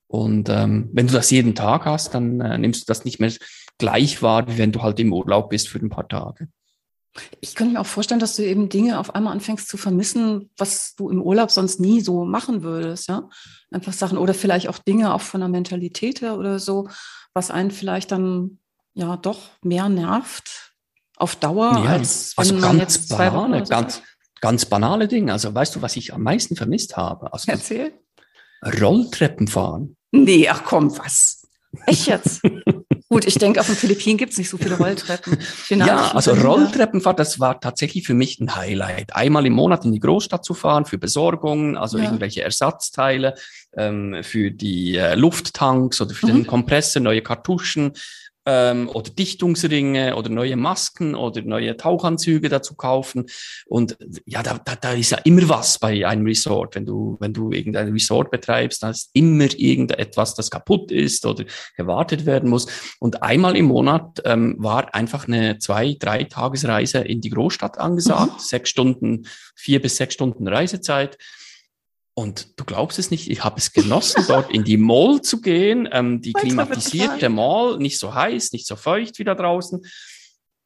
Und 0.08 0.48
ähm, 0.48 0.90
wenn 0.92 1.06
du 1.06 1.12
das 1.12 1.30
jeden 1.30 1.54
Tag 1.54 1.84
hast, 1.84 2.12
dann 2.14 2.40
äh, 2.40 2.58
nimmst 2.58 2.82
du 2.82 2.84
das 2.88 3.04
nicht 3.04 3.20
mehr 3.20 3.30
gleich 3.78 4.22
wahr, 4.22 4.48
wie 4.48 4.58
wenn 4.58 4.72
du 4.72 4.82
halt 4.82 4.98
im 5.00 5.12
Urlaub 5.12 5.50
bist 5.50 5.68
für 5.68 5.78
ein 5.78 5.90
paar 5.90 6.08
Tage. 6.08 6.48
Ich 7.40 7.54
könnte 7.54 7.74
mir 7.74 7.80
auch 7.80 7.86
vorstellen, 7.86 8.20
dass 8.20 8.36
du 8.36 8.44
eben 8.44 8.68
Dinge 8.68 8.98
auf 8.98 9.14
einmal 9.14 9.32
anfängst 9.32 9.68
zu 9.68 9.76
vermissen, 9.76 10.50
was 10.58 10.94
du 10.96 11.08
im 11.08 11.22
Urlaub 11.22 11.50
sonst 11.50 11.80
nie 11.80 12.00
so 12.00 12.24
machen 12.24 12.62
würdest, 12.62 13.08
ja. 13.08 13.28
Einfach 13.70 13.94
Sachen 13.94 14.18
oder 14.18 14.34
vielleicht 14.34 14.68
auch 14.68 14.78
Dinge 14.78 15.14
auch 15.14 15.22
von 15.22 15.40
der 15.40 15.48
Mentalität 15.48 16.20
her 16.20 16.36
oder 16.36 16.58
so, 16.58 16.88
was 17.32 17.50
einen 17.50 17.70
vielleicht 17.70 18.12
dann 18.12 18.58
ja 18.94 19.16
doch 19.16 19.50
mehr 19.62 19.88
nervt 19.88 20.74
auf 21.16 21.36
Dauer, 21.36 21.72
ja, 21.84 21.92
als 21.92 22.36
wenn 22.36 22.42
also 22.42 22.54
man 22.54 22.62
ganz 22.78 22.80
jetzt 22.80 23.08
zwei 23.08 23.30
banale, 23.30 23.64
so 23.64 23.70
ganz, 23.70 24.02
ganz 24.40 24.66
banale 24.66 25.08
Dinge. 25.08 25.32
Also 25.32 25.54
weißt 25.54 25.76
du, 25.76 25.82
was 25.82 25.96
ich 25.96 26.12
am 26.12 26.22
meisten 26.22 26.56
vermisst 26.56 26.96
habe? 26.96 27.32
Also 27.32 27.50
Erzähl. 27.50 27.92
Rolltreppen 28.62 29.48
fahren. 29.48 29.96
Nee, 30.12 30.48
ach 30.48 30.62
komm, 30.64 30.96
was? 30.98 31.46
Echt 31.86 32.06
jetzt? 32.06 32.42
Gut, 33.08 33.24
ich 33.24 33.36
denke, 33.36 33.60
auf 33.60 33.66
den 33.66 33.76
Philippinen 33.76 34.18
gibt 34.18 34.32
es 34.32 34.38
nicht 34.38 34.48
so 34.48 34.56
viele 34.56 34.76
Rolltreppen. 34.76 35.38
Ja, 35.68 36.10
also 36.12 36.32
Rolltreppenfahrt, 36.32 37.20
das 37.20 37.38
war 37.38 37.60
tatsächlich 37.60 38.04
für 38.04 38.14
mich 38.14 38.40
ein 38.40 38.56
Highlight. 38.56 39.14
Einmal 39.14 39.46
im 39.46 39.52
Monat 39.52 39.84
in 39.84 39.92
die 39.92 40.00
Großstadt 40.00 40.44
zu 40.44 40.54
fahren 40.54 40.86
für 40.86 40.98
Besorgung, 40.98 41.76
also 41.76 41.98
ja. 41.98 42.04
irgendwelche 42.04 42.42
Ersatzteile 42.42 43.34
ähm, 43.76 44.16
für 44.22 44.50
die 44.50 44.96
äh, 44.96 45.14
Lufttanks 45.14 46.00
oder 46.00 46.14
für 46.14 46.26
mhm. 46.26 46.32
den 46.32 46.46
Kompressor, 46.48 47.00
neue 47.00 47.22
Kartuschen 47.22 47.92
ähm, 48.46 48.88
oder 48.88 49.10
Dichtungsringe 49.10 50.16
oder 50.16 50.30
neue 50.30 50.56
Masken 50.56 51.14
oder 51.14 51.42
neue 51.42 51.76
Tauchanzüge 51.76 52.48
dazu 52.48 52.74
kaufen. 52.74 53.26
Und 53.66 53.98
ja, 54.24 54.42
da, 54.42 54.58
da, 54.64 54.76
da 54.76 54.92
ist 54.92 55.10
ja 55.10 55.18
immer 55.18 55.48
was 55.48 55.78
bei 55.78 56.06
einem 56.06 56.24
Resort. 56.24 56.76
Wenn 56.76 56.86
du, 56.86 57.16
wenn 57.20 57.34
du 57.34 57.50
irgendein 57.52 57.92
Resort 57.92 58.30
betreibst, 58.30 58.82
da 58.82 58.90
ist 58.90 59.10
immer 59.12 59.48
irgendetwas, 59.56 60.34
das 60.34 60.50
kaputt 60.50 60.92
ist 60.92 61.26
oder 61.26 61.44
gewartet 61.76 62.24
werden 62.24 62.48
muss. 62.48 62.66
Und 63.00 63.22
einmal 63.22 63.56
im 63.56 63.66
Monat 63.66 64.22
ähm, 64.24 64.54
war 64.58 64.94
einfach 64.94 65.26
eine 65.26 65.58
zwei, 65.58 65.96
drei 65.98 66.24
Tagesreise 66.24 66.98
in 67.00 67.20
die 67.20 67.30
Großstadt 67.30 67.78
angesagt. 67.78 68.34
Mhm. 68.34 68.38
Sechs 68.38 68.70
Stunden, 68.70 69.26
vier 69.56 69.82
bis 69.82 69.96
sechs 69.96 70.14
Stunden 70.14 70.46
Reisezeit. 70.46 71.18
Und 72.18 72.58
du 72.58 72.64
glaubst 72.64 72.98
es 72.98 73.10
nicht, 73.10 73.30
ich 73.30 73.44
habe 73.44 73.58
es 73.58 73.74
genossen, 73.74 74.24
dort 74.28 74.50
in 74.50 74.64
die 74.64 74.78
Mall 74.78 75.20
zu 75.20 75.42
gehen, 75.42 75.86
ähm, 75.92 76.22
die 76.22 76.32
klimatisierte 76.32 77.28
Mall, 77.28 77.76
nicht 77.76 77.98
so 77.98 78.14
heiß, 78.14 78.52
nicht 78.52 78.66
so 78.66 78.74
feucht 78.74 79.18
wie 79.18 79.24
da 79.24 79.34
draußen. 79.34 79.84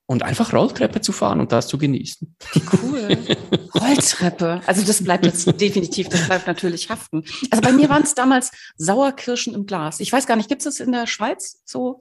Und 0.06 0.22
einfach 0.22 0.52
Rolltreppe 0.52 1.00
zu 1.00 1.10
fahren 1.10 1.40
und 1.40 1.50
das 1.50 1.66
zu 1.66 1.76
genießen. 1.76 2.36
Cool. 2.72 3.18
Rolltreppe. 3.74 4.60
Also 4.66 4.82
das 4.82 5.02
bleibt 5.02 5.24
jetzt 5.24 5.60
definitiv, 5.60 6.08
das 6.08 6.26
bleibt 6.26 6.46
natürlich 6.46 6.88
haften. 6.88 7.24
Also 7.50 7.62
bei 7.62 7.72
mir 7.72 7.88
waren 7.88 8.02
es 8.02 8.14
damals 8.14 8.52
Sauerkirschen 8.76 9.52
im 9.52 9.66
Glas. 9.66 9.98
Ich 9.98 10.12
weiß 10.12 10.26
gar 10.26 10.36
nicht, 10.36 10.48
gibt 10.48 10.60
es 10.60 10.76
das 10.76 10.80
in 10.80 10.92
der 10.92 11.08
Schweiz 11.08 11.62
so? 11.64 12.00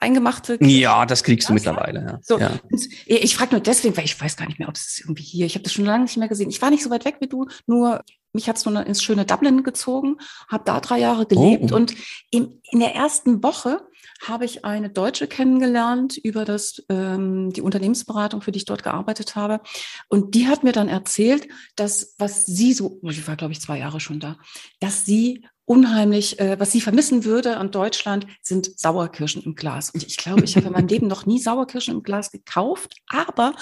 eingemachte. 0.00 0.56
Ja, 0.62 1.04
das 1.04 1.22
kriegst 1.22 1.48
du 1.48 1.52
mittlerweile. 1.52 2.00
Ja. 2.00 2.18
So, 2.22 2.38
ja. 2.38 2.58
Ich 3.04 3.36
frage 3.36 3.52
nur 3.52 3.60
deswegen, 3.60 3.94
weil 3.96 4.06
ich 4.06 4.18
weiß 4.18 4.36
gar 4.36 4.46
nicht 4.46 4.58
mehr, 4.58 4.68
ob 4.68 4.74
es 4.74 4.98
irgendwie 5.00 5.22
hier. 5.22 5.44
Ich 5.44 5.54
habe 5.54 5.62
das 5.62 5.74
schon 5.74 5.84
lange 5.84 6.04
nicht 6.04 6.16
mehr 6.16 6.28
gesehen. 6.28 6.48
Ich 6.48 6.62
war 6.62 6.70
nicht 6.70 6.82
so 6.82 6.88
weit 6.88 7.04
weg 7.04 7.16
wie 7.20 7.28
du, 7.28 7.46
nur 7.66 8.02
mich 8.32 8.48
hat's 8.48 8.64
nur 8.64 8.86
ins 8.86 9.02
schöne 9.02 9.24
Dublin 9.24 9.62
gezogen, 9.62 10.16
habe 10.48 10.64
da 10.64 10.80
drei 10.80 10.98
Jahre 10.98 11.26
gelebt 11.26 11.72
oh. 11.72 11.76
und 11.76 11.94
in, 12.30 12.60
in 12.70 12.80
der 12.80 12.94
ersten 12.94 13.42
Woche 13.42 13.80
habe 14.26 14.44
ich 14.44 14.64
eine 14.64 14.90
Deutsche 14.90 15.26
kennengelernt 15.26 16.16
über 16.18 16.44
das, 16.44 16.82
ähm, 16.88 17.52
die 17.52 17.62
Unternehmensberatung, 17.62 18.42
für 18.42 18.52
die 18.52 18.58
ich 18.58 18.64
dort 18.66 18.82
gearbeitet 18.82 19.34
habe. 19.34 19.60
Und 20.08 20.34
die 20.34 20.46
hat 20.46 20.62
mir 20.62 20.72
dann 20.72 20.88
erzählt, 20.88 21.48
dass 21.76 22.14
was 22.18 22.44
sie 22.44 22.72
so, 22.72 23.00
ich 23.02 23.26
war 23.26 23.36
glaube 23.36 23.52
ich 23.52 23.60
zwei 23.60 23.78
Jahre 23.78 24.00
schon 24.00 24.20
da, 24.20 24.36
dass 24.78 25.06
sie 25.06 25.46
unheimlich, 25.64 26.40
äh, 26.40 26.58
was 26.58 26.72
sie 26.72 26.80
vermissen 26.80 27.24
würde 27.24 27.56
an 27.56 27.70
Deutschland, 27.70 28.26
sind 28.42 28.78
Sauerkirschen 28.78 29.42
im 29.42 29.54
Glas. 29.54 29.90
Und 29.90 30.04
ich 30.04 30.16
glaube, 30.16 30.42
ich 30.42 30.56
habe 30.56 30.66
in 30.66 30.72
meinem 30.72 30.88
Leben 30.88 31.06
noch 31.06 31.26
nie 31.26 31.38
Sauerkirschen 31.38 31.94
im 31.94 32.02
Glas 32.02 32.32
gekauft, 32.32 32.96
aber 33.08 33.54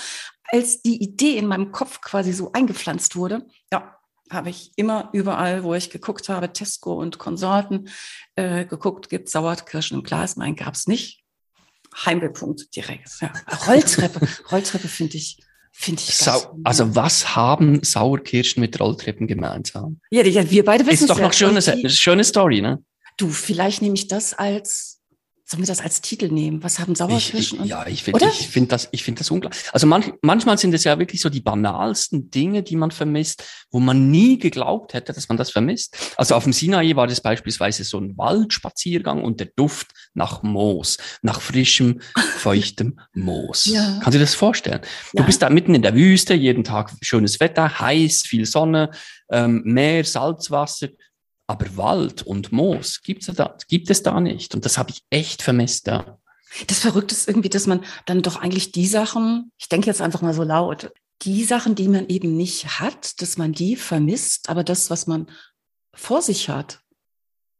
als 0.45 0.81
die 0.81 1.03
Idee 1.03 1.37
in 1.37 1.47
meinem 1.47 1.71
Kopf 1.71 2.01
quasi 2.01 2.33
so 2.33 2.51
eingepflanzt 2.53 3.15
wurde, 3.15 3.47
ja, 3.71 3.98
habe 4.31 4.51
ich 4.51 4.73
immer 4.77 5.11
überall, 5.13 5.65
wo 5.65 5.75
ich 5.75 5.91
geguckt 5.91 6.29
habe, 6.29 6.53
Tesco 6.53 6.95
und 6.95 7.19
Konsorten, 7.19 7.89
äh, 8.37 8.65
geguckt, 8.65 9.09
gibt 9.09 9.29
Sauerkirschen 9.29 9.99
im 9.99 10.05
Glas. 10.05 10.37
Nein, 10.37 10.57
gab 10.57 10.75
es 10.75 10.87
nicht. 10.87 11.25
Heimwehpunkt 12.05 12.75
direkt. 12.77 13.09
Ja. 13.21 13.33
Rolltreppe, 13.67 14.27
Rolltreppe 14.51 14.89
finde 14.89 15.17
ich, 15.17 15.39
finde 15.73 16.03
ich 16.03 16.15
Sau 16.15 16.59
Also 16.65 16.95
was 16.95 17.35
haben 17.35 17.83
Sauerkirschen 17.83 18.61
mit 18.61 18.79
Rolltreppen 18.79 19.27
gemeinsam? 19.27 20.01
Ja, 20.11 20.25
ja 20.25 20.51
wir 20.51 20.65
beide 20.65 20.85
wissen 20.85 20.95
es. 20.95 21.01
Ist 21.03 21.11
doch 21.11 21.21
noch 21.21 21.33
schöne, 21.33 21.61
schöne 21.91 22.25
Story, 22.25 22.61
ne? 22.61 22.83
Du, 23.17 23.31
vielleicht 23.31 23.83
nehme 23.83 23.95
ich 23.95 24.07
das 24.07 24.35
als 24.35 24.98
Sollen 25.51 25.63
wir 25.63 25.67
das 25.67 25.81
als 25.81 26.03
Titel 26.03 26.29
nehmen? 26.29 26.63
Was 26.63 26.79
haben 26.79 26.95
Sauerkirschen? 26.95 27.65
Ich, 27.65 27.71
ja, 27.71 27.87
ich 27.87 28.03
finde 28.03 28.23
ich 28.27 28.49
finde 28.49 28.69
das, 28.69 28.91
ich 28.93 29.03
finde 29.03 29.21
das 29.21 29.31
unglaublich. 29.31 29.63
Also 29.73 29.87
manch, 29.87 30.13
manchmal 30.21 30.59
sind 30.59 30.75
es 30.75 30.85
ja 30.85 30.99
wirklich 30.99 31.23
so 31.23 31.31
die 31.31 31.41
banalsten 31.41 32.31
Dinge, 32.31 32.63
die 32.63 32.77
man 32.77 32.91
vermisst, 32.91 33.43
wo 33.71 33.81
man 33.81 34.11
nie 34.11 34.39
geglaubt 34.39 34.93
hätte, 34.93 35.15
dass 35.15 35.31
man 35.31 35.39
das 35.39 35.51
vermisst. 35.51 35.97
Also 36.19 36.35
auf 36.35 36.45
dem 36.45 36.53
Sinai 36.53 36.95
war 36.97 37.07
das 37.07 37.23
beispielsweise 37.23 37.85
so 37.85 37.99
ein 37.99 38.19
Waldspaziergang 38.19 39.25
und 39.25 39.41
der 39.41 39.49
Duft 39.57 39.87
nach 40.13 40.43
Moos, 40.43 40.99
nach 41.23 41.41
frischem, 41.41 42.03
feuchtem 42.37 43.01
Moos. 43.15 43.65
Ja. 43.65 44.01
Kannst 44.03 44.09
du 44.09 44.11
dir 44.11 44.19
das 44.19 44.35
vorstellen? 44.35 44.83
Ja. 45.15 45.23
Du 45.23 45.25
bist 45.25 45.41
da 45.41 45.49
mitten 45.49 45.75
in 45.75 45.81
der 45.81 45.95
Wüste, 45.95 46.35
jeden 46.35 46.63
Tag 46.63 46.93
schönes 47.01 47.41
Wetter, 47.41 47.81
heiß, 47.81 48.25
viel 48.27 48.45
Sonne, 48.45 48.91
ähm, 49.31 49.63
Meer, 49.65 50.05
Salzwasser 50.05 50.89
aber 51.49 51.77
Wald 51.77 52.23
und 52.23 52.53
Moos 52.53 53.01
gibt's 53.03 53.27
da, 53.27 53.57
gibt 53.69 53.91
es 53.91 54.03
da 54.03 54.21
nicht. 54.21 54.55
Und 54.55 54.65
das 54.65 54.79
habe 54.79 54.91
ich 54.91 55.03
echt 55.11 55.43
vermisst 55.43 55.89
da. 55.89 56.19
Das 56.67 56.81
Verrückte 56.81 57.15
ist 57.15 57.27
irgendwie, 57.27 57.49
dass 57.49 57.67
man 57.67 57.85
dann 58.07 58.23
doch 58.23 58.37
eigentlich 58.37 58.71
die 58.71 58.87
Sachen, 58.87 59.51
ich 59.59 59.69
denke 59.69 59.87
jetzt 59.87 60.01
einfach 60.01 60.23
mal 60.23 60.35
so 60.35 60.43
laut, 60.43 60.93
die 61.23 61.45
Sachen, 61.45 61.75
die 61.75 61.89
man 61.89 62.07
eben 62.09 62.37
nicht 62.37 62.81
hat, 62.81 63.21
dass 63.21 63.39
man 63.39 63.53
die 63.53 63.77
vermisst, 63.77 64.49
aber 64.49 64.63
das, 64.63 64.91
was 64.91 65.07
man 65.07 65.27
vor 65.95 66.23
sich 66.23 66.49
hat, 66.49 66.81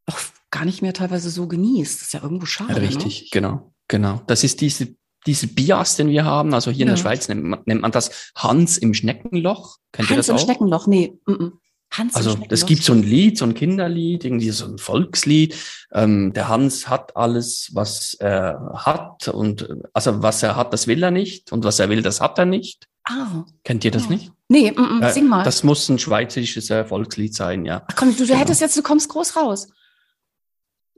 auch 0.05 0.19
gar 0.51 0.65
nicht 0.65 0.81
mehr 0.81 0.93
teilweise 0.93 1.29
so 1.29 1.47
genießt. 1.47 1.95
Das 1.95 2.07
ist 2.07 2.13
ja 2.13 2.21
irgendwo 2.21 2.45
schade. 2.45 2.73
Ne? 2.73 2.81
Richtig, 2.81 3.21
ne? 3.21 3.27
genau, 3.31 3.73
genau. 3.87 4.21
Das 4.27 4.43
ist 4.43 4.61
diese, 4.61 4.95
diese 5.25 5.47
Bias, 5.47 5.95
den 5.95 6.09
wir 6.09 6.25
haben. 6.25 6.53
Also 6.53 6.71
hier 6.71 6.85
ja. 6.85 6.91
in 6.91 6.95
der 6.95 7.01
Schweiz 7.01 7.27
nennt 7.27 7.43
man, 7.43 7.61
nennt 7.65 7.81
man 7.81 7.91
das 7.91 8.31
Hans 8.35 8.77
im 8.77 8.93
Schneckenloch. 8.93 9.77
Kennt 9.91 10.09
Hans 10.09 10.15
ihr 10.15 10.17
das 10.17 10.29
im 10.29 10.37
Schneckenloch, 10.37 10.87
nee. 10.87 11.19
Mm 11.25 11.31
-mm. 11.31 11.51
Hans 11.91 12.15
also 12.15 12.37
es 12.49 12.65
gibt 12.65 12.83
so 12.83 12.93
ein 12.93 13.01
Lied, 13.01 13.37
so 13.37 13.45
ein 13.45 13.55
Kinderlied, 13.55 14.23
irgendwie 14.23 14.51
so 14.51 14.65
ein 14.65 14.77
Volkslied. 14.77 15.55
Ähm, 15.91 16.33
der 16.33 16.47
Hans 16.47 16.87
hat 16.87 17.15
alles, 17.15 17.71
was 17.73 18.13
er 18.13 18.71
hat 18.85 19.27
und 19.27 19.67
also 19.93 20.21
was 20.21 20.43
er 20.43 20.55
hat, 20.55 20.71
das 20.71 20.85
will 20.85 21.01
er 21.01 21.11
nicht 21.11 21.51
und 21.51 21.63
was 21.63 21.79
er 21.79 21.89
will, 21.89 22.03
das 22.03 22.21
hat 22.21 22.37
er 22.37 22.45
nicht. 22.45 22.87
Ah. 23.05 23.43
Kennt 23.63 23.83
ihr 23.85 23.91
das 23.91 24.03
ja. 24.03 24.09
nicht? 24.09 24.31
Nee, 24.49 24.71
mm, 24.71 24.99
mm, 24.99 25.09
sing 25.11 25.27
mal. 25.27 25.43
Das 25.43 25.63
muss 25.63 25.89
ein 25.89 25.97
schweizerisches 25.97 26.69
äh, 26.69 26.85
Volkslied 26.85 27.33
sein, 27.33 27.65
ja. 27.65 27.83
Ach 27.87 27.95
komm, 27.95 28.11
du, 28.11 28.17
du 28.17 28.27
genau. 28.27 28.39
hättest 28.39 28.61
jetzt, 28.61 28.77
du 28.77 28.83
kommst 28.83 29.09
groß 29.09 29.35
raus. 29.35 29.67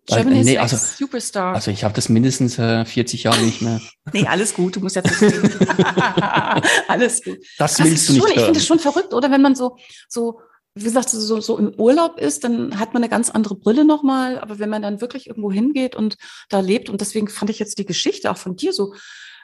Germany's 0.08 0.46
nee, 0.46 0.58
also- 0.58 0.78
Superstar. 0.78 1.54
Also 1.56 1.72
ich 1.72 1.84
habe 1.84 1.94
das 1.94 2.10
mindestens 2.10 2.58
äh, 2.58 2.86
40 2.86 3.24
Jahre 3.24 3.42
nicht 3.42 3.62
mehr. 3.62 3.80
nee, 4.14 4.26
alles 4.26 4.54
gut, 4.54 4.76
du 4.76 4.82
musst 4.82 4.96
jetzt 4.96 5.22
nicht 5.22 5.36
alles 6.88 7.24
gut. 7.24 7.38
Das 7.58 7.76
Das 7.76 7.86
willst 7.86 8.10
du 8.10 8.14
nicht 8.14 8.22
schon, 8.22 8.32
ich 8.32 8.38
hören. 8.38 8.46
finde 8.46 8.60
es 8.60 8.66
schon 8.66 8.80
verrückt, 8.80 9.14
oder? 9.14 9.30
Wenn 9.32 9.42
man 9.42 9.56
so, 9.56 9.78
so, 10.10 10.42
wie 10.74 10.84
gesagt, 10.84 11.10
so, 11.10 11.42
so 11.42 11.58
im 11.58 11.74
Urlaub 11.78 12.18
ist, 12.20 12.44
dann 12.44 12.80
hat 12.80 12.94
man 12.94 13.04
eine 13.04 13.10
ganz 13.10 13.30
andere 13.30 13.56
Brille 13.56 13.86
nochmal. 13.86 14.40
Aber 14.40 14.60
wenn 14.60 14.70
man 14.70 14.82
dann 14.82 15.02
wirklich 15.02 15.28
irgendwo 15.28 15.52
hingeht 15.52 15.96
und 15.96 16.18
da 16.50 16.60
lebt, 16.60 16.90
und 16.90 17.02
deswegen 17.02 17.28
fand 17.28 17.50
ich 17.50 17.60
jetzt 17.60 17.78
die 17.78 17.86
Geschichte 17.86 18.32
auch 18.32 18.38
von 18.38 18.56
dir 18.56 18.72
so, 18.72 18.94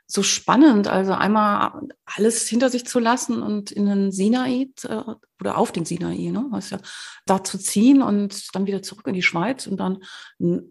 so 0.06 0.24
spannend. 0.24 0.88
Also 0.88 1.14
einmal 1.14 1.82
alles 2.06 2.48
hinter 2.48 2.70
sich 2.70 2.86
zu 2.86 3.00
lassen 3.00 3.42
und 3.44 3.72
in 3.72 3.86
den 3.86 4.12
Sinai 4.12 4.70
äh, 4.84 5.04
oder 5.40 5.58
auf 5.58 5.72
den 5.74 5.86
Sinai, 5.86 6.32
ne, 6.32 6.50
heißt 6.52 6.72
ja, 6.72 6.80
da 7.26 7.44
zu 7.44 7.60
ziehen 7.60 8.02
und 8.02 8.56
dann 8.56 8.66
wieder 8.66 8.82
zurück 8.82 9.08
in 9.08 9.14
die 9.14 9.22
Schweiz 9.22 9.68
und 9.68 9.78
dann 9.78 10.00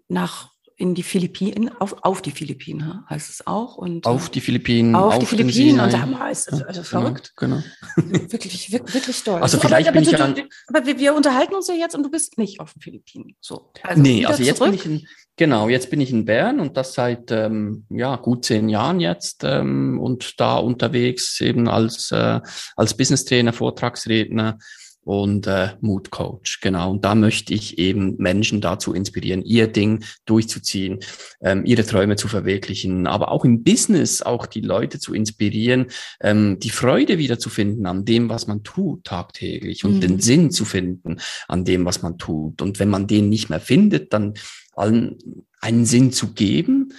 nach 0.08 0.55
in 0.78 0.94
die 0.94 1.02
Philippinen, 1.02 1.70
auf, 1.80 1.96
auf 2.02 2.20
die 2.20 2.30
Philippinen 2.30 3.08
heißt 3.08 3.30
es 3.30 3.46
auch. 3.46 3.76
Und, 3.76 4.04
äh, 4.04 4.08
auf 4.10 4.28
die 4.28 4.42
Philippinen, 4.42 4.94
auf, 4.94 5.14
die 5.18 5.24
den 5.24 5.48
Philippinen 5.48 5.80
und 5.80 5.92
da 5.92 6.28
ist 6.28 6.52
es 6.52 6.62
also 6.62 6.82
Genau, 6.82 7.02
verrückt. 7.02 7.32
Genau. 7.36 7.62
Wirklich, 7.96 8.70
wirklich, 8.70 8.94
wirklich 8.94 9.24
toll. 9.24 9.40
Also 9.40 9.56
So, 9.56 9.62
vielleicht 9.62 9.88
aber, 9.88 10.00
bin 10.00 10.14
aber, 10.14 10.28
ich 10.28 10.34
du, 10.34 10.42
du, 10.42 10.48
aber 10.68 10.86
wir, 10.86 10.98
wir 10.98 11.14
unterhalten 11.14 11.54
uns 11.54 11.68
ja 11.68 11.74
jetzt 11.74 11.94
und 11.94 12.02
du 12.02 12.10
bist 12.10 12.36
nicht 12.36 12.60
auf 12.60 12.74
den 12.74 12.82
Philippinen. 12.82 13.36
So. 13.40 13.72
nee, 13.94 14.18
wieder 14.18 14.28
also 14.28 14.42
jetzt 14.42 14.58
bin 14.58 14.74
zurück. 14.74 14.84
ich 14.84 14.86
in, 14.86 15.08
genau, 15.36 15.68
jetzt 15.70 15.88
bin 15.88 16.00
ich 16.02 16.10
in 16.10 16.26
Bern 16.26 16.60
und 16.60 16.76
das 16.76 16.92
seit 16.92 17.30
ähm, 17.30 17.86
ja 17.88 18.16
gut 18.16 18.44
zehn 18.44 18.68
Jahren 18.68 19.00
jetzt 19.00 19.44
ähm, 19.44 19.98
und 19.98 20.38
da 20.38 20.56
unterwegs 20.58 21.40
eben 21.40 21.68
als 21.68 22.12
äh, 22.12 22.40
als 22.76 22.96
Business 22.96 23.24
Trainer, 23.24 23.54
Vortragsredner 23.54 24.58
und 25.06 25.46
äh, 25.46 25.68
Mood 25.80 26.10
Coach, 26.10 26.60
genau. 26.60 26.90
Und 26.90 27.04
da 27.04 27.14
möchte 27.14 27.54
ich 27.54 27.78
eben 27.78 28.16
Menschen 28.18 28.60
dazu 28.60 28.92
inspirieren, 28.92 29.44
ihr 29.44 29.68
Ding 29.68 30.02
durchzuziehen, 30.24 30.98
ähm, 31.40 31.64
ihre 31.64 31.86
Träume 31.86 32.16
zu 32.16 32.26
verwirklichen, 32.26 33.06
aber 33.06 33.30
auch 33.30 33.44
im 33.44 33.62
Business 33.62 34.20
auch 34.20 34.46
die 34.46 34.62
Leute 34.62 34.98
zu 34.98 35.14
inspirieren, 35.14 35.86
ähm, 36.20 36.58
die 36.58 36.70
Freude 36.70 37.18
wieder 37.18 37.38
zu 37.38 37.50
finden 37.50 37.86
an 37.86 38.04
dem, 38.04 38.28
was 38.28 38.48
man 38.48 38.64
tut 38.64 39.04
tagtäglich 39.04 39.84
und 39.84 39.94
Mhm. 39.94 40.00
den 40.00 40.20
Sinn 40.20 40.50
zu 40.50 40.64
finden 40.64 41.20
an 41.46 41.64
dem, 41.64 41.84
was 41.84 42.02
man 42.02 42.18
tut. 42.18 42.60
Und 42.60 42.80
wenn 42.80 42.90
man 42.90 43.06
den 43.06 43.28
nicht 43.28 43.48
mehr 43.48 43.60
findet, 43.60 44.12
dann 44.12 44.34
allen 44.74 45.18
einen 45.60 45.86
Sinn 45.86 46.10
zu 46.12 46.32
geben. 46.32 46.92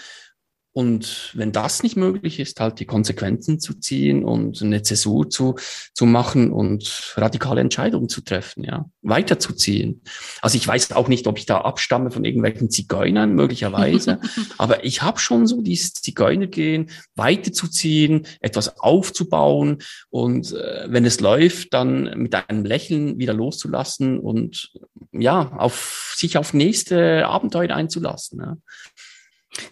Und 0.77 1.31
wenn 1.33 1.51
das 1.51 1.81
nicht 1.81 1.97
möglich 1.97 2.39
ist, 2.39 2.59
halt 2.59 2.79
die 2.79 2.85
Konsequenzen 2.85 3.59
zu 3.59 3.73
ziehen 3.73 4.23
und 4.23 4.61
eine 4.61 4.83
Zäsur 4.83 5.27
zu, 5.27 5.55
zu 5.95 6.05
machen 6.05 6.51
und 6.51 7.15
radikale 7.17 7.61
Entscheidungen 7.61 8.09
zu 8.09 8.21
treffen, 8.21 8.63
ja, 8.63 8.85
weiterzuziehen. 9.01 10.03
Also 10.39 10.55
ich 10.55 10.67
weiß 10.67 10.91
auch 10.91 11.07
nicht, 11.07 11.25
ob 11.25 11.39
ich 11.39 11.47
da 11.47 11.61
abstamme 11.61 12.11
von 12.11 12.23
irgendwelchen 12.25 12.69
Zigeunern, 12.69 13.33
möglicherweise, 13.33 14.19
aber 14.59 14.85
ich 14.85 15.01
habe 15.01 15.17
schon 15.17 15.47
so 15.47 15.63
dieses 15.63 15.93
Zigeunergehen, 15.93 16.91
weiterzuziehen, 17.15 18.27
etwas 18.39 18.77
aufzubauen 18.77 19.79
und 20.11 20.53
äh, 20.53 20.85
wenn 20.89 21.05
es 21.05 21.19
läuft, 21.19 21.73
dann 21.73 22.19
mit 22.19 22.35
einem 22.35 22.65
Lächeln 22.65 23.17
wieder 23.17 23.33
loszulassen 23.33 24.19
und 24.19 24.73
ja, 25.11 25.53
auf 25.57 26.13
sich 26.15 26.37
auf 26.37 26.53
nächste 26.53 27.25
Abenteuer 27.25 27.75
einzulassen. 27.75 28.39
Ja. 28.39 28.57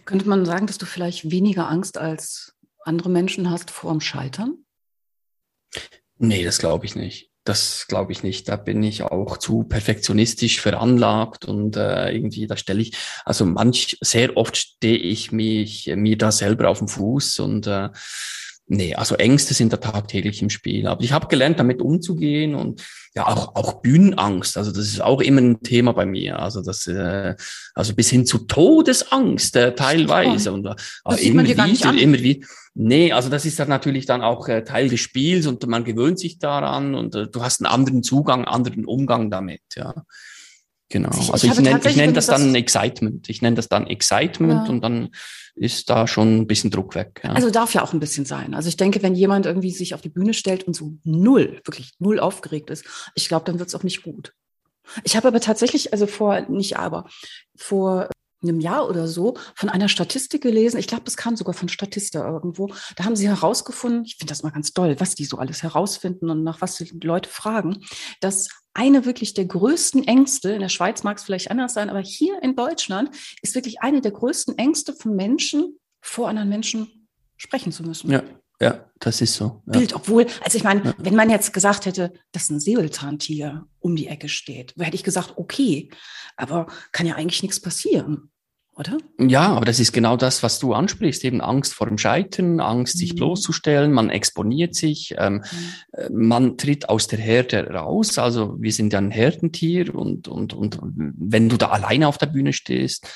Könnte 0.05 0.27
man 0.27 0.45
sagen, 0.45 0.67
dass 0.67 0.77
du 0.77 0.85
vielleicht 0.85 1.31
weniger 1.31 1.69
Angst 1.69 1.97
als 1.97 2.53
andere 2.83 3.09
Menschen 3.09 3.49
hast 3.49 3.71
vor 3.71 3.91
dem 3.91 4.01
Scheitern? 4.01 4.65
Nee, 6.17 6.43
das 6.43 6.59
glaube 6.59 6.85
ich 6.85 6.95
nicht. 6.95 7.31
Das 7.43 7.85
glaube 7.87 8.11
ich 8.11 8.23
nicht. 8.23 8.49
Da 8.49 8.55
bin 8.55 8.81
ich 8.81 9.03
auch 9.03 9.37
zu 9.37 9.63
perfektionistisch 9.63 10.59
veranlagt 10.59 11.45
und 11.45 11.77
äh, 11.77 12.11
irgendwie, 12.11 12.47
da 12.47 12.57
stelle 12.57 12.81
ich, 12.81 12.97
also 13.23 13.45
manch, 13.45 13.97
sehr 14.01 14.35
oft 14.35 14.57
stehe 14.57 14.97
ich 14.97 15.31
mich, 15.31 15.91
mir 15.95 16.17
da 16.17 16.31
selber 16.31 16.69
auf 16.69 16.79
den 16.79 16.87
Fuß 16.87 17.39
und 17.39 17.67
äh, 17.67 17.89
nee, 18.67 18.95
also 18.95 19.15
Ängste 19.15 19.53
sind 19.53 19.73
da 19.73 19.77
tagtäglich 19.77 20.41
im 20.41 20.49
Spiel. 20.49 20.87
Aber 20.87 21.03
ich 21.03 21.11
habe 21.11 21.27
gelernt, 21.27 21.59
damit 21.59 21.81
umzugehen 21.81 22.55
und 22.55 22.83
ja, 23.15 23.27
auch, 23.27 23.55
auch 23.55 23.81
Bühnenangst. 23.81 24.57
Also 24.57 24.71
das 24.71 24.85
ist 24.87 25.01
auch 25.01 25.21
immer 25.21 25.41
ein 25.41 25.61
Thema 25.61 25.93
bei 25.93 26.05
mir. 26.05 26.39
Also 26.39 26.61
das, 26.61 26.87
äh, 26.87 27.35
also 27.73 27.95
bis 27.95 28.09
hin 28.09 28.25
zu 28.25 28.39
Todesangst 28.39 29.55
äh, 29.55 29.75
teilweise. 29.75 30.51
Und 30.51 30.65
äh, 30.65 30.75
Das 31.03 31.19
sieht 31.19 31.33
man 31.33 31.45
immer 31.45 31.53
dir 31.53 31.55
gar 31.55 31.67
nicht 31.67 31.85
an. 31.85 31.97
immer 31.97 32.19
wieder. 32.19 32.45
Nee, 32.73 33.13
also 33.13 33.29
das 33.29 33.45
ist 33.45 33.57
dann 33.57 33.69
natürlich 33.69 34.05
dann 34.05 34.21
auch 34.21 34.49
äh, 34.49 34.63
Teil 34.63 34.89
des 34.89 34.99
Spiels 34.99 35.47
und 35.47 35.65
man 35.67 35.85
gewöhnt 35.85 36.19
sich 36.19 36.39
daran 36.39 36.93
und 36.93 37.15
äh, 37.15 37.27
du 37.27 37.41
hast 37.41 37.61
einen 37.61 37.71
anderen 37.71 38.03
Zugang, 38.03 38.43
anderen 38.43 38.83
Umgang 38.85 39.31
damit, 39.31 39.61
ja. 39.75 39.93
Genau. 40.89 41.09
Ich- 41.19 41.31
also 41.33 41.47
ich 41.47 41.55
nenne 41.55 41.67
ich 41.69 41.73
tatsächlich, 41.73 41.97
nenn 42.05 42.13
das 42.13 42.25
du 42.27 42.31
das- 42.33 42.41
dann 42.41 42.55
Excitement. 42.55 43.29
Ich 43.29 43.41
nenne 43.41 43.55
das 43.55 43.67
dann 43.69 43.87
Excitement 43.87 44.67
Ja. 44.67 44.69
und 44.71 44.81
dann 44.81 45.09
ist 45.55 45.89
da 45.89 46.05
schon 46.07 46.37
ein 46.41 46.47
bisschen 46.47 46.69
Druck 46.69 46.95
weg. 46.95 47.21
Ja. 47.23 47.31
Also 47.31 47.49
darf 47.49 47.73
ja 47.73 47.81
auch 47.81 47.93
ein 47.93 47.99
bisschen 47.99 48.25
sein. 48.25 48.53
Also 48.53 48.69
ich 48.69 48.77
denke, 48.77 49.01
wenn 49.01 49.15
jemand 49.15 49.45
irgendwie 49.45 49.71
sich 49.71 49.93
auf 49.95 50.01
die 50.01 50.09
Bühne 50.09 50.33
stellt 50.33 50.63
und 50.65 50.75
so 50.75 50.97
null, 51.03 51.61
wirklich 51.65 51.93
null 51.99 52.19
aufgeregt 52.19 52.69
ist, 52.69 52.85
ich 53.15 53.27
glaube, 53.27 53.45
dann 53.45 53.57
wird 53.57 53.69
es 53.69 53.75
auch 53.75 53.83
nicht 53.83 54.03
gut. 54.03 54.33
Ich 55.03 55.15
habe 55.15 55.27
aber 55.29 55.39
tatsächlich, 55.39 55.91
also 55.93 56.05
vor, 56.05 56.41
nicht 56.41 56.77
aber, 56.77 57.09
vor 57.55 58.09
einem 58.47 58.59
Jahr 58.59 58.87
oder 58.89 59.07
so 59.07 59.35
von 59.55 59.69
einer 59.69 59.89
Statistik 59.89 60.41
gelesen. 60.43 60.77
Ich 60.77 60.87
glaube, 60.87 61.03
das 61.05 61.17
kam 61.17 61.35
sogar 61.35 61.53
von 61.53 61.69
Statista 61.69 62.27
irgendwo. 62.27 62.69
Da 62.95 63.05
haben 63.05 63.15
sie 63.15 63.27
herausgefunden, 63.27 64.03
ich 64.05 64.15
finde 64.17 64.31
das 64.31 64.43
mal 64.43 64.51
ganz 64.51 64.71
toll, 64.73 64.95
was 64.99 65.15
die 65.15 65.25
so 65.25 65.37
alles 65.37 65.63
herausfinden 65.63 66.29
und 66.29 66.43
nach 66.43 66.61
was 66.61 66.75
die 66.77 66.89
Leute 67.03 67.29
fragen, 67.29 67.83
dass 68.21 68.47
eine 68.73 69.05
wirklich 69.05 69.33
der 69.33 69.45
größten 69.45 70.05
Ängste, 70.05 70.51
in 70.51 70.59
der 70.59 70.69
Schweiz 70.69 71.03
mag 71.03 71.17
es 71.17 71.23
vielleicht 71.23 71.49
anders 71.49 71.73
sein, 71.73 71.89
aber 71.89 72.01
hier 72.01 72.41
in 72.43 72.55
Deutschland 72.55 73.09
ist 73.41 73.55
wirklich 73.55 73.81
eine 73.81 74.01
der 74.01 74.11
größten 74.11 74.57
Ängste 74.57 74.93
von 74.93 75.15
Menschen, 75.15 75.79
vor 76.01 76.27
anderen 76.27 76.49
Menschen 76.49 77.07
sprechen 77.37 77.71
zu 77.71 77.83
müssen. 77.83 78.11
ja, 78.11 78.23
ja, 78.61 78.85
das 78.99 79.19
ist 79.21 79.35
so. 79.35 79.61
Ja. 79.65 79.73
Bild, 79.79 79.93
obwohl, 79.93 80.27
also 80.41 80.57
ich 80.57 80.63
meine, 80.63 80.83
Ja. 80.85 80.93
wenn 80.97 81.15
man 81.15 81.29
jetzt 81.29 81.51
gesagt 81.53 81.85
hätte, 81.85 82.13
dass 82.31 82.49
ein 82.49 82.59
Säbelzahntiger 82.61 83.67
um 83.79 83.95
die 83.95 84.07
Ecke 84.07 84.29
steht, 84.29 84.73
hätte 84.79 84.95
ich 84.95 85.03
gesagt, 85.03 85.33
okay, 85.35 85.89
aber 86.37 86.67
kann 86.91 87.05
ja 87.05 87.15
eigentlich 87.15 87.43
nichts 87.43 87.59
passieren, 87.59 88.29
oder? 88.75 88.97
Ja, 89.19 89.53
aber 89.53 89.65
das 89.65 89.79
ist 89.79 89.93
genau 89.93 90.17
das, 90.17 90.43
was 90.43 90.59
du 90.59 90.73
ansprichst, 90.73 91.23
eben 91.23 91.41
Angst 91.41 91.73
vor 91.73 91.87
dem 91.87 91.97
Scheitern, 91.97 92.59
Angst, 92.59 92.97
sich 92.97 93.13
Mhm. 93.13 93.17
bloßzustellen, 93.17 93.91
man 93.93 94.09
exponiert 94.09 94.75
sich, 94.75 95.15
ähm, 95.17 95.43
äh, 95.93 96.09
man 96.09 96.57
tritt 96.57 96.89
aus 96.89 97.07
der 97.07 97.19
Herde 97.19 97.69
raus, 97.69 98.17
also 98.17 98.55
wir 98.59 98.73
sind 98.73 98.91
ja 98.93 98.99
ein 98.99 99.11
Herdentier 99.11 99.95
und, 99.95 100.27
und, 100.27 100.53
und 100.53 100.79
wenn 100.85 101.49
du 101.49 101.57
da 101.57 101.69
alleine 101.69 102.07
auf 102.07 102.17
der 102.17 102.27
Bühne 102.27 102.53
stehst, 102.53 103.07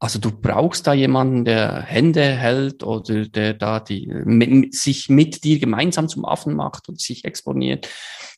also 0.00 0.18
du 0.20 0.30
brauchst 0.30 0.86
da 0.86 0.92
jemanden, 0.92 1.44
der 1.44 1.82
Hände 1.82 2.22
hält 2.22 2.84
oder 2.84 3.26
der 3.26 3.54
da 3.54 3.80
die 3.80 4.06
mit, 4.06 4.74
sich 4.74 5.08
mit 5.08 5.42
dir 5.42 5.58
gemeinsam 5.58 6.08
zum 6.08 6.24
Affen 6.24 6.54
macht 6.54 6.88
und 6.88 7.00
sich 7.00 7.24
exponiert. 7.24 7.88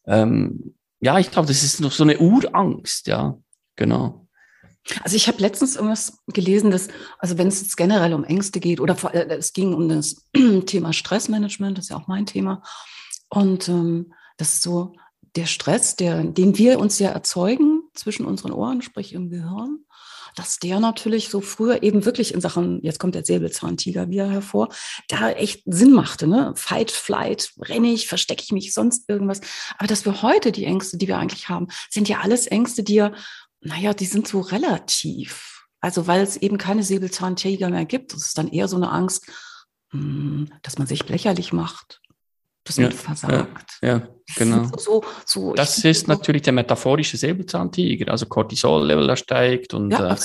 Ähm, 0.06 0.74
ja, 1.00 1.18
ich 1.18 1.30
glaube, 1.30 1.48
das 1.48 1.62
ist 1.62 1.80
noch 1.80 1.92
so 1.92 2.02
eine 2.02 2.18
Urangst, 2.18 3.06
ja, 3.06 3.38
genau. 3.76 4.19
Also 5.02 5.16
ich 5.16 5.28
habe 5.28 5.38
letztens 5.38 5.76
irgendwas 5.76 6.18
gelesen, 6.28 6.70
dass, 6.70 6.88
also 7.18 7.38
wenn 7.38 7.48
es 7.48 7.60
jetzt 7.60 7.76
generell 7.76 8.14
um 8.14 8.24
Ängste 8.24 8.60
geht 8.60 8.80
oder 8.80 8.96
vor, 8.96 9.14
äh, 9.14 9.26
es 9.36 9.52
ging 9.52 9.74
um 9.74 9.88
das 9.88 10.26
Thema 10.66 10.92
Stressmanagement, 10.92 11.78
das 11.78 11.86
ist 11.86 11.90
ja 11.90 11.96
auch 11.96 12.08
mein 12.08 12.26
Thema. 12.26 12.62
Und 13.28 13.68
ähm, 13.68 14.12
das 14.36 14.54
ist 14.54 14.62
so 14.62 14.94
der 15.36 15.46
Stress, 15.46 15.96
der, 15.96 16.24
den 16.24 16.58
wir 16.58 16.80
uns 16.80 16.98
ja 16.98 17.10
erzeugen 17.10 17.82
zwischen 17.94 18.26
unseren 18.26 18.52
Ohren, 18.52 18.82
sprich 18.82 19.12
im 19.12 19.30
Gehirn, 19.30 19.84
dass 20.34 20.58
der 20.58 20.80
natürlich 20.80 21.28
so 21.28 21.40
früher 21.40 21.82
eben 21.82 22.04
wirklich 22.04 22.34
in 22.34 22.40
Sachen, 22.40 22.80
jetzt 22.82 22.98
kommt 22.98 23.14
der 23.14 23.24
Säbelzahntiger 23.24 24.08
wieder 24.10 24.28
hervor, 24.28 24.68
da 25.08 25.30
echt 25.30 25.62
Sinn 25.66 25.92
machte, 25.92 26.26
ne? 26.26 26.52
Fight, 26.56 26.90
Flight, 26.90 27.52
renne 27.60 27.92
ich, 27.92 28.08
verstecke 28.08 28.42
ich 28.42 28.52
mich, 28.52 28.72
sonst 28.72 29.08
irgendwas. 29.08 29.40
Aber 29.78 29.86
dass 29.86 30.04
wir 30.04 30.22
heute 30.22 30.52
die 30.52 30.64
Ängste, 30.64 30.96
die 30.98 31.08
wir 31.08 31.18
eigentlich 31.18 31.48
haben, 31.48 31.68
sind 31.90 32.08
ja 32.08 32.20
alles 32.20 32.46
Ängste, 32.46 32.82
die 32.82 32.94
ja 32.94 33.12
naja, 33.60 33.94
die 33.94 34.06
sind 34.06 34.26
so 34.26 34.40
relativ. 34.40 35.66
Also 35.80 36.06
weil 36.06 36.22
es 36.22 36.36
eben 36.36 36.58
keine 36.58 36.82
Säbelzahntiger 36.82 37.70
mehr 37.70 37.84
gibt. 37.86 38.12
Das 38.12 38.26
ist 38.26 38.38
dann 38.38 38.48
eher 38.48 38.68
so 38.68 38.76
eine 38.76 38.90
Angst, 38.90 39.30
hm, 39.90 40.50
dass 40.62 40.78
man 40.78 40.86
sich 40.86 41.08
lächerlich 41.08 41.52
macht, 41.52 42.00
dass 42.64 42.76
man 42.76 42.90
Ja, 42.90 42.96
versagt. 42.96 43.78
Ja, 43.82 43.98
Das 43.98 44.36
genau. 44.36 44.70
So, 44.76 45.02
so, 45.24 45.54
Das 45.54 45.82
ist 45.84 46.06
natürlich 46.06 46.42
der 46.42 46.52
metaphorische 46.52 47.16
Säbelzahntiger, 47.16 48.10
also 48.12 48.26
Cortisol-Level 48.26 49.16
steigt 49.16 49.72
und 49.74 49.90
Ja, 49.90 50.14
äh, 50.14 50.18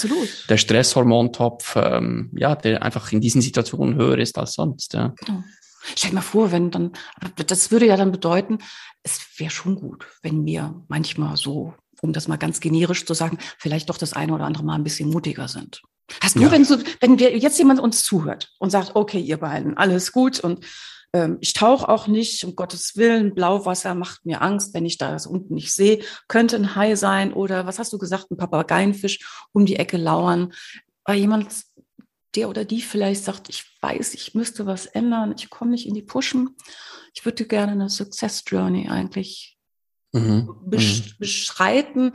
der 0.50 0.58
Stresshormontopf, 0.58 1.76
ähm, 1.78 2.32
ja, 2.36 2.56
der 2.56 2.84
einfach 2.84 3.12
in 3.12 3.22
diesen 3.22 3.42
Situationen 3.42 3.96
höher 3.96 4.18
ist 4.18 4.38
als 4.38 4.54
sonst. 4.54 4.94
Ja. 4.94 5.14
Genau. 5.26 5.44
Stell 5.96 6.10
dir 6.10 6.16
mal 6.16 6.22
vor, 6.22 6.52
wenn 6.52 6.72
dann, 6.72 6.92
das 7.46 7.72
würde 7.72 7.86
ja 7.86 7.96
dann 7.96 8.12
bedeuten, 8.12 8.58
es 9.04 9.22
wäre 9.38 9.52
schon 9.52 9.76
gut, 9.76 10.08
wenn 10.24 10.46
wir 10.46 10.84
manchmal 10.88 11.38
so, 11.38 11.76
um 12.02 12.14
das 12.14 12.28
mal 12.28 12.38
ganz 12.38 12.60
generisch 12.60 13.06
zu 13.06 13.14
sagen, 13.14 13.38
vielleicht 13.58 13.90
doch 13.90 13.98
das 13.98 14.14
eine 14.14 14.34
oder 14.34 14.46
andere 14.46 14.64
mal 14.64 14.76
ein 14.76 14.84
bisschen 14.84 15.10
mutiger 15.10 15.48
sind. 15.48 15.82
Hast 16.22 16.36
du, 16.36 16.42
Ja. 16.42 16.52
wenn, 16.52 16.66
so, 16.66 16.78
wenn 17.00 17.18
wir 17.20 17.38
jetzt 17.38 17.58
jemand 17.58 17.80
uns 17.80 18.04
zuhört 18.04 18.52
und 18.60 18.70
sagt, 18.70 18.96
okay, 18.96 19.20
ihr 19.20 19.38
beiden, 19.38 19.76
alles 19.78 20.12
gut 20.12 20.40
und 20.40 20.66
ähm, 21.14 21.38
ich 21.40 21.54
tauche 21.54 21.88
auch 21.88 22.08
nicht, 22.08 22.44
um 22.44 22.56
Gottes 22.56 22.96
Willen, 22.96 23.34
Blauwasser 23.34 23.96
macht 23.96 24.26
mir 24.26 24.42
Angst, 24.42 24.74
wenn 24.74 24.86
ich 24.86 24.98
da 24.98 25.12
das 25.12 25.26
unten 25.26 25.54
nicht 25.54 25.72
sehe. 25.74 26.04
Könnte 26.28 26.58
ein 26.58 26.76
Hai 26.76 26.96
sein 26.96 27.34
oder, 27.34 27.66
was 27.66 27.80
hast 27.80 27.94
du 27.94 27.98
gesagt, 27.98 28.30
ein 28.30 28.38
Papageienfisch 28.38 29.20
um 29.54 29.66
die 29.66 29.78
Ecke 29.78 29.98
lauern. 29.98 30.54
Weil 31.06 31.20
jemand, 31.20 31.48
der 32.36 32.50
oder 32.50 32.66
die 32.66 32.82
vielleicht 32.82 33.24
sagt, 33.24 33.48
ich 33.50 33.64
weiß, 33.82 34.14
ich 34.14 34.36
müsste 34.36 34.66
was 34.66 34.88
ändern, 34.88 35.34
ich 35.38 35.50
komme 35.50 35.72
nicht 35.72 35.88
in 35.88 35.94
die 35.94 36.02
Pushen. 36.02 36.50
Ich 37.14 37.24
würde 37.24 37.46
gerne 37.46 37.72
eine 37.72 37.90
Success 37.90 38.44
Journey 38.46 38.90
eigentlich 38.90 39.55
mhm. 40.16 40.50
besch 40.66 41.02
mhm. 41.02 41.14
beschreiten, 41.20 42.12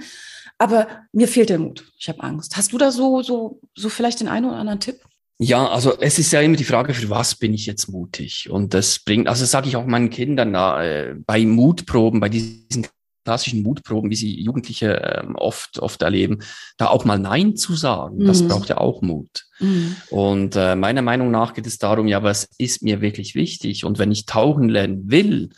aber 0.58 0.88
mir 1.12 1.28
fehlt 1.28 1.50
der 1.50 1.58
Mut. 1.58 1.84
Ich 1.98 2.08
habe 2.08 2.22
Angst. 2.22 2.56
Hast 2.56 2.72
du 2.72 2.78
da 2.78 2.90
so, 2.90 3.22
so, 3.22 3.60
so 3.74 3.88
vielleicht 3.88 4.20
den 4.20 4.28
einen 4.28 4.46
oder 4.46 4.56
anderen 4.56 4.80
Tipp? 4.80 5.00
Ja, 5.38 5.68
also 5.68 5.98
es 5.98 6.18
ist 6.18 6.32
ja 6.32 6.42
immer 6.42 6.56
die 6.56 6.64
Frage, 6.64 6.92
für 6.92 7.08
was 7.08 7.34
bin 7.34 7.54
ich 7.54 7.64
jetzt 7.64 7.88
mutig? 7.88 8.50
Und 8.50 8.74
das 8.74 8.98
bringt, 8.98 9.26
also 9.26 9.46
sage 9.46 9.68
ich 9.68 9.76
auch 9.76 9.86
meinen 9.86 10.10
Kindern 10.10 10.52
da, 10.52 10.84
äh, 10.84 11.14
bei 11.14 11.46
Mutproben, 11.46 12.20
bei 12.20 12.28
diesen 12.28 12.86
klassischen 13.24 13.62
Mutproben, 13.62 14.10
wie 14.10 14.16
sie 14.16 14.38
Jugendliche 14.38 15.00
äh, 15.00 15.24
oft, 15.34 15.78
oft 15.78 16.02
erleben, 16.02 16.40
da 16.76 16.88
auch 16.88 17.06
mal 17.06 17.18
Nein 17.18 17.56
zu 17.56 17.74
sagen, 17.74 18.18
mhm. 18.18 18.26
das 18.26 18.46
braucht 18.46 18.68
ja 18.68 18.78
auch 18.78 19.00
Mut. 19.00 19.46
Mhm. 19.60 19.96
Und 20.10 20.56
äh, 20.56 20.74
meiner 20.76 21.02
Meinung 21.02 21.30
nach 21.30 21.54
geht 21.54 21.66
es 21.66 21.78
darum, 21.78 22.06
ja, 22.06 22.22
was 22.22 22.48
ist 22.58 22.82
mir 22.82 23.00
wirklich 23.00 23.34
wichtig? 23.34 23.84
Und 23.86 23.98
wenn 23.98 24.12
ich 24.12 24.26
tauchen 24.26 24.68
lernen 24.68 25.10
will, 25.10 25.50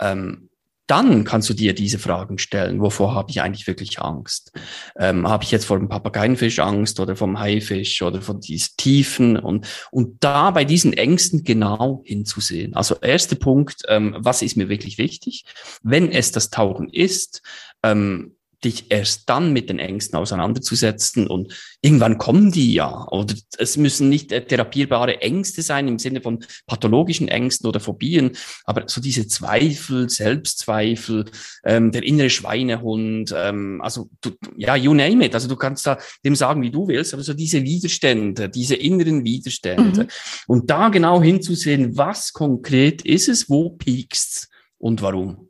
ähm, 0.00 0.48
dann 0.86 1.24
kannst 1.24 1.48
du 1.48 1.54
dir 1.54 1.74
diese 1.74 1.98
Fragen 1.98 2.38
stellen. 2.38 2.80
Wovor 2.80 3.14
habe 3.14 3.30
ich 3.30 3.40
eigentlich 3.40 3.66
wirklich 3.66 4.00
Angst? 4.00 4.52
Ähm, 4.96 5.26
habe 5.26 5.44
ich 5.44 5.50
jetzt 5.50 5.64
vor 5.64 5.78
dem 5.78 5.88
Papageienfisch 5.88 6.58
Angst 6.58 7.00
oder 7.00 7.16
vom 7.16 7.38
Haifisch 7.38 8.02
oder 8.02 8.20
von 8.20 8.40
diesen 8.40 8.76
Tiefen? 8.76 9.36
Und, 9.38 9.66
und 9.90 10.22
da 10.22 10.50
bei 10.50 10.64
diesen 10.64 10.92
Ängsten 10.92 11.44
genau 11.44 12.02
hinzusehen. 12.04 12.74
Also 12.74 12.96
erster 13.00 13.36
Punkt, 13.36 13.82
ähm, 13.88 14.16
was 14.18 14.42
ist 14.42 14.56
mir 14.56 14.68
wirklich 14.68 14.98
wichtig? 14.98 15.44
Wenn 15.82 16.12
es 16.12 16.32
das 16.32 16.50
Tauchen 16.50 16.88
ist, 16.90 17.42
ähm, 17.82 18.36
dich 18.64 18.90
erst 18.90 19.28
dann 19.28 19.52
mit 19.52 19.68
den 19.68 19.78
Ängsten 19.78 20.18
auseinanderzusetzen 20.18 21.26
und 21.26 21.54
irgendwann 21.80 22.18
kommen 22.18 22.50
die 22.50 22.72
ja. 22.74 23.06
Oder 23.08 23.34
es 23.58 23.76
müssen 23.76 24.08
nicht 24.08 24.32
äh, 24.32 24.44
therapierbare 24.44 25.20
Ängste 25.20 25.62
sein 25.62 25.86
im 25.88 25.98
Sinne 25.98 26.20
von 26.20 26.44
pathologischen 26.66 27.28
Ängsten 27.28 27.68
oder 27.68 27.80
Phobien, 27.80 28.32
aber 28.64 28.84
so 28.86 29.00
diese 29.00 29.28
Zweifel, 29.28 30.08
Selbstzweifel, 30.08 31.26
ähm, 31.64 31.92
der 31.92 32.02
innere 32.02 32.30
Schweinehund, 32.30 33.34
ähm, 33.36 33.80
also 33.82 34.08
du, 34.20 34.30
ja, 34.56 34.76
you 34.76 34.94
name 34.94 35.24
it. 35.26 35.34
Also 35.34 35.48
du 35.48 35.56
kannst 35.56 35.86
da 35.86 35.98
dem 36.24 36.34
sagen, 36.34 36.62
wie 36.62 36.70
du 36.70 36.88
willst, 36.88 37.14
aber 37.14 37.22
so 37.22 37.34
diese 37.34 37.62
Widerstände, 37.62 38.48
diese 38.48 38.76
inneren 38.76 39.24
Widerstände. 39.24 40.04
Mhm. 40.04 40.08
Und 40.46 40.70
da 40.70 40.88
genau 40.88 41.22
hinzusehen, 41.22 41.96
was 41.96 42.32
konkret 42.32 43.02
ist 43.02 43.28
es, 43.28 43.48
wo 43.48 43.70
piekst's 43.70 44.48
und 44.78 45.02
warum. 45.02 45.48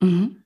Mhm. 0.00 0.43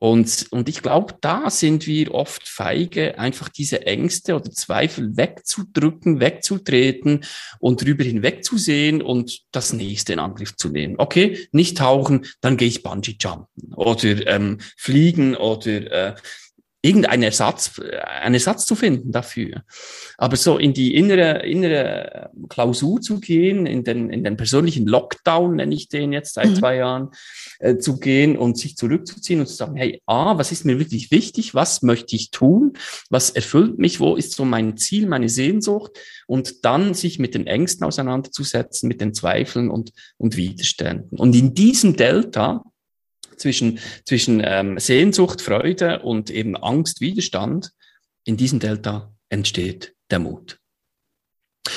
Und, 0.00 0.46
und 0.50 0.68
ich 0.68 0.82
glaube, 0.82 1.14
da 1.20 1.50
sind 1.50 1.86
wir 1.86 2.14
oft 2.14 2.46
feige, 2.46 3.18
einfach 3.18 3.48
diese 3.48 3.86
Ängste 3.86 4.36
oder 4.36 4.50
Zweifel 4.50 5.16
wegzudrücken, 5.16 6.20
wegzutreten 6.20 7.24
und 7.58 7.82
drüber 7.84 8.04
hinwegzusehen 8.04 9.02
und 9.02 9.40
das 9.50 9.72
nächste 9.72 10.12
in 10.12 10.18
Angriff 10.18 10.56
zu 10.56 10.68
nehmen. 10.68 10.94
Okay, 10.98 11.48
nicht 11.52 11.78
tauchen, 11.78 12.26
dann 12.40 12.56
gehe 12.56 12.68
ich 12.68 12.82
Bungee 12.82 13.16
jumpen 13.18 13.74
oder 13.74 14.26
ähm, 14.26 14.58
fliegen 14.76 15.34
oder 15.34 16.10
äh, 16.10 16.14
irgendeinen 16.88 17.24
Ersatz, 17.24 17.80
einen 18.22 18.34
Ersatz 18.34 18.64
zu 18.64 18.74
finden 18.74 19.12
dafür. 19.12 19.62
Aber 20.16 20.36
so 20.36 20.58
in 20.58 20.72
die 20.72 20.94
innere, 20.94 21.46
innere 21.46 22.30
Klausur 22.48 23.00
zu 23.00 23.20
gehen, 23.20 23.66
in 23.66 23.84
den, 23.84 24.10
in 24.10 24.24
den 24.24 24.36
persönlichen 24.36 24.86
Lockdown, 24.86 25.56
nenne 25.56 25.74
ich 25.74 25.88
den 25.88 26.12
jetzt 26.12 26.34
seit 26.34 26.50
mhm. 26.50 26.54
zwei 26.56 26.76
Jahren, 26.76 27.10
äh, 27.58 27.76
zu 27.76 28.00
gehen 28.00 28.36
und 28.36 28.58
sich 28.58 28.76
zurückzuziehen 28.76 29.40
und 29.40 29.46
zu 29.46 29.54
sagen, 29.54 29.76
hey, 29.76 30.02
A, 30.06 30.38
was 30.38 30.50
ist 30.50 30.64
mir 30.64 30.78
wirklich 30.78 31.10
wichtig? 31.10 31.54
Was 31.54 31.82
möchte 31.82 32.16
ich 32.16 32.30
tun? 32.30 32.72
Was 33.10 33.30
erfüllt 33.30 33.78
mich? 33.78 34.00
Wo 34.00 34.16
ist 34.16 34.32
so 34.32 34.44
mein 34.44 34.76
Ziel, 34.76 35.06
meine 35.06 35.28
Sehnsucht? 35.28 35.92
Und 36.26 36.64
dann 36.64 36.94
sich 36.94 37.18
mit 37.18 37.34
den 37.34 37.46
Ängsten 37.46 37.86
auseinanderzusetzen, 37.86 38.88
mit 38.88 39.00
den 39.00 39.14
Zweifeln 39.14 39.70
und, 39.70 39.92
und 40.16 40.36
Widerständen. 40.36 41.18
Und 41.18 41.34
in 41.36 41.54
diesem 41.54 41.96
Delta, 41.96 42.64
zwischen, 43.38 43.78
zwischen 44.04 44.42
ähm, 44.44 44.78
Sehnsucht, 44.78 45.40
Freude 45.40 46.00
und 46.00 46.30
eben 46.30 46.56
Angst, 46.56 47.00
Widerstand, 47.00 47.72
in 48.24 48.36
diesem 48.36 48.58
Delta 48.58 49.12
entsteht 49.28 49.94
der 50.10 50.18
Mut. 50.18 50.58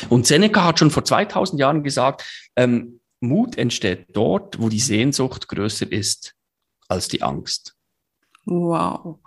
Und 0.09 0.25
Seneca 0.25 0.65
hat 0.65 0.79
schon 0.79 0.91
vor 0.91 1.05
2000 1.05 1.59
Jahren 1.59 1.83
gesagt, 1.83 2.25
ähm, 2.55 3.01
Mut 3.19 3.57
entsteht 3.57 4.07
dort, 4.13 4.59
wo 4.59 4.69
die 4.69 4.79
Sehnsucht 4.79 5.47
größer 5.47 5.91
ist 5.91 6.33
als 6.87 7.07
die 7.07 7.21
Angst. 7.21 7.75
Wow. 8.45 9.19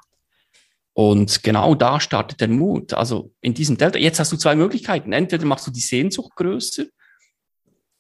Und 0.95 1.43
genau 1.43 1.75
da 1.75 2.01
startet 2.01 2.41
der 2.41 2.49
Mut. 2.49 2.93
Also 2.95 3.33
in 3.41 3.55
diesem 3.55 3.77
Delta. 3.77 3.99
Jetzt 3.99 4.21
hast 4.21 4.33
du 4.33 4.37
zwei 4.37 4.55
Möglichkeiten. 4.55 5.13
Entweder 5.13 5.45
machst 5.45 5.67
du 5.67 5.71
die 5.71 5.81
Sehnsucht 5.81 6.35
größer 6.37 6.85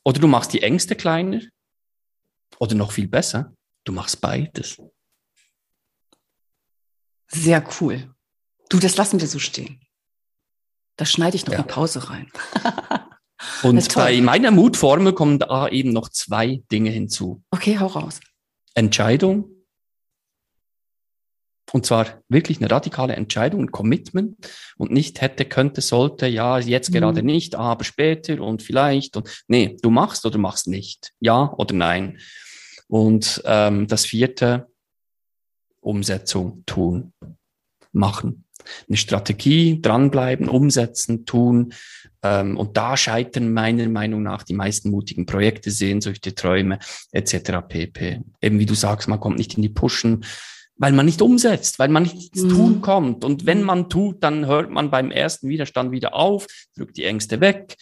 oder 0.04 0.20
du 0.20 0.28
machst 0.28 0.52
die 0.52 0.62
Ängste 0.62 0.94
kleiner 0.94 1.40
oder 2.58 2.74
noch 2.74 2.92
viel 2.92 3.08
besser, 3.08 3.52
Du 3.84 3.92
machst 3.92 4.20
beides. 4.20 4.80
Sehr 7.28 7.64
cool. 7.80 8.14
Du, 8.68 8.78
das 8.78 8.96
lassen 8.96 9.20
wir 9.20 9.28
so 9.28 9.38
stehen. 9.38 9.80
Da 10.96 11.04
schneide 11.04 11.36
ich 11.36 11.46
noch 11.46 11.52
ja. 11.52 11.60
eine 11.60 11.68
Pause 11.68 12.08
rein. 12.08 12.30
Und 13.62 13.94
bei 13.94 14.20
meiner 14.20 14.50
Mutformel 14.50 15.12
kommen 15.12 15.38
da 15.38 15.68
eben 15.68 15.92
noch 15.92 16.08
zwei 16.08 16.62
Dinge 16.70 16.90
hinzu. 16.90 17.42
Okay, 17.50 17.78
hau 17.78 17.86
raus. 17.86 18.20
Entscheidung. 18.74 19.50
Und 21.72 21.84
zwar 21.84 22.22
wirklich 22.28 22.58
eine 22.58 22.70
radikale 22.70 23.16
Entscheidung, 23.16 23.62
ein 23.62 23.72
Commitment 23.72 24.36
und 24.76 24.92
nicht 24.92 25.20
hätte, 25.20 25.44
könnte, 25.44 25.80
sollte, 25.80 26.26
ja, 26.28 26.58
jetzt 26.58 26.90
mhm. 26.90 26.94
gerade 26.94 27.22
nicht, 27.22 27.56
aber 27.56 27.82
später 27.82 28.40
und 28.40 28.62
vielleicht. 28.62 29.16
Und 29.16 29.44
nee, 29.48 29.76
du 29.82 29.90
machst 29.90 30.24
oder 30.24 30.38
machst 30.38 30.68
nicht. 30.68 31.12
Ja 31.18 31.52
oder 31.56 31.74
nein. 31.74 32.18
Und 32.88 33.42
ähm, 33.44 33.86
das 33.86 34.04
vierte, 34.04 34.68
Umsetzung, 35.80 36.64
tun, 36.66 37.12
machen. 37.92 38.44
Eine 38.88 38.96
Strategie, 38.96 39.80
dranbleiben, 39.80 40.48
umsetzen, 40.48 41.26
tun. 41.26 41.74
Ähm, 42.22 42.56
und 42.56 42.76
da 42.76 42.96
scheitern 42.96 43.52
meiner 43.52 43.88
Meinung 43.88 44.22
nach 44.22 44.42
die 44.42 44.54
meisten 44.54 44.90
mutigen 44.90 45.26
Projekte, 45.26 45.70
Sehnsüchte, 45.70 46.34
Träume 46.34 46.78
etc. 47.12 47.52
pp. 47.68 48.22
Eben 48.40 48.58
wie 48.58 48.66
du 48.66 48.74
sagst, 48.74 49.08
man 49.08 49.20
kommt 49.20 49.38
nicht 49.38 49.54
in 49.54 49.62
die 49.62 49.68
Pushen, 49.68 50.24
weil 50.76 50.92
man 50.92 51.06
nicht 51.06 51.22
umsetzt, 51.22 51.78
weil 51.78 51.88
man 51.88 52.04
nicht 52.04 52.34
ins 52.34 52.44
mhm. 52.44 52.48
Tun 52.48 52.80
kommt. 52.80 53.24
Und 53.24 53.46
wenn 53.46 53.62
man 53.62 53.88
tut, 53.88 54.22
dann 54.22 54.46
hört 54.46 54.70
man 54.70 54.90
beim 54.90 55.10
ersten 55.10 55.48
Widerstand 55.48 55.92
wieder 55.92 56.14
auf, 56.14 56.46
drückt 56.74 56.96
die 56.96 57.04
Ängste 57.04 57.40
weg 57.40 57.76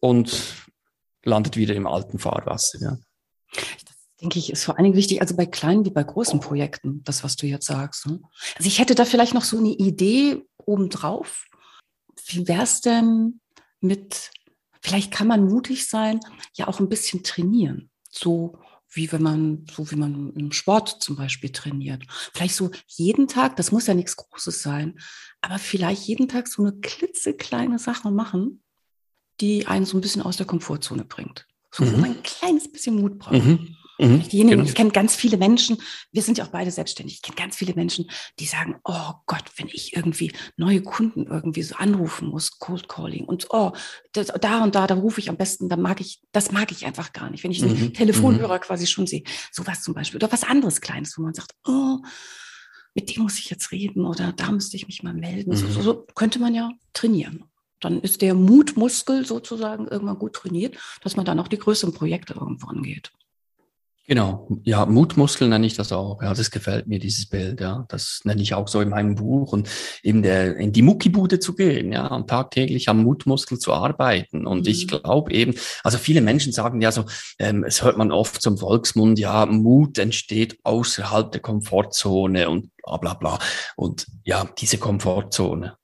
und 0.00 0.66
landet 1.24 1.56
wieder 1.56 1.74
im 1.74 1.86
alten 1.86 2.18
Fahrwasser. 2.18 2.78
Ja 2.80 2.98
denke 4.20 4.38
ich, 4.38 4.50
ist 4.50 4.64
vor 4.64 4.76
allen 4.76 4.84
Dingen 4.84 4.96
wichtig, 4.96 5.20
also 5.20 5.36
bei 5.36 5.46
kleinen 5.46 5.84
wie 5.84 5.90
bei 5.90 6.02
großen 6.02 6.40
Projekten, 6.40 7.02
das, 7.04 7.24
was 7.24 7.36
du 7.36 7.46
jetzt 7.46 7.66
sagst. 7.66 8.06
Ne? 8.06 8.20
Also 8.56 8.68
ich 8.68 8.78
hätte 8.78 8.94
da 8.94 9.04
vielleicht 9.04 9.34
noch 9.34 9.44
so 9.44 9.58
eine 9.58 9.70
Idee 9.70 10.44
obendrauf. 10.58 11.46
Wie 12.26 12.46
wäre 12.46 12.62
es 12.62 12.80
denn 12.80 13.40
mit, 13.80 14.30
vielleicht 14.82 15.10
kann 15.10 15.26
man 15.26 15.44
mutig 15.44 15.88
sein, 15.88 16.20
ja 16.54 16.68
auch 16.68 16.80
ein 16.80 16.88
bisschen 16.88 17.22
trainieren. 17.22 17.90
So 18.10 18.58
wie 18.92 19.10
wenn 19.12 19.22
man, 19.22 19.66
so 19.72 19.90
wie 19.90 19.96
man 19.96 20.32
im 20.34 20.52
Sport 20.52 21.00
zum 21.00 21.16
Beispiel 21.16 21.50
trainiert. 21.50 22.02
Vielleicht 22.34 22.56
so 22.56 22.70
jeden 22.88 23.28
Tag, 23.28 23.56
das 23.56 23.70
muss 23.70 23.86
ja 23.86 23.94
nichts 23.94 24.16
Großes 24.16 24.62
sein, 24.62 24.98
aber 25.40 25.58
vielleicht 25.58 26.02
jeden 26.02 26.28
Tag 26.28 26.48
so 26.48 26.62
eine 26.62 26.72
klitzekleine 26.72 27.78
Sache 27.78 28.10
machen, 28.10 28.62
die 29.40 29.66
einen 29.66 29.86
so 29.86 29.96
ein 29.96 30.00
bisschen 30.00 30.22
aus 30.22 30.36
der 30.36 30.46
Komfortzone 30.46 31.04
bringt. 31.04 31.46
So, 31.70 31.84
mhm. 31.84 31.92
wo 31.92 31.96
man 31.98 32.10
ein 32.10 32.22
kleines 32.22 32.70
bisschen 32.70 32.96
Mut 32.96 33.18
braucht. 33.18 33.44
Mhm. 33.44 33.76
Mhm, 34.00 34.28
genau. 34.28 34.62
Ich 34.62 34.74
kenne 34.74 34.90
ganz 34.90 35.14
viele 35.14 35.36
Menschen, 35.36 35.76
wir 36.10 36.22
sind 36.22 36.38
ja 36.38 36.44
auch 36.44 36.50
beide 36.50 36.70
selbstständig, 36.70 37.16
ich 37.16 37.22
kenne 37.22 37.36
ganz 37.36 37.56
viele 37.56 37.74
Menschen, 37.74 38.10
die 38.38 38.46
sagen, 38.46 38.76
oh 38.84 39.12
Gott, 39.26 39.44
wenn 39.56 39.68
ich 39.68 39.94
irgendwie 39.94 40.32
neue 40.56 40.82
Kunden 40.82 41.26
irgendwie 41.26 41.62
so 41.62 41.74
anrufen 41.76 42.28
muss, 42.28 42.58
Cold 42.58 42.88
Calling 42.88 43.24
und 43.24 43.48
oh, 43.50 43.72
das, 44.12 44.28
da 44.40 44.64
und 44.64 44.74
da, 44.74 44.86
da 44.86 44.94
rufe 44.94 45.20
ich 45.20 45.28
am 45.28 45.36
besten, 45.36 45.68
da 45.68 45.76
mag 45.76 46.00
ich, 46.00 46.22
das 46.32 46.50
mag 46.50 46.72
ich 46.72 46.86
einfach 46.86 47.12
gar 47.12 47.30
nicht, 47.30 47.44
wenn 47.44 47.50
ich 47.50 47.60
den 47.60 47.78
mhm, 47.78 47.92
Telefonhörer 47.92 48.56
mhm. 48.56 48.62
quasi 48.62 48.86
schon 48.86 49.06
sehe. 49.06 49.22
Sowas 49.52 49.82
zum 49.82 49.94
Beispiel. 49.94 50.16
Oder 50.16 50.32
was 50.32 50.44
anderes 50.44 50.80
Kleines, 50.80 51.16
wo 51.18 51.22
man 51.22 51.34
sagt, 51.34 51.52
oh, 51.66 51.98
mit 52.94 53.14
dem 53.14 53.22
muss 53.22 53.38
ich 53.38 53.50
jetzt 53.50 53.70
reden 53.70 54.06
oder 54.06 54.32
da 54.32 54.50
müsste 54.50 54.76
ich 54.76 54.86
mich 54.86 55.02
mal 55.02 55.14
melden. 55.14 55.54
So, 55.54 55.68
so, 55.68 55.82
so 55.82 56.06
könnte 56.14 56.38
man 56.38 56.54
ja 56.54 56.70
trainieren 56.92 57.44
dann 57.80 58.00
ist 58.00 58.20
der 58.20 58.34
Mutmuskel 58.34 59.26
sozusagen 59.26 59.88
irgendwann 59.88 60.18
gut 60.18 60.34
trainiert, 60.34 60.76
dass 61.02 61.16
man 61.16 61.24
dann 61.24 61.40
auch 61.40 61.48
die 61.48 61.58
größeren 61.58 61.94
Projekte 61.94 62.34
irgendwo 62.34 62.68
angeht. 62.68 63.10
Genau, 64.10 64.48
ja, 64.64 64.86
Mutmuskel 64.86 65.46
nenne 65.46 65.64
ich 65.64 65.74
das 65.74 65.92
auch. 65.92 66.20
Ja, 66.20 66.34
das 66.34 66.50
gefällt 66.50 66.88
mir, 66.88 66.98
dieses 66.98 67.26
Bild, 67.26 67.60
ja. 67.60 67.84
Das 67.88 68.22
nenne 68.24 68.42
ich 68.42 68.54
auch 68.54 68.66
so 68.66 68.80
in 68.80 68.88
meinem 68.88 69.14
Buch 69.14 69.52
und 69.52 69.68
eben 70.02 70.24
der, 70.24 70.56
in 70.56 70.72
die 70.72 70.82
Muckibude 70.82 71.38
zu 71.38 71.54
gehen, 71.54 71.92
ja, 71.92 72.08
und 72.08 72.28
tagtäglich 72.28 72.88
am 72.88 73.04
Mutmuskel 73.04 73.60
zu 73.60 73.72
arbeiten. 73.72 74.48
Und 74.48 74.62
mhm. 74.62 74.66
ich 74.66 74.88
glaube 74.88 75.32
eben, 75.32 75.54
also 75.84 75.96
viele 75.96 76.22
Menschen 76.22 76.52
sagen 76.52 76.80
ja 76.80 76.90
so, 76.90 77.04
ähm, 77.38 77.62
es 77.62 77.84
hört 77.84 77.98
man 77.98 78.10
oft 78.10 78.42
zum 78.42 78.58
Volksmund, 78.58 79.20
ja, 79.20 79.46
Mut 79.46 79.96
entsteht 79.96 80.58
außerhalb 80.64 81.30
der 81.30 81.40
Komfortzone 81.40 82.50
und 82.50 82.72
bla 82.82 82.96
bla 82.96 83.14
bla. 83.14 83.38
Und 83.76 84.08
ja, 84.24 84.44
diese 84.58 84.78
Komfortzone, 84.78 85.76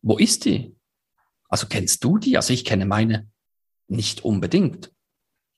wo 0.00 0.16
ist 0.16 0.44
die? 0.44 0.76
Also 1.48 1.66
kennst 1.66 2.04
du 2.04 2.18
die? 2.18 2.36
Also 2.36 2.52
ich 2.52 2.64
kenne 2.64 2.86
meine 2.86 3.26
nicht 3.88 4.24
unbedingt. 4.24 4.92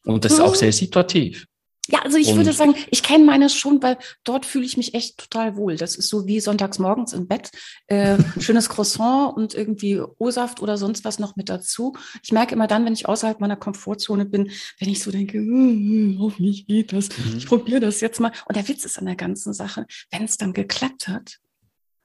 Und 0.06 0.24
das 0.24 0.32
ist 0.32 0.40
auch 0.40 0.52
mhm. 0.52 0.60
sehr 0.60 0.72
situativ. 0.72 1.46
Ja, 1.90 2.02
also 2.02 2.16
ich 2.16 2.28
und 2.28 2.36
würde 2.36 2.52
sagen, 2.52 2.74
ich 2.90 3.02
kenne 3.02 3.24
meine 3.24 3.48
schon, 3.48 3.82
weil 3.82 3.98
dort 4.24 4.46
fühle 4.46 4.64
ich 4.64 4.76
mich 4.76 4.94
echt 4.94 5.18
total 5.18 5.56
wohl. 5.56 5.76
Das 5.76 5.96
ist 5.96 6.08
so 6.08 6.26
wie 6.26 6.40
sonntags 6.40 6.78
morgens 6.78 7.12
im 7.12 7.26
Bett. 7.26 7.50
Äh, 7.86 8.18
schönes 8.40 8.68
Croissant 8.68 9.36
und 9.36 9.54
irgendwie 9.54 10.00
O-Saft 10.18 10.62
oder 10.62 10.78
sonst 10.78 11.04
was 11.04 11.18
noch 11.18 11.36
mit 11.36 11.48
dazu. 11.48 11.94
Ich 12.22 12.32
merke 12.32 12.54
immer 12.54 12.66
dann, 12.66 12.84
wenn 12.84 12.92
ich 12.92 13.08
außerhalb 13.08 13.40
meiner 13.40 13.56
Komfortzone 13.56 14.24
bin, 14.24 14.50
wenn 14.78 14.88
ich 14.88 15.02
so 15.02 15.10
denke, 15.10 15.38
äh, 15.38 16.16
hoffentlich 16.18 16.66
geht 16.66 16.92
das. 16.92 17.08
Mhm. 17.08 17.38
Ich 17.38 17.46
probiere 17.46 17.80
das 17.80 18.00
jetzt 18.00 18.20
mal. 18.20 18.32
Und 18.46 18.56
der 18.56 18.68
Witz 18.68 18.84
ist 18.84 18.98
an 18.98 19.06
der 19.06 19.16
ganzen 19.16 19.52
Sache, 19.52 19.86
wenn 20.10 20.24
es 20.24 20.36
dann 20.36 20.52
geklappt 20.52 21.08
hat, 21.08 21.38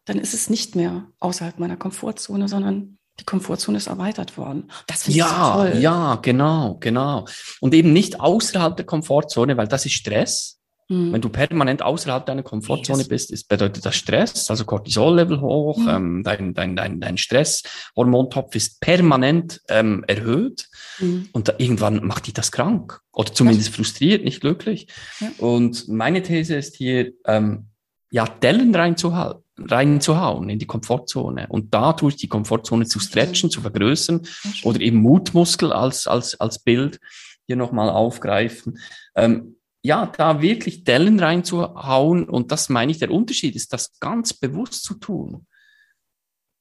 dann 0.05 0.19
ist 0.19 0.33
es 0.33 0.49
nicht 0.49 0.75
mehr 0.75 1.11
außerhalb 1.19 1.59
meiner 1.59 1.77
Komfortzone, 1.77 2.47
sondern 2.47 2.97
die 3.19 3.23
Komfortzone 3.23 3.77
ist 3.77 3.87
erweitert 3.87 4.37
worden. 4.37 4.69
Das 4.87 5.03
finde 5.03 5.19
ja, 5.19 5.25
ich 5.25 5.31
so 5.31 5.71
toll. 5.71 5.81
Ja, 5.81 6.15
genau, 6.21 6.77
genau. 6.79 7.25
Und 7.61 7.73
eben 7.73 7.93
nicht 7.93 8.19
außerhalb 8.19 8.75
der 8.75 8.85
Komfortzone, 8.85 9.57
weil 9.57 9.67
das 9.67 9.85
ist 9.85 9.93
Stress. 9.93 10.59
Mhm. 10.87 11.13
Wenn 11.13 11.21
du 11.21 11.29
permanent 11.29 11.81
außerhalb 11.81 12.25
deiner 12.25 12.43
Komfortzone 12.43 13.03
nee, 13.03 13.07
bist, 13.07 13.31
ist, 13.31 13.47
bedeutet 13.47 13.85
das 13.85 13.95
Stress, 13.95 14.51
also 14.51 14.65
Cortisol-Level 14.65 15.41
hoch, 15.41 15.77
mhm. 15.77 15.89
ähm, 15.89 16.23
dein, 16.23 16.53
dein, 16.53 16.75
dein, 16.75 16.99
dein 16.99 17.17
Stresshormontopf 17.17 18.53
ist 18.55 18.79
permanent 18.81 19.61
ähm, 19.67 20.03
erhöht 20.07 20.67
mhm. 20.99 21.29
und 21.31 21.47
da, 21.47 21.53
irgendwann 21.57 22.05
macht 22.05 22.27
dich 22.27 22.35
das 22.35 22.51
krank 22.51 23.01
oder 23.13 23.33
zumindest 23.33 23.69
ja. 23.69 23.75
frustriert, 23.75 24.23
nicht 24.23 24.41
glücklich. 24.41 24.87
Ja. 25.21 25.31
Und 25.39 25.87
meine 25.87 26.21
These 26.21 26.55
ist 26.55 26.75
hier, 26.75 27.13
ähm, 27.25 27.67
ja, 28.11 28.25
Dellen 28.25 28.75
reinzuhalten 28.75 29.44
reinzuhauen 29.57 30.49
in 30.49 30.59
die 30.59 30.67
Komfortzone. 30.67 31.47
Und 31.47 31.73
dadurch 31.73 32.15
die 32.17 32.27
Komfortzone 32.27 32.85
zu 32.85 32.99
stretchen, 32.99 33.49
zu 33.49 33.61
vergrößern 33.61 34.27
oder 34.63 34.79
eben 34.81 34.97
Mutmuskel 34.97 35.71
als, 35.71 36.07
als, 36.07 36.39
als 36.39 36.59
Bild 36.59 36.99
hier 37.47 37.55
nochmal 37.55 37.89
aufgreifen. 37.89 38.79
Ähm, 39.15 39.57
ja, 39.81 40.07
da 40.07 40.41
wirklich 40.41 40.83
Dellen 40.83 41.19
reinzuhauen 41.19 42.27
und 42.27 42.51
das 42.51 42.69
meine 42.69 42.91
ich, 42.91 42.97
der 42.97 43.11
Unterschied 43.11 43.55
ist, 43.55 43.71
das 43.71 43.99
ganz 43.99 44.33
bewusst 44.33 44.83
zu 44.83 44.95
tun. 44.95 45.45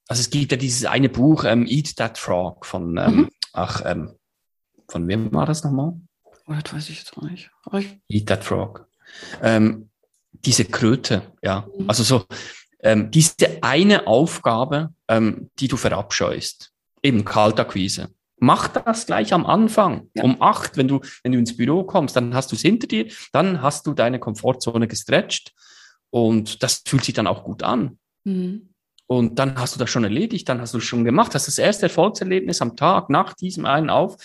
Also 0.06 0.20
es 0.20 0.28
gibt 0.28 0.52
ja 0.52 0.58
dieses 0.58 0.84
eine 0.84 1.08
Buch, 1.08 1.44
ähm, 1.44 1.66
Eat 1.66 1.96
That 1.96 2.18
Frog 2.18 2.66
von, 2.66 2.98
ähm, 2.98 3.16
mhm. 3.16 3.30
ach, 3.54 3.82
ähm, 3.86 4.12
von 4.88 5.08
wem 5.08 5.32
war 5.32 5.46
das 5.46 5.64
nochmal? 5.64 5.94
Oh, 6.46 6.52
das 6.52 6.74
weiß 6.74 6.90
ich 6.90 6.98
jetzt 6.98 7.16
auch 7.16 7.22
nicht. 7.22 7.50
Eat 8.08 8.26
That 8.26 8.44
Frog. 8.44 8.86
Ähm, 9.40 9.88
diese 10.32 10.66
Kröte, 10.66 11.32
ja. 11.42 11.66
Mhm. 11.78 11.88
Also 11.88 12.02
so, 12.02 12.26
ähm, 12.84 13.10
diese 13.10 13.34
eine 13.62 14.06
Aufgabe, 14.06 14.92
ähm, 15.08 15.50
die 15.58 15.68
du 15.68 15.76
verabscheust, 15.76 16.70
eben 17.02 17.24
Kaltakquise. 17.24 18.10
Mach 18.36 18.68
das 18.68 19.06
gleich 19.06 19.32
am 19.32 19.46
Anfang, 19.46 20.10
ja. 20.14 20.22
um 20.22 20.40
acht, 20.42 20.76
wenn 20.76 20.86
du, 20.86 21.00
wenn 21.22 21.32
du 21.32 21.38
ins 21.38 21.56
Büro 21.56 21.84
kommst, 21.84 22.14
dann 22.14 22.34
hast 22.34 22.52
du 22.52 22.56
es 22.56 22.62
hinter 22.62 22.86
dir, 22.86 23.06
dann 23.32 23.62
hast 23.62 23.86
du 23.86 23.94
deine 23.94 24.20
Komfortzone 24.20 24.86
gestretcht 24.86 25.54
und 26.10 26.62
das 26.62 26.82
fühlt 26.86 27.04
sich 27.04 27.14
dann 27.14 27.26
auch 27.26 27.42
gut 27.42 27.62
an. 27.62 27.98
Mhm. 28.24 28.68
Und 29.06 29.38
dann 29.38 29.56
hast 29.58 29.74
du 29.74 29.78
das 29.78 29.90
schon 29.90 30.04
erledigt, 30.04 30.48
dann 30.48 30.60
hast 30.60 30.74
du 30.74 30.78
es 30.78 30.84
schon 30.84 31.04
gemacht, 31.04 31.34
hast 31.34 31.48
das 31.48 31.58
erste 31.58 31.86
Erfolgserlebnis 31.86 32.60
am 32.60 32.76
Tag 32.76 33.08
nach 33.08 33.32
diesem 33.34 33.64
einen 33.64 33.90
Auf, 33.90 34.16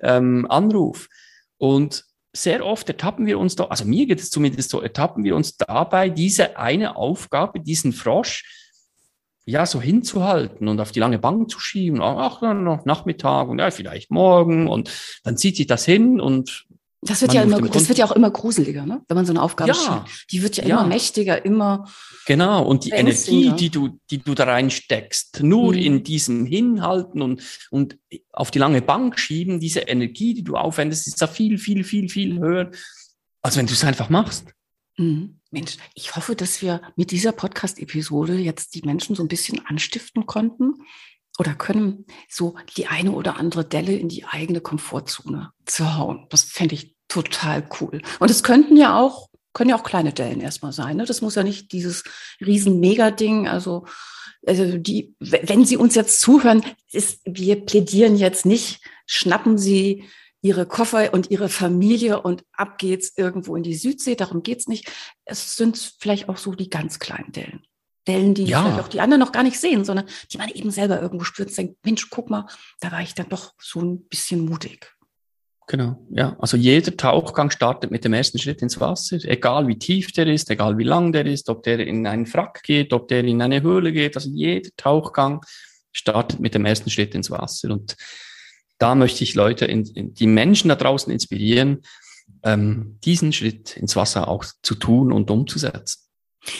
ähm, 0.00 0.46
Anruf. 0.50 1.08
Und 1.56 2.04
sehr 2.32 2.64
oft 2.64 2.88
ertappen 2.88 3.26
wir 3.26 3.38
uns 3.38 3.56
da, 3.56 3.64
also 3.64 3.84
mir 3.84 4.06
geht 4.06 4.20
es 4.20 4.30
zumindest 4.30 4.70
so, 4.70 4.80
ertappen 4.80 5.24
wir 5.24 5.34
uns 5.34 5.56
dabei, 5.56 6.08
diese 6.10 6.58
eine 6.58 6.96
Aufgabe, 6.96 7.60
diesen 7.60 7.92
Frosch, 7.92 8.44
ja, 9.46 9.64
so 9.64 9.80
hinzuhalten 9.80 10.68
und 10.68 10.78
auf 10.78 10.92
die 10.92 11.00
lange 11.00 11.18
Bank 11.18 11.50
zu 11.50 11.58
schieben, 11.58 12.02
ach, 12.02 12.42
noch 12.42 12.84
Nachmittag 12.84 13.48
und 13.48 13.58
ja, 13.58 13.70
vielleicht 13.70 14.10
morgen 14.10 14.68
und 14.68 14.90
dann 15.24 15.38
zieht 15.38 15.56
sich 15.56 15.66
das 15.66 15.86
hin 15.86 16.20
und 16.20 16.66
das 17.00 17.22
wird 17.22 17.32
ja 17.32 17.42
immer, 17.42 17.60
das 17.60 17.88
wird 17.88 17.98
ja 17.98 18.06
auch 18.06 18.12
immer 18.12 18.30
gruseliger, 18.30 18.84
ne? 18.84 19.02
Wenn 19.06 19.14
man 19.14 19.24
so 19.24 19.32
eine 19.32 19.40
Aufgabe 19.40 19.70
ja, 19.70 19.74
schiebt. 19.74 20.32
Die 20.32 20.42
wird 20.42 20.56
ja, 20.56 20.64
ja, 20.64 20.78
immer 20.78 20.88
mächtiger, 20.88 21.44
immer. 21.44 21.88
Genau. 22.26 22.64
Und 22.64 22.84
die 22.84 22.90
Energie, 22.90 23.52
die 23.52 23.70
du, 23.70 24.00
die 24.10 24.18
du 24.18 24.34
da 24.34 24.44
reinsteckst, 24.44 25.42
nur 25.42 25.72
mhm. 25.72 25.78
in 25.78 26.04
diesem 26.04 26.44
Hinhalten 26.44 27.22
und, 27.22 27.42
und 27.70 27.98
auf 28.32 28.50
die 28.50 28.58
lange 28.58 28.82
Bank 28.82 29.18
schieben, 29.18 29.60
diese 29.60 29.80
Energie, 29.80 30.34
die 30.34 30.42
du 30.42 30.56
aufwendest, 30.56 31.06
ist 31.06 31.20
ja 31.20 31.28
viel, 31.28 31.58
viel, 31.58 31.84
viel, 31.84 32.08
viel 32.08 32.40
höher, 32.40 32.72
als 33.42 33.56
wenn 33.56 33.66
du 33.66 33.74
es 33.74 33.84
einfach 33.84 34.08
machst. 34.10 34.46
Mhm. 34.96 35.38
Mensch, 35.50 35.76
ich 35.94 36.16
hoffe, 36.16 36.34
dass 36.34 36.60
wir 36.62 36.82
mit 36.96 37.12
dieser 37.12 37.32
Podcast-Episode 37.32 38.34
jetzt 38.34 38.74
die 38.74 38.82
Menschen 38.82 39.14
so 39.14 39.22
ein 39.22 39.28
bisschen 39.28 39.64
anstiften 39.66 40.26
konnten, 40.26 40.74
oder 41.38 41.54
können 41.54 42.04
so 42.28 42.56
die 42.76 42.88
eine 42.88 43.12
oder 43.12 43.36
andere 43.36 43.64
Delle 43.64 43.94
in 43.94 44.08
die 44.08 44.24
eigene 44.24 44.60
Komfortzone 44.60 45.52
zu 45.64 45.96
hauen. 45.96 46.26
Das 46.30 46.42
fände 46.42 46.74
ich 46.74 46.96
total 47.06 47.66
cool. 47.80 48.02
Und 48.18 48.30
es 48.30 48.42
könnten 48.42 48.76
ja 48.76 48.98
auch, 48.98 49.28
können 49.54 49.70
ja 49.70 49.76
auch 49.76 49.84
kleine 49.84 50.12
Dellen 50.12 50.40
erstmal 50.40 50.72
sein. 50.72 50.96
Ne? 50.96 51.04
Das 51.04 51.22
muss 51.22 51.36
ja 51.36 51.44
nicht 51.44 51.72
dieses 51.72 52.04
riesen 52.44 52.80
Mega-Ding, 52.80 53.48
also, 53.48 53.86
also 54.46 54.76
die, 54.76 55.14
wenn 55.20 55.64
Sie 55.64 55.76
uns 55.76 55.94
jetzt 55.94 56.20
zuhören, 56.20 56.64
ist, 56.92 57.20
wir 57.24 57.64
plädieren 57.64 58.16
jetzt 58.16 58.44
nicht, 58.44 58.82
schnappen 59.06 59.58
Sie 59.58 60.04
ihre 60.40 60.66
Koffer 60.66 61.12
und 61.14 61.30
ihre 61.30 61.48
Familie 61.48 62.20
und 62.22 62.44
ab 62.52 62.78
geht's 62.78 63.12
irgendwo 63.16 63.56
in 63.56 63.62
die 63.62 63.74
Südsee. 63.74 64.14
Darum 64.14 64.42
geht's 64.42 64.68
nicht. 64.68 64.90
Es 65.24 65.56
sind 65.56 65.76
vielleicht 65.98 66.28
auch 66.28 66.36
so 66.36 66.54
die 66.54 66.70
ganz 66.70 66.98
kleinen 66.98 67.32
Dellen. 67.32 67.62
Stellen, 68.08 68.32
die 68.32 68.44
ja. 68.44 68.62
vielleicht 68.62 68.80
auch 68.80 68.88
die 68.88 69.00
anderen 69.00 69.20
noch 69.20 69.32
gar 69.32 69.42
nicht 69.42 69.60
sehen, 69.60 69.84
sondern 69.84 70.06
die 70.32 70.38
man 70.38 70.48
eben 70.48 70.70
selber 70.70 71.00
irgendwo 71.00 71.24
spürt 71.24 71.50
und 71.50 71.58
denkt, 71.58 71.84
Mensch, 71.84 72.08
guck 72.08 72.30
mal, 72.30 72.46
da 72.80 72.90
war 72.90 73.02
ich 73.02 73.14
dann 73.14 73.28
doch 73.28 73.52
so 73.60 73.80
ein 73.80 74.08
bisschen 74.08 74.46
mutig. 74.46 74.94
Genau, 75.66 75.98
ja. 76.10 76.34
Also 76.38 76.56
jeder 76.56 76.96
Tauchgang 76.96 77.50
startet 77.50 77.90
mit 77.90 78.02
dem 78.04 78.14
ersten 78.14 78.38
Schritt 78.38 78.62
ins 78.62 78.80
Wasser, 78.80 79.18
egal 79.24 79.68
wie 79.68 79.78
tief 79.78 80.12
der 80.12 80.26
ist, 80.26 80.50
egal 80.50 80.78
wie 80.78 80.84
lang 80.84 81.12
der 81.12 81.26
ist, 81.26 81.50
ob 81.50 81.62
der 81.62 81.80
in 81.80 82.06
einen 82.06 82.24
Frack 82.24 82.62
geht, 82.62 82.94
ob 82.94 83.08
der 83.08 83.22
in 83.24 83.42
eine 83.42 83.60
Höhle 83.60 83.92
geht. 83.92 84.16
Also 84.16 84.30
jeder 84.30 84.70
Tauchgang 84.78 85.44
startet 85.92 86.40
mit 86.40 86.54
dem 86.54 86.64
ersten 86.64 86.88
Schritt 86.88 87.14
ins 87.14 87.30
Wasser. 87.30 87.70
Und 87.70 87.96
da 88.78 88.94
möchte 88.94 89.22
ich 89.22 89.34
Leute, 89.34 89.66
in, 89.66 89.84
in 89.84 90.14
die 90.14 90.26
Menschen 90.26 90.70
da 90.70 90.76
draußen 90.76 91.12
inspirieren, 91.12 91.82
ähm, 92.42 92.98
diesen 93.04 93.34
Schritt 93.34 93.76
ins 93.76 93.96
Wasser 93.96 94.28
auch 94.28 94.46
zu 94.62 94.74
tun 94.74 95.12
und 95.12 95.30
umzusetzen. 95.30 96.07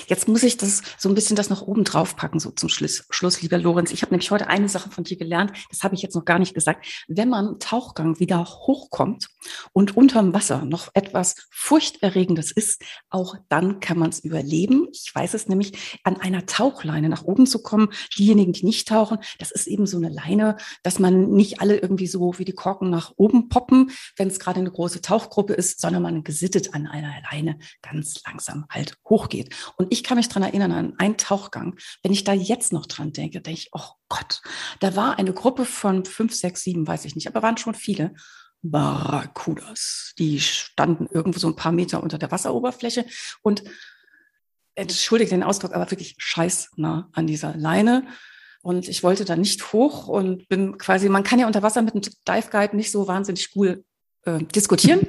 Jetzt 0.06 0.28
muss 0.28 0.42
ich 0.42 0.56
das 0.56 0.82
so 0.98 1.08
ein 1.08 1.14
bisschen 1.14 1.36
das 1.36 1.50
noch 1.50 1.62
oben 1.62 1.84
drauf 1.84 2.16
packen, 2.16 2.40
so 2.40 2.50
zum 2.50 2.68
Schluss, 2.68 3.04
Schluss 3.10 3.42
lieber 3.42 3.58
Lorenz. 3.58 3.92
Ich 3.92 4.02
habe 4.02 4.12
nämlich 4.12 4.30
heute 4.30 4.48
eine 4.48 4.68
Sache 4.68 4.90
von 4.90 5.04
dir 5.04 5.16
gelernt, 5.16 5.52
das 5.70 5.82
habe 5.82 5.94
ich 5.94 6.02
jetzt 6.02 6.14
noch 6.14 6.24
gar 6.24 6.38
nicht 6.38 6.54
gesagt. 6.54 6.86
Wenn 7.08 7.28
man 7.28 7.58
Tauchgang 7.58 8.18
wieder 8.18 8.44
hochkommt 8.44 9.28
und 9.72 9.96
unterm 9.96 10.32
Wasser 10.32 10.64
noch 10.64 10.88
etwas 10.94 11.36
Furchterregendes 11.50 12.50
ist, 12.50 12.82
auch 13.08 13.36
dann 13.48 13.80
kann 13.80 13.98
man 13.98 14.10
es 14.10 14.20
überleben. 14.20 14.88
Ich 14.92 15.14
weiß 15.14 15.34
es 15.34 15.48
nämlich, 15.48 15.98
an 16.04 16.16
einer 16.16 16.46
Tauchleine 16.46 17.08
nach 17.08 17.24
oben 17.24 17.46
zu 17.46 17.62
kommen. 17.62 17.88
Diejenigen, 18.16 18.52
die 18.52 18.66
nicht 18.66 18.88
tauchen, 18.88 19.18
das 19.38 19.50
ist 19.50 19.66
eben 19.66 19.86
so 19.86 19.96
eine 19.96 20.08
Leine, 20.08 20.56
dass 20.82 20.98
man 20.98 21.30
nicht 21.30 21.60
alle 21.60 21.78
irgendwie 21.78 22.06
so 22.06 22.38
wie 22.38 22.44
die 22.44 22.52
Korken 22.52 22.90
nach 22.90 23.12
oben 23.16 23.48
poppen, 23.48 23.90
wenn 24.16 24.28
es 24.28 24.40
gerade 24.40 24.60
eine 24.60 24.70
große 24.70 25.00
Tauchgruppe 25.00 25.54
ist, 25.54 25.80
sondern 25.80 26.02
man 26.02 26.24
gesittet 26.24 26.74
an 26.74 26.86
einer 26.86 27.12
Leine 27.30 27.58
ganz 27.82 28.22
langsam 28.26 28.66
halt 28.70 28.96
hochgeht. 29.08 29.54
Und 29.76 29.92
ich 29.92 30.04
kann 30.04 30.16
mich 30.16 30.28
dran 30.28 30.42
erinnern 30.42 30.72
an 30.72 30.94
einen 30.98 31.16
Tauchgang. 31.16 31.76
Wenn 32.02 32.12
ich 32.12 32.24
da 32.24 32.32
jetzt 32.32 32.72
noch 32.72 32.86
dran 32.86 33.12
denke, 33.12 33.40
denke 33.40 33.60
ich, 33.60 33.70
oh 33.72 33.90
Gott, 34.08 34.40
da 34.80 34.96
war 34.96 35.18
eine 35.18 35.32
Gruppe 35.32 35.64
von 35.64 36.04
fünf, 36.04 36.34
sechs, 36.34 36.62
sieben, 36.62 36.86
weiß 36.86 37.04
ich 37.04 37.14
nicht, 37.14 37.28
aber 37.28 37.42
waren 37.42 37.56
schon 37.56 37.74
viele. 37.74 38.14
Barracudas. 38.62 40.14
Die 40.18 40.40
standen 40.40 41.06
irgendwo 41.12 41.38
so 41.38 41.46
ein 41.46 41.56
paar 41.56 41.72
Meter 41.72 42.02
unter 42.02 42.18
der 42.18 42.30
Wasseroberfläche 42.30 43.06
und 43.42 43.62
entschuldige 44.74 45.30
den 45.30 45.44
Ausdruck, 45.44 45.74
aber 45.74 45.90
wirklich 45.90 46.16
scheißnah 46.18 47.08
an 47.12 47.26
dieser 47.26 47.54
Leine. 47.56 48.06
Und 48.62 48.88
ich 48.88 49.02
wollte 49.04 49.24
da 49.24 49.36
nicht 49.36 49.72
hoch 49.72 50.08
und 50.08 50.48
bin 50.48 50.76
quasi, 50.78 51.08
man 51.08 51.22
kann 51.22 51.38
ja 51.38 51.46
unter 51.46 51.62
Wasser 51.62 51.82
mit 51.82 51.94
einem 51.94 52.02
Dive 52.02 52.50
Guide 52.50 52.76
nicht 52.76 52.90
so 52.90 53.06
wahnsinnig 53.06 53.50
cool 53.54 53.84
äh, 54.24 54.42
diskutieren 54.42 55.06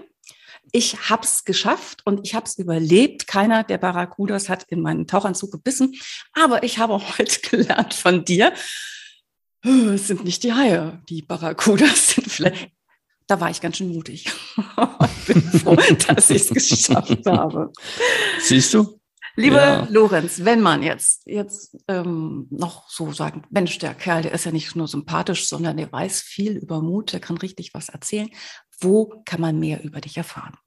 ich 0.72 1.10
habe 1.10 1.24
es 1.24 1.46
geschafft 1.46 2.06
und 2.06 2.26
ich 2.26 2.36
habe 2.36 2.46
es 2.46 2.58
überlebt. 2.58 3.28
Keiner 3.28 3.64
der 3.64 3.78
Barracudas 3.78 4.50
hat 4.50 4.64
in 4.70 4.82
meinen 4.82 5.08
Tauchanzug 5.08 5.52
gebissen. 5.52 5.96
Aber 6.34 6.64
ich 6.64 6.80
habe 6.80 7.02
heute 7.18 7.40
gelernt 7.50 7.94
von 7.94 8.26
dir, 8.26 8.54
oh, 9.66 9.90
es 9.94 10.08
sind 10.08 10.24
nicht 10.24 10.44
die 10.44 10.54
Haie, 10.54 11.02
die 11.10 11.22
Barracudas 11.22 12.10
sind 12.10 12.32
vielleicht. 12.32 12.72
Da 13.28 13.40
war 13.40 13.52
ich 13.52 13.62
ganz 13.62 13.78
schön 13.78 13.94
mutig. 13.94 14.32
bin 15.28 15.42
froh, 15.42 15.76
dass 16.08 16.30
ich 16.30 16.50
es 16.50 16.50
geschafft 16.50 17.26
habe. 17.26 17.72
Siehst 18.40 18.74
du? 18.74 18.99
Lieber 19.40 19.62
ja. 19.62 19.88
Lorenz, 19.90 20.44
wenn 20.44 20.62
man 20.62 20.84
jetzt, 20.84 21.26
jetzt 21.26 21.78
ähm, 21.88 22.48
noch 22.50 22.90
so 22.90 23.12
sagen, 23.14 23.44
Mensch, 23.50 23.78
der 23.78 23.94
Kerl, 23.94 24.24
der 24.24 24.34
ist 24.34 24.46
ja 24.46 24.52
nicht 24.52 24.76
nur 24.76 24.88
sympathisch, 24.88 25.48
sondern 25.48 25.78
der 25.78 25.92
weiß 25.92 26.22
viel 26.22 26.58
über 26.58 26.82
Mut, 26.82 27.14
der 27.14 27.22
kann 27.22 27.38
richtig 27.38 27.74
was 27.74 27.90
erzählen. 27.90 28.30
Wo 28.82 29.22
kann 29.26 29.40
man 29.40 29.58
mehr 29.58 29.84
über 29.84 30.02
dich 30.02 30.18
erfahren? 30.18 30.58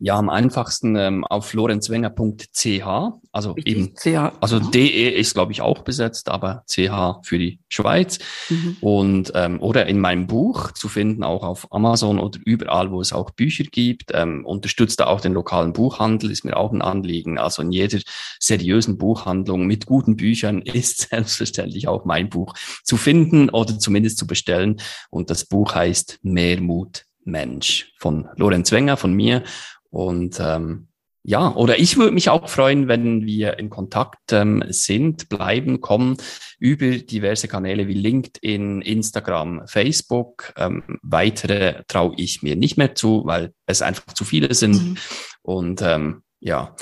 Ja, 0.00 0.16
am 0.16 0.28
einfachsten 0.28 0.94
ähm, 0.94 1.24
auf 1.24 1.52
lorenzwenger.ch, 1.54 2.86
also 3.32 3.52
Richtig, 3.52 3.76
eben, 3.76 3.94
CH, 3.96 4.32
also. 4.40 4.60
DE 4.60 5.08
ist 5.08 5.34
glaube 5.34 5.50
ich 5.50 5.60
auch 5.60 5.82
besetzt, 5.82 6.28
aber 6.28 6.62
CH 6.68 7.20
für 7.24 7.38
die 7.38 7.58
Schweiz 7.68 8.20
mhm. 8.48 8.76
und 8.80 9.32
ähm, 9.34 9.60
oder 9.60 9.86
in 9.86 9.98
meinem 9.98 10.28
Buch 10.28 10.70
zu 10.70 10.88
finden 10.88 11.24
auch 11.24 11.42
auf 11.42 11.72
Amazon 11.72 12.20
oder 12.20 12.38
überall, 12.44 12.92
wo 12.92 13.00
es 13.00 13.12
auch 13.12 13.32
Bücher 13.32 13.64
gibt. 13.64 14.12
Ähm, 14.14 14.44
unterstützt 14.46 15.00
da 15.00 15.08
auch 15.08 15.20
den 15.20 15.32
lokalen 15.32 15.72
Buchhandel, 15.72 16.30
ist 16.30 16.44
mir 16.44 16.56
auch 16.56 16.72
ein 16.72 16.82
Anliegen. 16.82 17.38
Also 17.38 17.62
in 17.62 17.72
jeder 17.72 17.98
seriösen 18.38 18.98
Buchhandlung 18.98 19.66
mit 19.66 19.86
guten 19.86 20.14
Büchern 20.14 20.62
ist 20.62 21.10
selbstverständlich 21.10 21.88
auch 21.88 22.04
mein 22.04 22.28
Buch 22.28 22.54
zu 22.84 22.96
finden 22.96 23.50
oder 23.50 23.80
zumindest 23.80 24.18
zu 24.18 24.28
bestellen. 24.28 24.80
Und 25.10 25.28
das 25.30 25.44
Buch 25.44 25.74
heißt 25.74 26.20
Mehr 26.22 26.60
Mut 26.60 27.07
Mensch 27.30 27.92
von 27.98 28.28
Lorenz 28.36 28.72
Wenger, 28.72 28.96
von 28.96 29.12
mir. 29.12 29.42
Und 29.90 30.38
ähm, 30.40 30.88
ja, 31.22 31.54
oder 31.54 31.78
ich 31.78 31.96
würde 31.98 32.12
mich 32.12 32.30
auch 32.30 32.48
freuen, 32.48 32.88
wenn 32.88 33.26
wir 33.26 33.58
in 33.58 33.68
Kontakt 33.68 34.32
ähm, 34.32 34.64
sind, 34.68 35.28
bleiben, 35.28 35.80
kommen 35.80 36.16
über 36.58 36.90
diverse 36.96 37.48
Kanäle 37.48 37.86
wie 37.86 37.94
LinkedIn, 37.94 38.80
Instagram, 38.80 39.66
Facebook. 39.66 40.54
Ähm, 40.56 40.98
weitere 41.02 41.82
traue 41.86 42.14
ich 42.16 42.42
mir 42.42 42.56
nicht 42.56 42.78
mehr 42.78 42.94
zu, 42.94 43.24
weil 43.26 43.52
es 43.66 43.82
einfach 43.82 44.14
zu 44.14 44.24
viele 44.24 44.54
sind. 44.54 44.82
Mhm. 44.82 44.96
Und 45.42 45.82
ähm, 45.82 46.22
ja, 46.40 46.74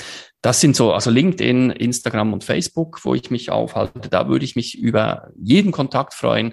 das 0.42 0.60
sind 0.60 0.76
so, 0.76 0.92
also 0.92 1.10
LinkedIn, 1.10 1.70
Instagram 1.70 2.32
und 2.32 2.44
Facebook, 2.44 3.04
wo 3.04 3.14
ich 3.14 3.30
mich 3.32 3.50
aufhalte. 3.50 4.08
Da 4.08 4.28
würde 4.28 4.44
ich 4.44 4.54
mich 4.54 4.78
über 4.78 5.30
jeden 5.36 5.72
Kontakt 5.72 6.14
freuen 6.14 6.52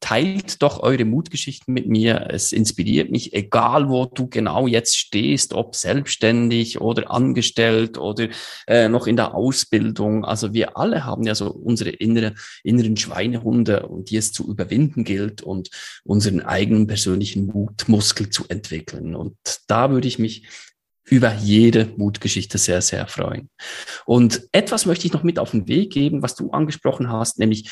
teilt 0.00 0.62
doch 0.62 0.80
eure 0.80 1.04
Mutgeschichten 1.04 1.74
mit 1.74 1.88
mir. 1.88 2.28
Es 2.30 2.52
inspiriert 2.52 3.10
mich, 3.10 3.32
egal 3.34 3.88
wo 3.88 4.06
du 4.06 4.28
genau 4.28 4.66
jetzt 4.66 4.96
stehst, 4.96 5.52
ob 5.52 5.74
selbstständig 5.74 6.80
oder 6.80 7.10
angestellt 7.10 7.98
oder 7.98 8.28
äh, 8.66 8.88
noch 8.88 9.06
in 9.06 9.16
der 9.16 9.34
Ausbildung. 9.34 10.24
Also 10.24 10.52
wir 10.54 10.76
alle 10.76 11.04
haben 11.04 11.24
ja 11.24 11.34
so 11.34 11.50
unsere 11.50 11.90
innere, 11.90 12.34
inneren 12.62 12.96
Schweinehunde, 12.96 13.86
und 13.86 14.10
die 14.10 14.16
es 14.16 14.32
zu 14.32 14.48
überwinden 14.48 15.04
gilt 15.04 15.42
und 15.42 15.70
unseren 16.04 16.40
eigenen 16.40 16.86
persönlichen 16.86 17.46
Mutmuskel 17.46 18.30
zu 18.30 18.44
entwickeln. 18.48 19.14
Und 19.14 19.36
da 19.66 19.90
würde 19.90 20.08
ich 20.08 20.18
mich 20.18 20.46
über 21.10 21.34
jede 21.34 21.86
Mutgeschichte 21.96 22.58
sehr, 22.58 22.82
sehr 22.82 23.06
freuen. 23.06 23.48
Und 24.06 24.42
etwas 24.52 24.86
möchte 24.86 25.06
ich 25.06 25.12
noch 25.12 25.22
mit 25.22 25.38
auf 25.38 25.52
den 25.52 25.66
Weg 25.66 25.92
geben, 25.92 26.22
was 26.22 26.34
du 26.34 26.50
angesprochen 26.50 27.10
hast, 27.10 27.38
nämlich 27.38 27.70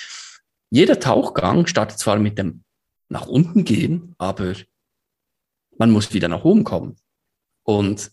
jeder 0.71 1.01
Tauchgang 1.01 1.67
startet 1.67 1.99
zwar 1.99 2.19
mit 2.19 2.39
dem 2.39 2.65
nach 3.09 3.27
unten 3.27 3.65
gehen, 3.65 4.15
aber 4.19 4.55
man 5.79 5.91
muss 5.91 6.13
wieder 6.13 6.29
nach 6.29 6.45
oben 6.45 6.65
kommen. 6.65 6.97
Und 7.63 8.11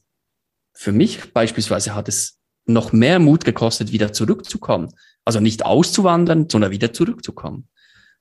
für 0.73 0.91
mich 0.91 1.33
beispielsweise 1.33 1.95
hat 1.95 2.09
es 2.09 2.39
noch 2.65 2.93
mehr 2.93 3.19
Mut 3.19 3.45
gekostet, 3.45 3.91
wieder 3.91 4.13
zurückzukommen. 4.13 4.93
Also 5.25 5.39
nicht 5.39 5.65
auszuwandern, 5.65 6.49
sondern 6.49 6.71
wieder 6.71 6.93
zurückzukommen. 6.93 7.69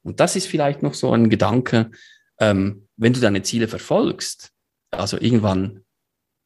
Und 0.03 0.21
das 0.21 0.37
ist 0.37 0.47
vielleicht 0.47 0.83
noch 0.83 0.95
so 0.95 1.13
ein 1.13 1.31
Gedanke, 1.31 1.91
ähm, 2.39 2.89
wenn 2.97 3.13
du 3.13 3.21
deine 3.21 3.43
Ziele 3.43 3.69
verfolgst, 3.69 4.53
also 4.91 5.19
irgendwann 5.19 5.85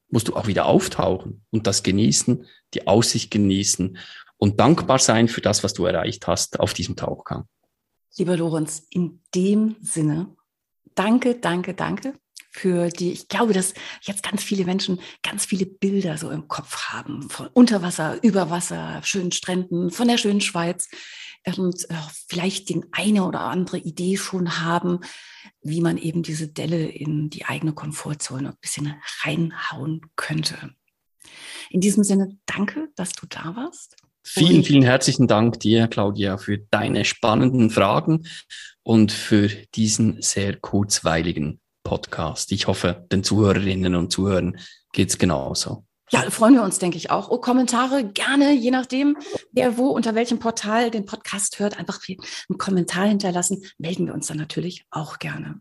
musst 0.09 0.29
du 0.29 0.37
auch 0.37 0.47
wieder 0.47 0.67
auftauchen 0.67 1.45
und 1.51 1.67
das 1.67 1.83
genießen, 1.83 2.47
die 2.75 2.87
Aussicht 2.87 3.31
genießen 3.31 3.99
und 4.37 4.61
dankbar 4.61 4.99
sein 4.99 5.29
für 5.29 5.41
das, 5.41 5.65
was 5.65 5.73
du 5.75 5.85
erreicht 5.87 6.27
hast 6.27 6.61
auf 6.61 6.75
diesem 6.75 6.97
Tauchgang. 6.97 7.47
Lieber 8.19 8.37
Lorenz, 8.37 8.87
in 8.91 9.21
dem 9.35 9.77
Sinne, 9.81 10.35
danke, 10.95 11.35
danke, 11.35 11.75
danke 11.75 12.15
für 12.51 12.89
die, 12.89 13.13
ich 13.13 13.29
glaube, 13.29 13.53
dass 13.53 13.75
jetzt 14.01 14.23
ganz 14.23 14.43
viele 14.43 14.65
Menschen 14.65 14.99
ganz 15.23 15.45
viele 15.45 15.67
Bilder 15.67 16.17
so 16.17 16.31
im 16.31 16.49
Kopf 16.49 16.89
haben 16.89 17.29
von 17.29 17.49
Unterwasser, 17.49 18.23
Überwasser, 18.23 19.03
schönen 19.03 19.33
Stränden, 19.33 19.91
von 19.91 20.09
der 20.09 20.17
schönen 20.17 20.41
Schweiz 20.41 20.89
und 21.45 21.89
äh, 21.91 21.95
vielleicht 22.29 22.71
die 22.71 22.83
eine 22.93 23.25
oder 23.25 23.41
andere 23.41 23.79
Idee 23.79 24.17
schon 24.17 24.61
haben, 24.63 25.01
wie 25.61 25.83
man 25.83 25.99
eben 25.99 26.23
diese 26.23 26.49
Delle 26.49 26.87
in 26.89 27.29
die 27.29 27.45
eigene 27.45 27.75
Komfortzone 27.75 28.49
ein 28.49 28.59
bisschen 28.61 28.95
reinhauen 29.23 30.01
könnte. 30.17 30.75
In 31.69 31.83
diesem 31.83 32.05
Sinne, 32.05 32.39
danke, 32.47 32.89
dass 32.97 33.13
du 33.13 33.27
da 33.27 33.55
warst. 33.55 33.97
Vielen, 34.29 34.65
vielen 34.65 34.83
herzlichen 34.83 35.29
Dank 35.29 35.61
dir, 35.61 35.87
Claudia, 35.87 36.37
für 36.37 36.59
deine 36.59 37.05
spannenden 37.05 37.71
Fragen 37.71 38.27
und 38.83 39.13
für 39.13 39.47
diesen 39.47 40.21
sehr 40.21 40.57
kurzweiligen 40.57 41.61
Podcast. 41.85 42.51
Ich 42.51 42.67
hoffe, 42.67 43.07
den 43.13 43.23
Zuhörerinnen 43.23 43.95
und 43.95 44.11
Zuhörern 44.11 44.59
geht 44.93 45.11
es 45.11 45.19
genauso. 45.19 45.87
Ja, 46.11 46.29
freuen 46.29 46.55
wir 46.55 46.65
uns, 46.65 46.81
denke 46.81 46.97
ich 46.97 47.11
auch. 47.11 47.31
Oh, 47.31 47.39
Kommentare 47.39 48.05
gerne, 48.05 48.53
je 48.53 48.73
nachdem, 48.73 49.17
wer 49.53 49.79
wo, 49.79 49.91
unter 49.91 50.17
welchem 50.17 50.41
Portal 50.41 50.91
den 50.91 51.07
Podcast 51.07 51.61
hört, 51.61 51.79
einfach 51.79 52.01
einen 52.09 52.59
Kommentar 52.59 53.07
hinterlassen. 53.07 53.63
Melden 53.79 54.07
wir 54.07 54.15
uns 54.15 54.27
dann 54.27 54.39
natürlich 54.39 54.87
auch 54.91 55.21
gerne. 55.21 55.61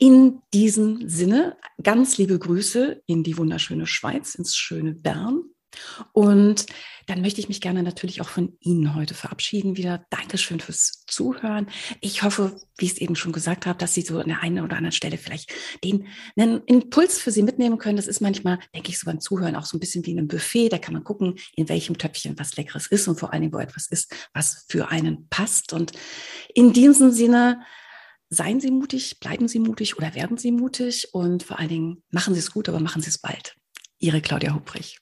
In 0.00 0.42
diesem 0.52 1.08
Sinne, 1.08 1.56
ganz 1.80 2.18
liebe 2.18 2.36
Grüße 2.36 3.00
in 3.06 3.22
die 3.22 3.38
wunderschöne 3.38 3.86
Schweiz, 3.86 4.34
ins 4.34 4.56
schöne 4.56 4.92
Bern. 4.92 5.51
Und 6.12 6.66
dann 7.06 7.20
möchte 7.20 7.40
ich 7.40 7.48
mich 7.48 7.60
gerne 7.60 7.82
natürlich 7.82 8.20
auch 8.20 8.28
von 8.28 8.56
Ihnen 8.60 8.94
heute 8.94 9.14
verabschieden 9.14 9.76
wieder. 9.76 10.06
Dankeschön 10.10 10.60
fürs 10.60 11.04
Zuhören. 11.06 11.68
Ich 12.00 12.22
hoffe, 12.22 12.60
wie 12.78 12.86
ich 12.86 12.92
es 12.92 12.98
eben 12.98 13.16
schon 13.16 13.32
gesagt 13.32 13.66
habe, 13.66 13.78
dass 13.78 13.94
Sie 13.94 14.02
so 14.02 14.18
an 14.18 14.28
der 14.28 14.42
einen 14.42 14.60
oder 14.60 14.76
anderen 14.76 14.92
Stelle 14.92 15.18
vielleicht 15.18 15.52
den 15.82 16.06
einen 16.36 16.62
Impuls 16.64 17.18
für 17.18 17.30
Sie 17.30 17.42
mitnehmen 17.42 17.78
können. 17.78 17.96
Das 17.96 18.06
ist 18.06 18.20
manchmal, 18.20 18.58
denke 18.74 18.90
ich, 18.90 18.98
so 18.98 19.06
beim 19.06 19.20
Zuhören 19.20 19.56
auch 19.56 19.64
so 19.64 19.76
ein 19.76 19.80
bisschen 19.80 20.06
wie 20.06 20.12
in 20.12 20.18
einem 20.18 20.28
Buffet. 20.28 20.68
Da 20.68 20.78
kann 20.78 20.94
man 20.94 21.04
gucken, 21.04 21.34
in 21.54 21.68
welchem 21.68 21.98
Töpfchen 21.98 22.38
was 22.38 22.56
Leckeres 22.56 22.86
ist 22.86 23.08
und 23.08 23.18
vor 23.18 23.32
allen 23.32 23.42
Dingen, 23.42 23.52
wo 23.52 23.58
etwas 23.58 23.88
ist, 23.88 24.14
was 24.32 24.64
für 24.68 24.88
einen 24.88 25.28
passt. 25.28 25.72
Und 25.72 25.92
in 26.54 26.72
diesem 26.72 27.10
Sinne, 27.10 27.62
seien 28.30 28.60
Sie 28.60 28.70
mutig, 28.70 29.20
bleiben 29.20 29.46
Sie 29.46 29.58
mutig 29.58 29.98
oder 29.98 30.14
werden 30.14 30.38
Sie 30.38 30.52
mutig 30.52 31.08
und 31.12 31.42
vor 31.42 31.58
allen 31.58 31.68
Dingen 31.68 32.02
machen 32.10 32.32
Sie 32.32 32.40
es 32.40 32.50
gut, 32.50 32.68
aber 32.68 32.80
machen 32.80 33.02
Sie 33.02 33.10
es 33.10 33.18
bald. 33.18 33.56
Ihre 33.98 34.22
Claudia 34.22 34.54
Hubrich. 34.54 35.01